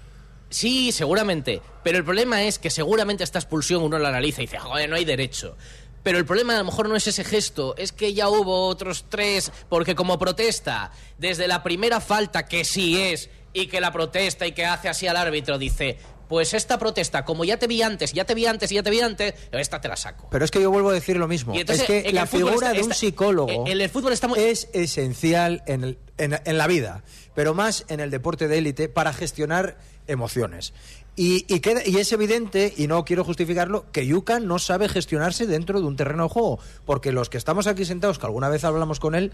Sí, 0.49 0.93
seguramente. 0.93 1.61
Pero 1.83 1.99
el 1.99 2.05
problema 2.05 2.45
es 2.45 2.61
que 2.61 2.71
seguramente 2.71 3.25
esta 3.25 3.41
expulsión 3.41 3.83
uno 3.83 3.99
la 3.99 4.11
analiza 4.11 4.43
y 4.43 4.47
dice, 4.47 4.61
joder, 4.61 4.89
no 4.89 4.95
hay 4.95 5.05
derecho. 5.05 5.57
Pero 6.05 6.19
el 6.19 6.25
problema 6.25 6.55
a 6.55 6.59
lo 6.59 6.65
mejor 6.67 6.89
no 6.89 6.95
es 6.95 7.09
ese 7.09 7.25
gesto, 7.25 7.75
es 7.77 7.91
que 7.91 8.15
ya 8.15 8.29
hubo 8.29 8.69
otros 8.69 9.07
tres, 9.09 9.51
porque 9.69 9.97
como 9.97 10.21
protesta, 10.21 10.93
desde 11.19 11.49
la 11.49 11.65
primera 11.65 12.01
falta, 12.01 12.47
que 12.47 12.65
sí 12.65 12.97
es, 12.97 13.29
y 13.63 13.67
que 13.69 13.81
la 13.81 13.93
protesta 13.93 14.47
y 14.47 14.53
que 14.53 14.65
hace 14.65 14.89
así 14.89 15.07
al 15.07 15.17
árbitro, 15.17 15.59
dice, 15.59 15.97
pues 16.29 16.55
esta 16.55 16.79
protesta, 16.79 17.25
como 17.25 17.45
ya 17.45 17.57
te 17.57 17.67
vi 17.67 17.83
antes, 17.83 18.13
ya 18.13 18.25
te 18.25 18.35
vi 18.35 18.47
antes, 18.47 18.71
ya 18.71 18.83
te 18.83 18.91
vi 18.91 19.01
antes, 19.01 19.35
esta 19.53 19.81
te 19.81 19.89
la 19.89 19.97
saco. 19.97 20.29
pero 20.31 20.45
es 20.45 20.51
que 20.51 20.61
yo 20.61 20.71
vuelvo 20.71 20.91
a 20.91 20.93
decir 20.93 21.17
lo 21.17 21.29
mismo. 21.29 21.55
Entonces, 21.55 21.89
es 21.89 22.03
que 22.05 22.13
la 22.13 22.23
el 22.23 22.29
figura 22.29 22.55
está- 22.55 22.73
de 22.73 22.79
un 22.79 22.93
está- 22.93 22.95
psicólogo 22.95 23.67
en 23.67 23.81
el 23.81 23.89
fútbol 23.89 24.13
está 24.13 24.29
muy- 24.29 24.39
es 24.39 24.69
esencial 24.73 25.63
en, 25.67 25.85
el- 25.85 25.99
en- 26.19 26.39
en 26.45 26.59
la 26.59 26.67
vida, 26.67 27.03
pero 27.35 27.55
más 27.55 27.85
en 27.89 28.01
el 28.01 28.11
deporte 28.11 28.49
de 28.49 28.59
élite 28.59 28.89
para 28.89 29.13
gestionar 29.13 29.79
emociones. 30.09 30.73
Y, 31.19 31.47
y, 31.53 31.61
queda- 31.61 31.81
y 31.87 31.97
es 31.97 32.13
evidente, 32.13 32.75
y 32.77 32.89
no 32.89 33.05
quiero 33.07 33.25
justificarlo, 33.25 33.87
que 33.91 34.07
Yuka 34.07 34.39
no 34.39 34.59
sabe 34.59 34.89
gestionarse 34.89 35.47
dentro 35.47 35.81
de 35.81 35.87
un 35.87 35.97
terreno 35.97 36.25
de 36.25 36.29
juego, 36.29 36.59
porque 36.85 37.11
los 37.13 37.31
que 37.31 37.39
estamos 37.39 37.67
aquí 37.67 37.85
sentados, 37.87 38.19
que 38.19 38.27
alguna 38.27 38.49
vez 38.51 38.65
hablamos 38.65 39.01
con 39.01 39.15
él, 39.15 39.33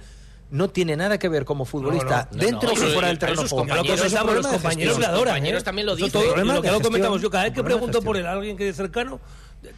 no 0.53 0.71
tiene 0.71 0.97
nada 0.97 1.19
que 1.19 1.29
ver 1.29 1.45
como 1.45 1.65
futbolista, 1.65 2.29
No, 2.31 2.37
no, 2.39 2.45
dentro 2.45 2.69
no. 2.69 2.75
y 2.75 2.93
fuera 2.93 3.09
del 3.09 3.19
terreno 3.19 3.43
de 3.43 3.49
sus. 3.49 3.59
Ya 3.59 3.65
lo 3.65 3.69
compañeros- 3.83 3.97
comentamos, 4.01 4.31
Es 4.31 4.37
los 4.37 4.45
de 4.45 4.51
compañeros 4.53 4.93
gestión. 4.95 5.01
le 5.01 5.07
adoran. 5.07 5.35
compañeros 5.35 5.61
¿eh? 5.61 5.65
también 5.65 5.87
lo 5.87 5.97
dicen. 5.97 6.13
todo- 6.13 6.23
lo 6.37 6.63
que 6.63 6.69
de 6.69 6.73
lo 6.75 6.81
comentamos 6.81 7.21
yo, 7.21 7.31
cada 7.31 7.45
vez 7.45 7.53
que 7.53 7.61
de 7.61 7.65
pregunto 7.65 8.01
por 8.03 8.17
él 8.17 8.27
a 8.27 8.33
alguien 8.33 8.57
que 8.57 8.65
de 8.67 8.73
cercano, 8.73 9.19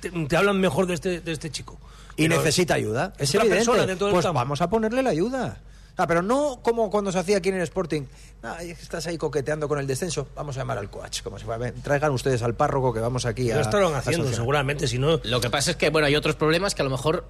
te, 0.01 0.11
te 0.11 0.37
hablan 0.37 0.61
mejor 0.61 0.87
de 0.87 0.95
este, 0.95 1.21
de 1.21 1.33
este 1.33 1.51
chico. 1.51 1.79
y 2.17 2.29
Pero- 2.29 2.37
necesita 2.41 2.75
ayuda. 2.75 3.13
Es 3.19 3.35
evidente. 3.35 3.57
persona 3.57 3.87
dentro 3.87 4.07
del 4.09 4.15
Pues 4.15 4.25
campo. 4.27 4.39
vamos 4.39 4.61
a 4.61 4.69
ponerle 4.69 5.03
la 5.03 5.11
ayuda. 5.11 5.59
Ah, 5.97 6.09
pero 6.09 6.23
no 6.23 6.59
como 6.61 6.91
cuando 6.91 7.13
se 7.13 7.19
hacía 7.21 7.37
aquí 7.37 7.51
en 7.51 7.55
el 7.55 7.63
Sporting. 7.63 8.03
Ah, 8.43 8.59
es 8.63 8.83
estás 8.83 9.07
ahí 9.07 9.17
coqueteando 9.17 9.69
con 9.69 9.79
el 9.79 9.87
descenso. 9.87 10.27
Vamos 10.35 10.57
a 10.57 10.61
llamar 10.61 10.77
al 10.79 10.91
coach. 10.91 11.23
Como 11.23 11.39
se. 11.39 11.47
Ven, 11.47 11.81
Traigan 11.83 12.11
ustedes 12.11 12.43
al 12.43 12.55
párroco 12.57 12.93
que 12.93 12.99
vamos 12.99 13.27
aquí 13.27 13.49
a. 13.53 13.55
Lo 13.57 13.61
estarán 13.63 13.95
a 13.95 13.99
haciendo, 13.99 14.25
solucionar. 14.25 14.35
seguramente, 14.35 14.89
si 14.89 14.99
no... 14.99 15.21
Lo 15.23 15.41
que 15.41 15.51
pasa 15.51 15.71
es 15.71 15.77
que, 15.77 15.91
bueno, 15.91 16.09
hay 16.09 16.17
otros 16.17 16.35
problemas 16.35 16.75
que 16.75 16.83
a 16.83 16.85
lo 16.85 16.91
mejor 16.91 17.27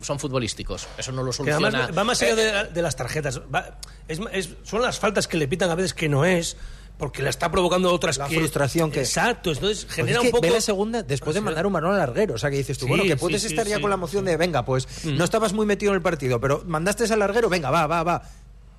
son 0.00 0.18
futbolísticos. 0.18 0.88
Eso 0.98 1.12
no 1.12 1.22
lo 1.22 1.32
soluciona. 1.32 1.68
además 1.68 1.96
va 1.96 2.04
más 2.04 2.22
allá 2.22 2.32
Eh, 2.32 2.64
de, 2.66 2.72
de 2.72 2.82
las 2.82 2.96
tarjetas. 2.96 3.40
Va- 3.54 3.78
es- 4.08 4.20
es- 4.32 4.50
son 4.64 4.82
las 4.82 4.98
faltas 4.98 5.28
que 5.28 5.36
le 5.36 5.46
pitan 5.48 5.70
a 5.70 5.74
veces 5.74 5.94
que 5.94 6.08
no 6.08 6.24
es, 6.24 6.56
porque 6.98 7.22
le 7.22 7.30
está 7.30 7.50
provocando 7.50 7.92
otras 7.92 8.18
La 8.18 8.28
que... 8.28 8.36
frustración 8.36 8.90
que- 8.90 9.00
Exacto, 9.00 9.50
entonces 9.52 9.84
Pues 9.84 9.94
genera 9.96 10.18
es 10.18 10.22
que 10.22 10.26
un 10.28 10.30
poco... 10.32 10.42
ve 10.42 10.50
la 10.50 10.60
segunda 10.60 11.02
después 11.02 11.34
de 11.34 11.40
mandar 11.40 11.66
un 11.66 11.72
balón 11.72 11.92
al 11.92 11.98
larguero. 11.98 12.34
O 12.34 12.38
sea, 12.38 12.50
que 12.50 12.56
dices 12.56 12.76
tú, 12.78 12.84
Sí, 12.86 12.88
bueno, 12.90 13.04
que 13.04 13.16
puedes 13.16 13.40
sí, 13.42 13.48
estar 13.48 13.66
ya 13.66 13.76
sí, 13.76 13.80
con 13.80 13.90
la 13.90 13.94
emoción 13.96 14.24
de, 14.24 14.36
venga, 14.36 14.64
pues 14.64 14.86
no 15.06 15.24
estabas 15.24 15.52
muy 15.52 15.64
metido 15.66 15.92
en 15.92 15.96
el 15.96 16.02
partido, 16.02 16.40
pero 16.40 16.62
mandaste 16.66 17.04
al 17.12 17.18
larguero, 17.18 17.48
venga, 17.48 17.70
va, 17.70 17.86
va, 17.86 18.02
va. 18.02 18.22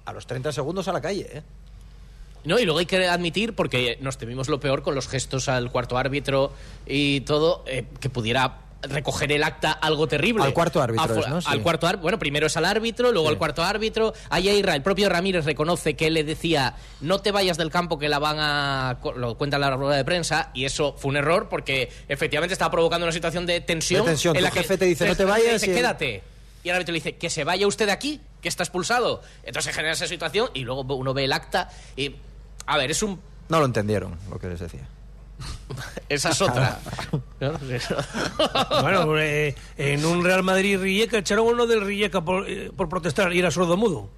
A 0.05 0.13
los 0.13 0.25
30 0.27 0.51
segundos 0.51 0.87
a 0.87 0.93
la 0.93 1.01
calle, 1.01 1.27
¿eh? 1.31 1.43
No, 2.43 2.57
y 2.57 2.65
luego 2.65 2.79
hay 2.79 2.87
que 2.87 3.07
admitir, 3.07 3.53
porque 3.53 3.99
nos 4.01 4.17
temimos 4.17 4.49
lo 4.49 4.59
peor 4.59 4.81
con 4.81 4.95
los 4.95 5.07
gestos 5.07 5.47
al 5.47 5.71
cuarto 5.71 5.95
árbitro 5.99 6.51
y 6.87 7.21
todo, 7.21 7.63
eh, 7.67 7.85
que 7.99 8.09
pudiera 8.09 8.61
recoger 8.83 9.31
el 9.31 9.43
acta 9.43 9.71
algo 9.71 10.07
terrible. 10.07 10.43
Al 10.43 10.53
cuarto 10.53 10.81
árbitro 10.81 11.27
¿no? 11.29 11.41
Sí. 11.41 11.47
Al 11.49 11.61
cuarto. 11.61 11.87
Bueno, 11.99 12.17
primero 12.19 12.47
es 12.47 12.57
al 12.57 12.65
árbitro, 12.65 13.11
luego 13.11 13.27
Sí. 13.27 13.33
al 13.33 13.37
cuarto 13.37 13.63
árbitro. 13.63 14.13
Ahí 14.29 14.49
el 14.49 14.81
propio 14.81 15.09
Ramírez 15.09 15.45
reconoce 15.45 15.95
que 15.95 16.07
él 16.07 16.13
le 16.15 16.23
decía, 16.23 16.75
no 17.01 17.19
te 17.19 17.31
vayas 17.31 17.57
del 17.57 17.69
campo 17.71 17.99
que 17.99 18.09
la 18.09 18.19
van 18.19 18.37
a... 18.39 18.97
Lo 19.15 19.37
cuenta 19.37 19.57
en 19.57 19.61
la 19.61 19.75
rueda 19.75 19.95
de 19.97 20.05
prensa, 20.05 20.49
y 20.53 20.65
eso 20.65 20.95
fue 20.97 21.09
un 21.09 21.17
error 21.17 21.47
porque 21.49 21.91
efectivamente 22.07 22.53
estaba 22.53 22.71
provocando 22.71 23.05
una 23.05 23.13
situación 23.13 23.45
de 23.45 23.61
tensión. 23.61 24.03
De 24.05 24.11
tensión. 24.11 24.35
en 24.35 24.39
Tu 24.41 24.43
la 24.43 24.51
que 24.51 24.59
jefe 24.61 24.77
te 24.77 24.85
dice, 24.85 25.07
"No 25.07 25.15
te 25.15 25.25
vayas", 25.25 25.61
dice, 25.61 25.71
y 25.71 25.75
quédate. 25.75 26.23
Y 26.63 26.69
el 26.69 26.75
árbitro 26.75 26.93
le 26.93 26.97
dice, 26.99 27.15
que 27.17 27.29
se 27.29 27.43
vaya 27.43 27.65
usted 27.67 27.87
de 27.87 27.91
aquí, 27.91 28.21
que 28.41 28.47
está 28.49 28.63
expulsado. 28.63 29.21
Entonces 29.43 29.65
se 29.65 29.73
genera 29.73 29.93
esa 29.93 30.07
situación 30.07 30.49
y 30.53 30.63
luego 30.63 30.81
uno 30.95 31.13
ve 31.13 31.25
el 31.25 31.33
acta 31.33 31.69
y... 31.95 32.15
A 32.67 32.77
ver, 32.77 32.91
es 32.91 33.01
un 33.01 33.19
No 33.49 33.59
lo 33.59 33.65
entendieron 33.65 34.17
lo 34.29 34.39
que 34.39 34.47
les 34.47 34.59
decía. 34.59 34.87
esa 36.09 36.29
es 36.29 36.41
otra. 36.41 36.79
Bueno, 38.81 39.17
eh, 39.19 39.55
en 39.77 40.05
un 40.05 40.23
Real 40.23 40.43
Madrid 40.43 40.79
Rijeka 40.79 41.17
echaron 41.17 41.47
uno 41.47 41.65
del 41.67 41.81
Rijeka 41.85 42.21
por, 42.23 42.49
eh, 42.49 42.71
por 42.75 42.89
protestar 42.89 43.33
y 43.33 43.39
era 43.39 43.51
sordomudo. 43.51 44.09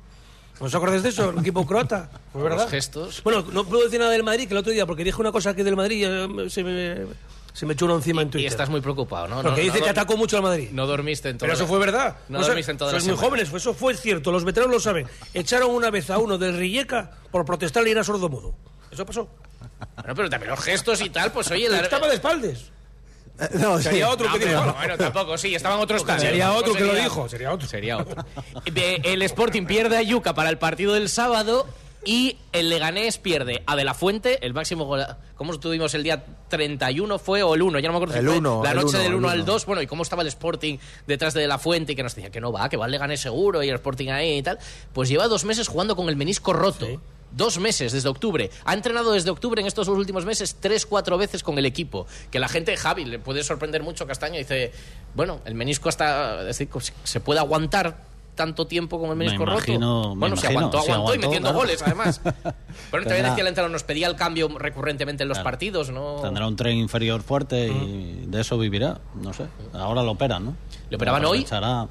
¿No 0.60 0.68
os 0.68 0.76
acordáis 0.76 1.04
de 1.04 1.10
eso? 1.10 1.32
El 1.32 1.40
equipo 1.40 1.66
croata. 1.66 2.10
¿Es 2.34 2.42
verdad? 2.42 2.60
Los 2.64 2.70
gestos. 2.72 3.22
Bueno, 3.24 3.44
no 3.52 3.66
puedo 3.66 3.84
decir 3.84 4.00
nada 4.00 4.12
del 4.12 4.24
Madrid 4.24 4.48
que 4.48 4.54
el 4.54 4.58
otro 4.60 4.72
día, 4.72 4.86
porque 4.86 5.04
dije 5.04 5.20
una 5.20 5.32
cosa 5.32 5.50
aquí 5.52 5.64
del 5.64 5.76
Madrid 5.76 5.98
y 5.98 6.04
eh, 6.06 6.50
se 6.50 6.64
me, 6.64 7.06
se 7.54 7.66
me 7.66 7.74
echó 7.74 7.86
uno 7.86 7.96
encima 7.96 8.22
en 8.22 8.28
Y 8.28 8.32
Twitter. 8.32 8.52
estás 8.52 8.70
muy 8.70 8.80
preocupado, 8.82 9.28
¿no? 9.28 9.36
Porque 9.42 9.50
No- 9.62 9.66
dice 9.66 9.80
no 9.80 9.84
que 9.86 9.90
atacó 9.90 10.16
mucho 10.16 10.38
al 10.38 10.44
Madrid. 10.44 10.70
No 10.72 10.86
dormiste 10.86 11.30
en 11.30 11.38
todo. 11.38 11.48
Pero 11.48 11.54
eso 11.54 11.68
fue 11.68 11.80
verdad. 11.80 12.18
No 12.30 12.40
dormiste 12.42 12.72
en 12.72 12.78
toda 12.78 12.94
la 12.94 13.00
sois 13.00 13.10
muy 13.10 13.18
jóvenes, 13.18 13.52
eso 13.52 13.74
fue 13.74 13.96
cierto. 13.96 14.32
Los 14.32 14.44
veteranos 14.46 14.74
lo 14.76 14.80
saben. 14.80 15.08
Echaron 15.34 15.72
una 15.72 15.90
vez 15.90 16.10
a 16.12 16.18
uno 16.20 16.38
del 16.38 16.56
Rijeka 16.58 17.12
por 17.32 17.46
protestar 17.46 17.86
y 17.88 17.92
era 17.92 18.04
sordomudo. 18.04 18.54
Eso 18.92 19.06
pasó. 19.06 19.28
Bueno, 19.96 20.16
pero 20.16 20.30
también 20.30 20.50
los 20.52 20.60
gestos 20.60 21.02
y 21.02 21.10
tal, 21.10 21.32
pues 21.32 21.50
oye... 21.52 21.70
La- 21.70 21.80
estaba 21.82 22.08
de 22.08 22.16
espaldas. 22.16 22.72
No, 23.54 23.80
Sería 23.82 24.06
sí. 24.08 24.12
otro 24.14 24.28
No, 24.28 24.34
que 24.34 24.40
pero 24.42 24.52
dijo. 24.52 24.62
bueno, 24.64 24.78
bueno, 24.78 24.98
tampoco, 24.98 25.38
sí, 25.40 25.56
estaban 25.56 25.80
otros 25.80 26.06
tantos. 26.06 26.24
Sería 26.24 26.46
Tampoco 26.46 26.72
otro 26.72 26.74
que 26.78 26.86
lo 26.94 26.96
dijo, 26.96 27.28
sería 27.30 27.52
otro. 27.52 27.68
Sería 27.68 27.98
otro. 27.98 28.24
Eh, 28.76 29.02
El 29.04 29.22
Sporting 29.24 29.66
pierde 29.66 29.98
a 29.98 30.02
Yuca 30.04 30.36
para 30.36 30.50
el 30.52 30.60
partido 30.60 30.94
del 30.94 31.10
sábado 31.10 31.66
y 32.06 32.38
el 32.52 32.70
Leganés 32.70 33.18
pierde 33.18 33.64
a 33.66 33.76
De 33.76 33.86
La 33.86 33.96
Fuente, 33.96 34.46
el 34.46 34.54
máximo 34.54 34.86
goleador. 34.86 35.16
¿Cómo 35.36 35.52
estuvimos 35.54 35.96
el 35.96 36.04
día 36.04 36.24
31 36.50 37.18
fue 37.18 37.42
o 37.42 37.56
el 37.56 37.64
1? 37.64 37.80
Ya 37.80 37.88
no 37.88 37.94
me 37.94 37.98
acuerdo 37.98 38.14
si 38.14 38.20
El 38.20 38.28
fue 38.28 38.38
uno, 38.38 38.62
la 38.64 38.72
el 38.72 38.76
noche 38.78 38.88
uno, 38.90 38.98
del 39.00 39.08
el 39.08 39.16
1 39.16 39.30
al 39.30 39.38
uno. 39.40 39.46
2. 39.46 39.66
Bueno, 39.66 39.82
y 39.82 39.88
cómo 39.88 40.04
estaba 40.04 40.22
el 40.22 40.28
Sporting 40.28 40.78
detrás 41.08 41.34
de 41.34 41.42
De 41.42 41.48
La 41.48 41.58
Fuente 41.58 41.94
y 41.94 41.96
que 41.96 42.04
nos 42.04 42.14
decía 42.14 42.30
que 42.30 42.40
no 42.40 42.52
va, 42.52 42.70
que 42.70 42.78
va 42.78 42.86
el 42.86 42.92
Leganés 42.92 43.20
seguro 43.22 43.64
y 43.64 43.70
el 43.70 43.76
Sporting 43.76 44.10
ahí 44.10 44.38
y 44.38 44.44
tal. 44.44 44.60
Pues 44.94 45.10
lleva 45.10 45.28
dos 45.28 45.44
meses 45.44 45.68
jugando 45.70 45.96
con 45.96 46.08
el 46.08 46.16
menisco 46.18 46.54
roto. 46.54 46.86
Dos 47.36 47.58
meses 47.60 47.92
desde 47.92 48.10
octubre. 48.10 48.52
Ha 48.66 48.74
entrenado 48.74 49.12
desde 49.12 49.30
octubre 49.32 49.60
en 49.60 49.68
estos 49.68 49.88
últimos 49.88 50.24
meses 50.26 50.58
tres, 50.60 50.86
cuatro 50.86 51.18
veces 51.18 51.42
con 51.42 51.58
el 51.58 51.66
equipo. 51.66 52.06
Que 52.30 52.40
la 52.40 52.48
gente, 52.48 52.78
Javi, 52.78 53.06
le 53.06 53.18
puede 53.20 53.44
sorprender 53.44 53.82
mucho 53.82 54.06
Castaño. 54.06 54.38
Dice, 54.38 54.72
bueno, 55.16 55.40
el 55.46 55.56
menisco 55.56 55.90
hasta. 55.90 56.54
Se 56.54 57.20
puede 57.20 57.40
aguantar 57.40 58.14
tanto 58.36 58.66
tiempo 58.66 59.00
con 59.00 59.10
el 59.12 59.16
Me 59.16 59.26
menisco 59.26 59.44
imagino- 59.44 60.04
roto. 60.04 60.16
me 60.16 60.20
Bueno, 60.22 60.36
se 60.36 60.42
imagino, 60.48 60.60
aguantó, 60.60 60.82
se 60.82 60.92
aguantó 60.92 61.14
y 61.14 61.18
aguantó, 61.18 61.28
metiendo 61.28 61.50
claro. 61.50 61.60
goles, 61.60 61.82
además. 61.84 62.22
Pero 62.24 62.34
también 62.34 63.04
Tendrá- 63.04 63.30
decía 63.30 63.42
el 63.42 63.48
entrenador, 63.48 63.72
nos 63.72 63.84
pedía 63.84 64.08
el 64.08 64.16
cambio 64.16 64.50
recurrentemente 64.58 65.22
en 65.24 65.30
los 65.30 65.38
Claro. 65.38 65.44
partidos, 65.52 65.90
¿no? 65.92 66.16
Tendrá 66.22 66.48
un 66.48 66.56
tren 66.56 66.78
inferior 66.78 67.22
fuerte 67.22 67.68
y 67.68 68.26
de 68.28 68.42
eso 68.42 68.58
vivirá. 68.58 69.00
No 69.22 69.34
sé. 69.34 69.46
Ahora 69.74 70.02
lo 70.02 70.12
operan, 70.12 70.46
¿no? 70.46 70.56
¿Le 70.90 70.96
operaban 70.96 71.24
hoy? 71.26 71.44
Claro. 71.44 71.90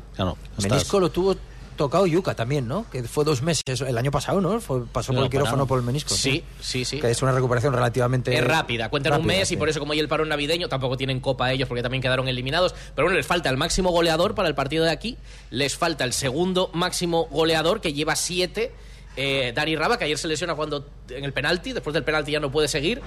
estás- 0.56 0.70
Menisco 0.70 0.98
lo 1.00 1.10
tuvo 1.10 1.36
tocado 1.76 2.06
Yuca 2.06 2.34
también, 2.34 2.68
¿no? 2.68 2.86
Que 2.90 3.02
fue 3.04 3.24
dos 3.24 3.42
meses 3.42 3.62
el 3.80 3.98
año 3.98 4.10
pasado, 4.10 4.40
¿no? 4.40 4.60
Fue, 4.60 4.84
pasó 4.86 5.12
Sí, 5.12 5.16
por 5.16 5.24
el 5.24 5.30
quirófano 5.30 5.66
por 5.66 5.78
el 5.78 5.84
menisco. 5.84 6.14
Sí, 6.14 6.44
sí, 6.60 6.84
sí. 6.84 7.00
Que 7.00 7.10
es 7.10 7.22
una 7.22 7.32
recuperación 7.32 7.72
relativamente 7.72 8.34
Es 8.36 8.44
rápida, 8.44 8.88
cuentan 8.88 9.20
un 9.20 9.26
mes 9.26 9.48
sí. 9.48 9.54
y 9.54 9.56
por 9.56 9.68
eso 9.68 9.80
como 9.80 9.92
hay 9.92 9.98
el 9.98 10.08
parón 10.08 10.28
navideño, 10.28 10.68
tampoco 10.68 10.96
tienen 10.96 11.20
copa 11.20 11.52
ellos 11.52 11.68
porque 11.68 11.82
también 11.82 12.02
quedaron 12.02 12.28
eliminados. 12.28 12.74
Pero 12.94 13.06
bueno, 13.06 13.16
les 13.16 13.26
falta 13.26 13.48
el 13.50 13.56
máximo 13.56 13.90
goleador 13.90 14.34
para 14.34 14.48
el 14.48 14.54
partido 14.54 14.84
de 14.84 14.90
aquí, 14.90 15.16
les 15.50 15.76
falta 15.76 16.04
el 16.04 16.12
segundo 16.12 16.70
máximo 16.72 17.26
goleador 17.30 17.80
que 17.80 17.92
lleva 17.92 18.16
siete, 18.16 18.72
eh, 19.16 19.52
Dani 19.54 19.76
Raba, 19.76 19.98
que 19.98 20.04
ayer 20.04 20.18
se 20.18 20.28
lesiona 20.28 20.54
cuando 20.54 20.88
en 21.10 21.24
el 21.24 21.32
penalti, 21.32 21.72
después 21.72 21.94
del 21.94 22.04
penalti 22.04 22.32
ya 22.32 22.40
no 22.40 22.50
puede 22.50 22.68
seguir. 22.68 23.02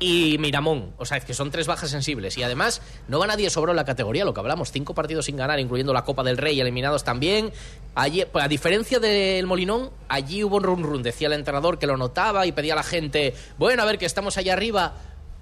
Y 0.00 0.38
Miramón, 0.38 0.92
o 0.98 1.06
sea, 1.06 1.18
es 1.18 1.24
que 1.24 1.34
son 1.34 1.50
tres 1.50 1.66
bajas 1.66 1.90
sensibles. 1.90 2.36
Y 2.36 2.42
además, 2.42 2.82
no 3.08 3.18
va 3.18 3.26
nadie 3.26 3.48
sobró 3.48 3.72
en 3.72 3.76
la 3.76 3.84
categoría, 3.84 4.24
lo 4.24 4.34
que 4.34 4.40
hablamos, 4.40 4.72
cinco 4.72 4.94
partidos 4.94 5.26
sin 5.26 5.36
ganar, 5.36 5.60
incluyendo 5.60 5.92
la 5.92 6.04
Copa 6.04 6.22
del 6.22 6.36
Rey, 6.36 6.60
eliminados 6.60 7.04
también. 7.04 7.52
Allí, 7.94 8.24
pues, 8.30 8.44
a 8.44 8.48
diferencia 8.48 8.98
del 8.98 9.46
Molinón, 9.46 9.90
allí 10.08 10.42
hubo 10.42 10.56
un 10.56 10.64
run 10.64 10.82
run, 10.82 11.02
decía 11.02 11.28
el 11.28 11.34
entrenador 11.34 11.78
que 11.78 11.86
lo 11.86 11.96
notaba 11.96 12.44
y 12.46 12.52
pedía 12.52 12.72
a 12.72 12.76
la 12.76 12.82
gente, 12.82 13.34
bueno, 13.56 13.82
a 13.82 13.86
ver 13.86 13.98
que 13.98 14.06
estamos 14.06 14.36
allá 14.36 14.52
arriba. 14.52 14.94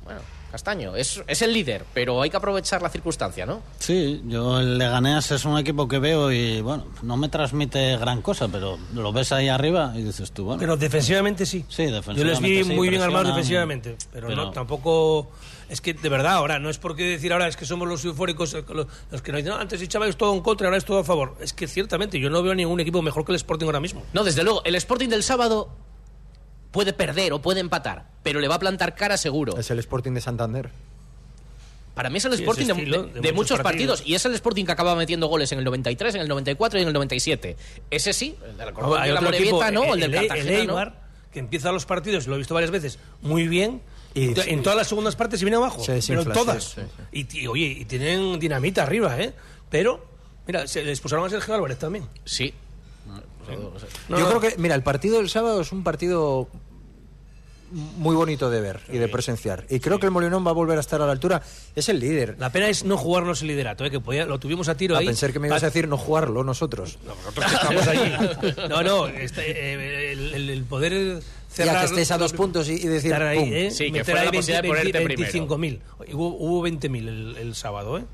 Bueno, 0.05 0.21
Castaño, 0.53 0.95
es, 0.97 1.23
es 1.27 1.41
el 1.41 1.53
líder, 1.55 1.83
pero 1.95 2.21
hay 2.21 2.29
que 2.29 2.37
aprovechar 2.37 2.83
la 2.83 2.91
circunstancia, 2.91 3.47
¿no? 3.47 3.63
Sí, 3.79 4.23
yo 4.27 4.61
el 4.61 4.77
Leganés 4.77 5.31
es 5.31 5.47
un 5.47 5.57
equipo 5.59 5.89
que 5.89 5.99
veo 5.99 6.31
y, 6.31 6.61
bueno, 6.61 6.85
no 7.03 7.17
me 7.17 7.31
transmite 7.31 7.97
gran 7.97 8.21
cosa, 8.21 8.49
pero 8.49 8.79
lo 8.95 9.13
ves 9.15 9.33
ahí 9.33 9.49
arriba 9.49 9.93
y 9.97 10.03
dices 10.03 10.31
tú, 10.33 10.45
bueno. 10.45 10.61
Pero 10.61 10.77
defensivamente 10.77 11.47
sí. 11.47 11.65
Sí, 11.71 11.87
Yo 11.87 11.95
defensivamente. 11.95 12.25
les 12.25 12.41
vi 12.41 12.65
sí, 12.71 12.77
muy 12.77 12.91
bien 12.91 13.01
armados 13.01 13.29
defensivamente, 13.29 13.97
pero, 14.13 14.29
pero- 14.29 14.45
no 14.45 14.51
tampoco 14.51 15.31
es 15.71 15.81
que 15.81 15.95
de 15.95 16.09
verdad 16.11 16.35
ahora 16.35 16.59
no 16.59 16.69
es 16.69 16.77
porque 16.77 17.03
decir 17.05 17.33
ahora 17.33 17.49
es 17.49 17.57
que 17.57 17.65
somos 17.65 17.89
los 17.89 18.05
eufóricos 18.05 18.53
los, 18.53 18.87
los 19.11 19.23
que 19.23 19.33
nos 19.33 19.39
dicen 19.39 19.55
"No, 19.55 19.59
antes 19.59 19.81
echabais 19.81 20.17
todo 20.19 20.35
en 20.35 20.43
contra 20.43 20.67
y 20.67 20.69
ahora 20.69 20.77
es 20.77 20.85
todo 20.85 20.99
a 20.99 21.05
favor. 21.05 21.35
Es 21.41 21.55
que 21.55 21.67
ciertamente 21.67 22.21
yo 22.21 22.29
no 22.29 22.43
veo 22.43 22.55
ningún 22.55 22.79
equipo 22.81 23.01
mejor 23.01 23.25
que 23.25 23.33
el 23.33 23.37
Sporting 23.37 23.65
ahora 23.65 23.81
mismo. 23.81 24.03
No, 24.13 24.23
desde 24.23 24.43
luego, 24.45 24.61
el 24.67 24.75
Sporting 24.75 25.09
del 25.09 25.23
sábado 25.23 25.71
puede 26.73 26.93
perder 26.93 27.33
o 27.33 27.41
puede 27.41 27.61
empatar, 27.61 28.07
pero 28.25 28.41
le 28.41 28.49
va 28.49 28.57
a 28.57 28.59
plantar 28.59 28.97
cara 28.97 29.17
seguro. 29.17 29.57
Es 29.57 29.71
el 29.71 29.79
Sporting 29.79 30.13
de 30.13 30.21
Santander. 30.21 30.71
Para 31.95 32.09
mí 32.09 32.17
es 32.17 32.25
el 32.25 32.33
Sí, 32.37 32.43
Sporting 32.43 32.67
de, 32.67 32.73
estilo, 32.73 33.03
de- 33.03 33.09
de 33.09 33.21
de 33.21 33.21
muchos 33.21 33.35
muchos 33.37 33.61
partidos. 33.61 33.99
partidos. 33.99 34.11
Y 34.11 34.15
es 34.15 34.25
el 34.25 34.33
Sporting 34.35 34.65
que 34.65 34.73
acaba 34.73 34.97
metiendo 34.97 35.27
goles 35.27 35.53
en 35.53 35.59
el 35.59 35.65
93, 35.65 36.15
en 36.15 36.23
el 36.23 36.29
94 36.29 36.79
y 36.79 36.83
en 36.83 36.89
el 36.89 36.95
97. 36.95 37.57
Ese 37.91 38.13
sí, 38.15 38.35
el 38.49 38.57
de 38.57 38.65
la, 38.65 38.73
Ahora, 38.73 38.97
el 38.97 39.03
hay 39.03 39.09
de 39.11 39.15
la 39.15 39.21
otro 39.21 39.35
equipo, 39.35 39.57
Morevieta, 39.57 39.71
¿no? 39.87 39.95
El, 39.95 40.01
del 40.01 40.15
el, 40.15 40.21
el 40.23 40.29
Cartagena, 40.29 40.57
¿no? 40.65 40.71
Eibar, 40.79 41.03
que 41.31 41.39
empieza 41.39 41.71
los 41.71 41.85
partidos, 41.85 42.27
lo 42.27 42.35
he 42.37 42.39
visto 42.39 42.55
varias 42.55 42.71
veces, 42.71 42.99
muy 43.21 43.47
bien. 43.47 43.83
Y- 44.15 44.33
en 44.41 44.63
todas 44.63 44.77
las 44.79 44.89
segundas 44.89 45.17
partes 45.17 45.39
se 45.41 45.45
viene 45.45 45.57
abajo. 45.59 45.83
Se 45.85 46.01
pero 46.09 46.25
todas. 46.25 46.65
sí, 46.65 46.81
sí, 47.29 47.41
Y, 47.43 47.47
oye, 47.47 47.67
y 47.67 47.85
tienen 47.85 48.39
dinamita 48.39 48.83
arriba, 48.85 49.21
¿eh? 49.21 49.35
Pero, 49.69 50.07
mira, 50.47 50.67
se 50.67 50.83
les 50.85 50.99
pusieron 51.01 51.27
a 51.27 51.31
Sergio 51.31 51.55
Álvarez 51.55 51.79
también. 51.79 52.07
Sí. 52.25 52.55
No, 54.09 54.19
Yo 54.19 54.25
no. 54.25 54.29
creo 54.29 54.41
que, 54.41 54.59
mira, 54.59 54.75
el 54.75 54.83
partido 54.83 55.19
del 55.19 55.29
sábado 55.29 55.61
es 55.61 55.73
un 55.73 55.83
partido 55.83 56.49
muy 57.97 58.15
bonito 58.15 58.51
de 58.51 58.61
ver 58.61 58.81
y 58.93 58.99
de 58.99 59.09
presenciar. 59.09 59.65
Y 59.71 59.81
creo 59.81 59.99
que 59.99 60.05
el 60.05 60.13
Molinón 60.13 60.47
va 60.47 60.51
a 60.51 60.55
volver 60.55 60.77
a 60.77 60.81
estar 60.81 61.01
a 61.01 61.07
la 61.07 61.13
altura. 61.13 61.41
Es 61.75 61.89
el 61.89 62.01
líder. 62.01 62.37
La 62.39 62.53
pena 62.53 62.69
es 62.69 62.85
no 62.85 62.99
jugarnos 62.99 63.41
el 63.41 63.49
liderato, 63.49 63.85
¿eh? 63.87 63.91
que 63.91 63.99
podía- 63.99 64.27
lo 64.27 64.39
tuvimos 64.39 64.69
a 64.69 64.77
tiro 64.77 64.95
A 64.95 64.99
ahí. 64.99 65.07
pensar 65.07 65.33
que 65.33 65.39
me 65.39 65.47
ibas 65.49 65.63
a 65.63 65.67
decir 65.67 65.89
no 65.89 65.97
jugarlo 65.97 66.45
nosotros. 66.45 66.99
Nosotros 67.07 67.47
que 67.47 67.55
estamos 67.55 67.87
allí. 67.89 68.13
No, 68.69 68.83
no, 68.83 69.07
este, 69.07 69.43
eh, 69.47 70.13
el, 70.35 70.65
poder 70.65 71.23
cerrar. 71.51 71.75
Ya 71.77 71.81
que 71.81 71.87
estés 71.87 72.11
a 72.11 72.19
dos 72.19 72.35
puntos 72.35 72.69
y, 72.69 72.73
y 72.75 72.87
decir 72.89 73.13
estar 73.13 73.23
ahí, 73.27 73.39
pum. 73.39 73.49
¿eh? 73.53 73.71
Sí, 73.71 73.85
que 73.87 73.93
Meter 73.93 74.05
fuera 74.05 74.21
ahí 74.21 74.27
la 74.27 74.33
posibilidad 74.33 74.63
de 74.63 74.69
ponerte 74.69 75.01
primero. 75.01 75.49
25.000. 75.59 75.79
Hubo, 76.15 76.29
hubo 76.37 76.69
20.000 76.69 77.09
el, 77.09 77.37
el 77.39 77.55
sábado, 77.55 77.97
¿eh? 77.99 78.05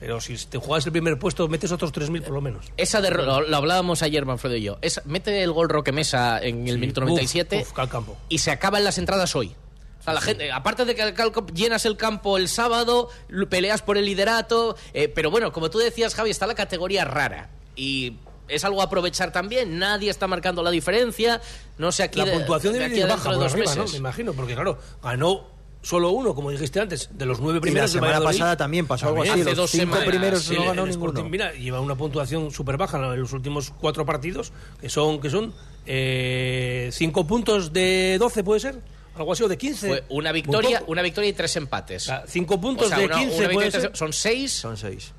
Pero 0.00 0.20
si 0.20 0.36
te 0.36 0.58
juegas 0.58 0.84
el 0.86 0.92
primer 0.92 1.18
puesto, 1.18 1.48
metes 1.48 1.72
otros 1.72 1.92
3.000 1.92 2.22
por 2.22 2.32
lo 2.34 2.40
menos. 2.40 2.66
Esa 2.76 3.00
de, 3.00 3.10
lo, 3.10 3.40
lo 3.42 3.56
hablábamos 3.56 4.02
ayer, 4.02 4.26
Manfredo 4.26 4.56
y 4.56 4.62
yo. 4.62 4.78
Esa- 4.82 5.02
mete 5.06 5.42
el 5.42 5.52
gol 5.52 5.68
Roque 5.68 5.92
Mesa 5.92 6.38
en 6.42 6.66
el 6.68 6.74
Sí. 6.74 6.80
minuto 6.80 7.00
Uf, 7.00 7.06
97 7.08 7.64
uf, 7.70 7.78
al 7.78 7.88
campo. 7.88 8.16
y 8.28 8.38
se 8.38 8.50
acaban 8.50 8.84
las 8.84 8.98
entradas 8.98 9.34
hoy. 9.34 9.54
O 10.00 10.02
sea, 10.04 10.12
la 10.12 10.20
gente, 10.20 10.52
aparte 10.52 10.84
de 10.84 10.94
que 10.94 11.14
calco 11.14 11.46
llenas 11.46 11.86
el 11.86 11.96
campo 11.96 12.36
el 12.36 12.48
sábado, 12.48 13.08
peleas 13.48 13.80
por 13.80 13.96
el 13.96 14.04
liderato, 14.04 14.76
eh, 14.92 15.08
pero 15.08 15.30
bueno, 15.30 15.50
como 15.52 15.70
tú 15.70 15.78
decías, 15.78 16.14
Javi, 16.14 16.28
está 16.30 16.46
la 16.46 16.54
categoría 16.54 17.06
rara 17.06 17.48
y 17.74 18.18
es 18.46 18.62
algo 18.66 18.82
a 18.82 18.84
aprovechar 18.84 19.32
también. 19.32 19.78
Nadie 19.78 20.10
está 20.10 20.26
marcando 20.26 20.62
la 20.62 20.70
diferencia. 20.70 21.40
No 21.78 21.90
sé 21.90 22.02
aquí 22.02 22.18
La 22.18 22.26
de- 22.26 22.32
puntuación 22.32 22.74
de 22.74 22.80
debe 22.80 22.92
aquí 23.02 23.02
baja 23.08 23.30
de 23.30 23.36
por 23.36 23.44
dos 23.44 23.52
arriba. 23.54 23.84
Me 23.92 23.96
imagino, 23.96 24.34
porque 24.34 24.52
claro, 24.54 24.78
ganó 25.02 25.46
solo 25.84 26.10
uno, 26.10 26.34
como 26.34 26.50
dijiste 26.50 26.80
antes, 26.80 27.10
de 27.12 27.26
los 27.26 27.38
nueve 27.38 27.58
Y 27.58 27.60
la 27.60 27.62
primeros. 27.62 27.90
semana 27.92 28.20
pasada 28.20 28.56
también 28.56 28.86
pasó 28.86 29.06
algo 29.08 29.22
así. 29.22 29.30
hace 29.30 29.44
Los 29.44 29.56
dos 29.56 29.70
cinco 29.70 29.84
semanas, 29.84 30.08
primeros 30.08 30.50
no 30.50 30.56
el 30.62 30.64
ganó 30.68 30.86
Sporting, 30.86 31.14
ninguno. 31.22 31.30
mira, 31.30 31.52
lleva 31.52 31.80
una 31.80 31.94
puntuación 31.94 32.50
súper 32.50 32.76
baja 32.76 32.96
en 33.14 33.20
los 33.20 33.32
últimos 33.32 33.70
cuatro 33.70 34.04
partidos, 34.04 34.52
que 34.80 34.88
son, 34.88 35.20
que 35.20 35.30
son 35.30 35.52
eh, 35.86 36.88
cinco 36.92 37.26
puntos 37.26 37.72
de 37.72 38.16
12, 38.18 38.42
¿puede 38.44 38.60
ser? 38.60 38.80
Algo 39.16 39.32
así, 39.32 39.42
o 39.44 39.48
de 39.48 39.56
15. 39.56 39.86
Fue 39.86 40.04
una 40.08 40.32
victoria, 40.32 40.82
una 40.88 41.00
victoria 41.02 41.30
y 41.30 41.34
tres 41.34 41.54
empates. 41.56 42.02
O 42.02 42.06
sea, 42.06 42.24
cinco 42.26 42.60
puntos 42.60 42.86
O 42.86 42.88
sea, 42.88 42.98
de 42.98 43.04
una- 43.04 43.14
15, 43.14 43.28
una 43.36 43.48
victoria 43.48 43.54
¿puede 43.54 43.68
y 43.68 43.70
tres- 43.70 43.82
ser? 43.82 43.96
son 43.96 44.12
seis, 44.12 44.52
Son 44.52 44.76
seis. 44.76 45.12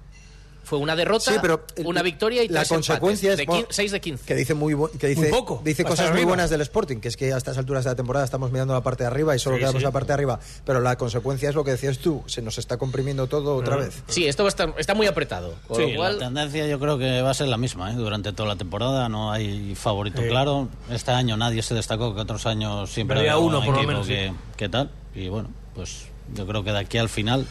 Fue 0.65 0.79
una 0.79 0.95
derrota, 0.95 1.31
Sí, 1.31 1.37
pero 1.41 1.63
el- 1.77 1.85
una 1.87 2.01
victoria 2.01 2.43
y 2.43 2.49
la 2.49 2.61
tres 2.61 2.69
consecuencia 2.69 3.31
empates. 3.31 3.39
es 3.41 3.45
De 3.47 3.51
bueno, 3.51 3.67
quin- 3.67 3.73
seis 3.73 3.91
de 3.93 4.01
15. 4.01 4.25
Que 4.25 4.35
dice 4.35 4.53
muy 4.53 4.75
que 4.99 5.07
dice, 5.07 5.21
Muy 5.21 5.29
poco, 5.29 5.61
dice 5.63 5.85
cosas 5.85 6.11
muy 6.11 6.25
buenas 6.25 6.49
del 6.49 6.61
Sporting, 6.61 6.97
que 6.97 7.07
es 7.07 7.15
que 7.15 7.31
a 7.31 7.37
estas 7.37 7.57
alturas 7.57 7.83
de 7.85 7.91
la 7.91 7.95
temporada 7.95 8.25
estamos 8.25 8.51
mirando 8.51 8.73
la 8.73 8.81
parte 8.81 9.03
de 9.03 9.07
arriba 9.07 9.35
y 9.35 9.39
solo 9.39 9.55
Sí, 9.55 9.61
quedamos 9.61 9.79
sí. 9.79 9.83
la 9.85 9.91
parte 9.91 10.07
de 10.07 10.13
arriba. 10.15 10.39
Pero 10.65 10.81
la 10.81 10.97
consecuencia 10.97 11.47
es 11.49 11.55
lo 11.55 11.63
que 11.63 11.71
decías 11.71 11.99
tú, 11.99 12.23
se 12.25 12.41
nos 12.41 12.57
está 12.57 12.77
comprimiendo 12.77 13.27
todo 13.27 13.55
otra 13.55 13.77
vez. 13.77 14.03
Sí, 14.07 14.27
esto 14.27 14.43
va 14.43 14.49
a 14.49 14.51
estar- 14.51 14.73
está 14.77 14.93
muy 14.93 15.07
apretado. 15.07 15.53
Con 15.67 15.77
Sí, 15.77 15.91
lo 15.91 15.97
cual, 15.97 16.19
la 16.19 16.25
tendencia 16.25 16.67
yo 16.67 16.79
creo 16.79 16.97
que 16.97 17.21
va 17.21 17.29
a 17.29 17.33
ser 17.33 17.47
la 17.47 17.57
misma 17.57 17.91
¿eh? 17.91 17.95
durante 17.95 18.33
toda 18.33 18.49
la 18.49 18.55
temporada. 18.55 19.07
No 19.07 19.31
hay 19.31 19.75
favorito 19.75 20.21
Sí. 20.21 20.27
claro. 20.27 20.67
Este 20.89 21.11
año 21.11 21.37
nadie 21.37 21.61
se 21.61 21.75
destacó 21.75 22.13
que 22.15 22.21
otros 22.21 22.45
años 22.45 22.89
siempre 22.89 23.19
Había 23.19 23.33
había 23.33 23.45
uno, 23.45 23.59
un 23.59 23.65
por 23.65 23.75
lo 23.75 23.83
menos, 23.83 24.07
que 24.07 24.69
tal. 24.69 24.89
Y 25.13 25.29
bueno, 25.29 25.49
pues 25.75 26.05
yo 26.33 26.45
creo 26.47 26.63
que 26.63 26.71
de 26.71 26.79
aquí 26.79 26.97
al 26.97 27.09
final. 27.09 27.45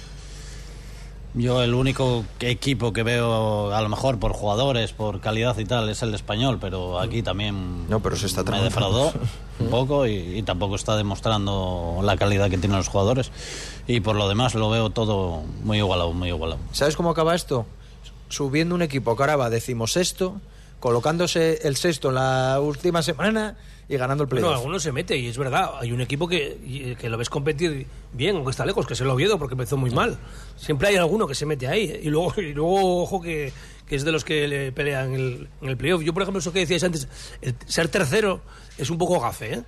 Yo 1.36 1.62
el 1.62 1.74
único 1.74 2.24
equipo 2.38 2.92
que 2.92 3.02
veo, 3.02 3.74
a 3.74 3.82
lo 3.82 3.88
mejor 3.88 4.20
por 4.20 4.32
jugadores, 4.32 4.92
por 4.92 5.20
calidad 5.20 5.58
y 5.58 5.64
tal, 5.64 5.88
es 5.88 6.00
el 6.02 6.14
español, 6.14 6.58
pero 6.60 7.00
aquí 7.00 7.24
también 7.24 7.88
No, 7.88 7.98
pero 8.00 8.14
se 8.14 8.26
está 8.26 8.44
me 8.44 8.62
defraudó 8.62 9.12
un 9.58 9.66
poco 9.68 10.06
y, 10.06 10.12
y 10.12 10.42
tampoco 10.44 10.76
está 10.76 10.96
demostrando 10.96 11.98
la 12.04 12.16
calidad 12.16 12.50
que 12.50 12.58
tienen 12.58 12.78
los 12.78 12.86
jugadores. 12.86 13.32
Y 13.88 13.98
por 13.98 14.14
lo 14.14 14.28
demás 14.28 14.54
lo 14.54 14.70
veo 14.70 14.90
todo 14.90 15.42
muy 15.64 15.78
igualado, 15.78 16.12
muy 16.12 16.28
igualado. 16.28 16.60
¿Sabes 16.70 16.96
cómo 16.96 17.10
acaba 17.10 17.34
esto? 17.34 17.66
Subiendo 18.28 18.76
un 18.76 18.82
equipo 18.82 19.16
que 19.16 19.22
ahora 19.24 19.34
va 19.34 19.50
decimosexto, 19.50 20.40
colocándose 20.78 21.66
el 21.66 21.74
sexto 21.74 22.10
en 22.10 22.14
la 22.14 22.60
última 22.60 23.02
semana 23.02 23.56
y 23.88 23.96
ganando 23.96 24.24
el 24.24 24.28
Bueno, 24.28 24.46
playoff. 24.46 24.60
alguno 24.60 24.80
se 24.80 24.92
mete 24.92 25.16
y 25.16 25.26
es 25.28 25.36
verdad. 25.38 25.72
Hay 25.80 25.92
un 25.92 26.00
equipo 26.00 26.26
que, 26.28 26.96
que 26.98 27.08
lo 27.08 27.18
ves 27.18 27.28
competir 27.28 27.86
bien, 28.12 28.36
aunque 28.36 28.50
está 28.50 28.64
lejos, 28.64 28.86
que 28.86 28.94
es 28.94 29.00
el 29.00 29.08
Oviedo, 29.10 29.38
porque 29.38 29.54
empezó 29.54 29.76
muy 29.76 29.90
mal. 29.90 30.18
Siempre 30.56 30.88
hay 30.88 30.96
alguno 30.96 31.26
que 31.26 31.34
se 31.34 31.44
mete 31.46 31.66
ahí. 31.68 32.00
Y 32.02 32.08
luego, 32.08 32.32
y 32.40 32.54
luego 32.54 33.02
ojo, 33.02 33.20
que, 33.20 33.52
que 33.86 33.96
es 33.96 34.04
de 34.04 34.12
los 34.12 34.24
que 34.24 34.48
le 34.48 34.72
pelean 34.72 35.14
en 35.14 35.14
el, 35.14 35.48
en 35.62 35.68
el 35.68 35.76
playoff. 35.76 36.02
Yo, 36.02 36.12
por 36.14 36.22
ejemplo, 36.22 36.38
eso 36.40 36.52
que 36.52 36.60
decíais 36.60 36.84
antes, 36.84 37.08
el 37.42 37.54
ser 37.66 37.88
tercero 37.88 38.40
es 38.78 38.90
un 38.90 38.98
poco 38.98 39.20
gafe. 39.20 39.54
¿eh? 39.54 39.62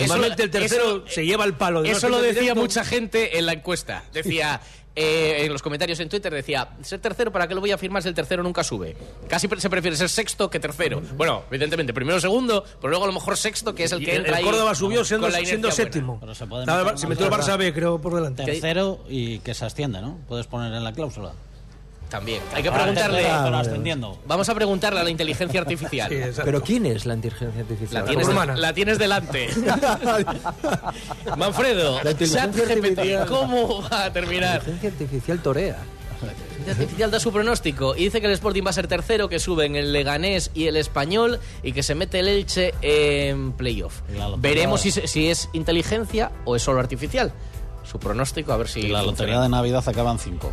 Normalmente 0.00 0.42
el 0.42 0.50
tercero 0.50 0.84
eso- 0.84 1.04
se 1.08 1.24
lleva 1.26 1.44
el 1.44 1.54
palo. 1.54 1.82
de 1.82 1.90
Eso 1.90 2.08
lo 2.08 2.20
decía 2.20 2.40
directo. 2.42 2.60
mucha 2.60 2.84
gente 2.84 3.38
en 3.38 3.46
la 3.46 3.52
encuesta. 3.54 4.04
Decía, 4.12 4.60
eh, 4.94 5.44
en 5.46 5.52
los 5.52 5.62
comentarios 5.62 5.98
en 6.00 6.10
Twitter, 6.10 6.32
decía, 6.32 6.68
ser 6.82 7.00
tercero, 7.00 7.32
¿para 7.32 7.48
qué 7.48 7.54
lo 7.54 7.60
voy 7.62 7.72
a 7.72 7.78
firmar 7.78 8.02
si 8.02 8.08
el 8.10 8.14
tercero 8.14 8.42
nunca 8.42 8.62
sube? 8.62 8.94
Casi 9.26 9.48
se 9.56 9.70
prefiere 9.70 9.96
ser 9.96 10.10
sexto 10.10 10.50
que 10.50 10.60
tercero. 10.60 11.00
Bueno, 11.16 11.44
evidentemente, 11.48 11.94
primero 11.94 12.18
o 12.18 12.20
segundo, 12.20 12.62
pero 12.78 12.90
luego 12.90 13.04
a 13.04 13.06
lo 13.08 13.14
mejor 13.14 13.38
sexto 13.38 13.74
que 13.74 13.84
es 13.84 13.92
el 13.92 14.02
Y 14.02 14.04
que 14.04 14.10
el, 14.16 14.16
entra 14.18 14.36
ahí 14.36 14.44
Córdoba 14.44 14.74
subió 14.74 14.98
con 14.98 15.06
siendo, 15.06 15.70
séptimo. 15.72 16.18
Pero 16.20 16.34
se 16.34 16.46
puede 16.46 16.64
Estaba- 16.64 16.84
meter 16.84 16.98
se 16.98 17.06
una 17.06 17.14
metió 17.14 17.26
el. 17.26 17.32
Barça 17.32 17.56
B, 17.58 17.72
creo, 17.72 18.00
por 18.02 18.14
delante. 18.14 18.44
Tercero 18.44 19.02
y 19.08 19.38
que 19.38 19.54
se 19.54 19.64
asciende, 19.64 20.02
¿no? 20.02 20.18
Puedes 20.28 20.46
poner 20.46 20.72
en 20.74 20.84
la 20.84 20.92
cláusula. 20.92 21.32
También. 22.12 22.42
Hay 22.54 22.62
que 22.62 22.70
Para 22.70 22.84
preguntarle. 22.84 23.26
Vamos 24.26 24.48
a 24.48 24.54
preguntarle 24.54 25.00
a 25.00 25.02
la 25.02 25.10
inteligencia 25.10 25.60
artificial. 25.60 26.10
Sí. 26.12 26.40
Pero 26.44 26.62
¿quién 26.62 26.84
es 26.86 27.06
la 27.06 27.14
inteligencia 27.14 27.60
artificial? 27.62 28.02
La 28.04 28.08
tienes, 28.08 28.28
humana. 28.28 28.54
la 28.56 28.72
tienes 28.74 28.98
delante. 28.98 29.48
Manfredo, 31.36 32.00
La 32.02 32.10
inteligencia 32.10 32.42
ChatGPT, 32.52 32.70
artificial. 32.70 33.26
¿cómo 33.28 33.82
va 33.82 33.88
a 33.88 34.04
La 34.06 34.12
terminar? 34.12 34.56
inteligencia 34.60 34.90
artificial 34.90 35.42
torea. 35.42 35.78
La 36.22 36.32
inteligencia 36.32 36.72
artificial 36.72 37.10
da 37.10 37.18
su 37.20 37.32
pronóstico 37.32 37.96
y 37.96 38.04
dice 38.04 38.20
que 38.20 38.26
el 38.26 38.32
Sporting 38.34 38.62
va 38.64 38.70
a 38.70 38.74
ser 38.74 38.86
tercero, 38.88 39.28
que 39.28 39.38
suben 39.38 39.74
el 39.74 39.92
Leganés 39.92 40.50
y 40.54 40.66
el 40.66 40.76
Español 40.76 41.40
y 41.62 41.72
que 41.72 41.82
se 41.82 41.94
mete 41.94 42.20
el 42.20 42.28
Elche 42.28 42.74
en 42.82 43.52
playoff. 43.52 44.02
La 44.16 44.28
Veremos 44.36 44.82
si, 44.82 45.28
es 45.28 45.48
inteligencia 45.52 46.30
o 46.44 46.56
es 46.56 46.62
solo 46.62 46.78
artificial. 46.80 47.32
Su 47.90 47.98
pronóstico, 47.98 48.52
a 48.52 48.56
ver 48.58 48.68
si. 48.68 48.80
Y 48.80 48.82
la 48.88 48.98
funciona. 49.02 49.10
lotería 49.12 49.40
de 49.40 49.48
Navidad 49.48 49.82
acaban 49.88 50.18
cinco. 50.18 50.52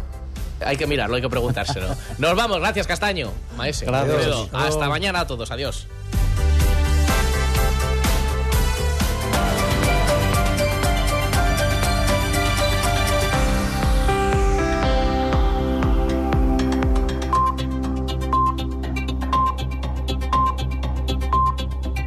Hay 0.65 0.77
que 0.77 0.87
mirarlo, 0.87 1.15
hay 1.15 1.21
que 1.21 1.29
preguntárselo. 1.29 1.87
Nos 2.17 2.35
vamos, 2.35 2.59
gracias 2.59 2.87
Castaño. 2.87 3.31
Maese. 3.57 3.85
Gracias. 3.85 4.49
Hasta 4.53 4.89
mañana 4.89 5.21
a 5.21 5.27
todos, 5.27 5.51
adiós. 5.51 5.87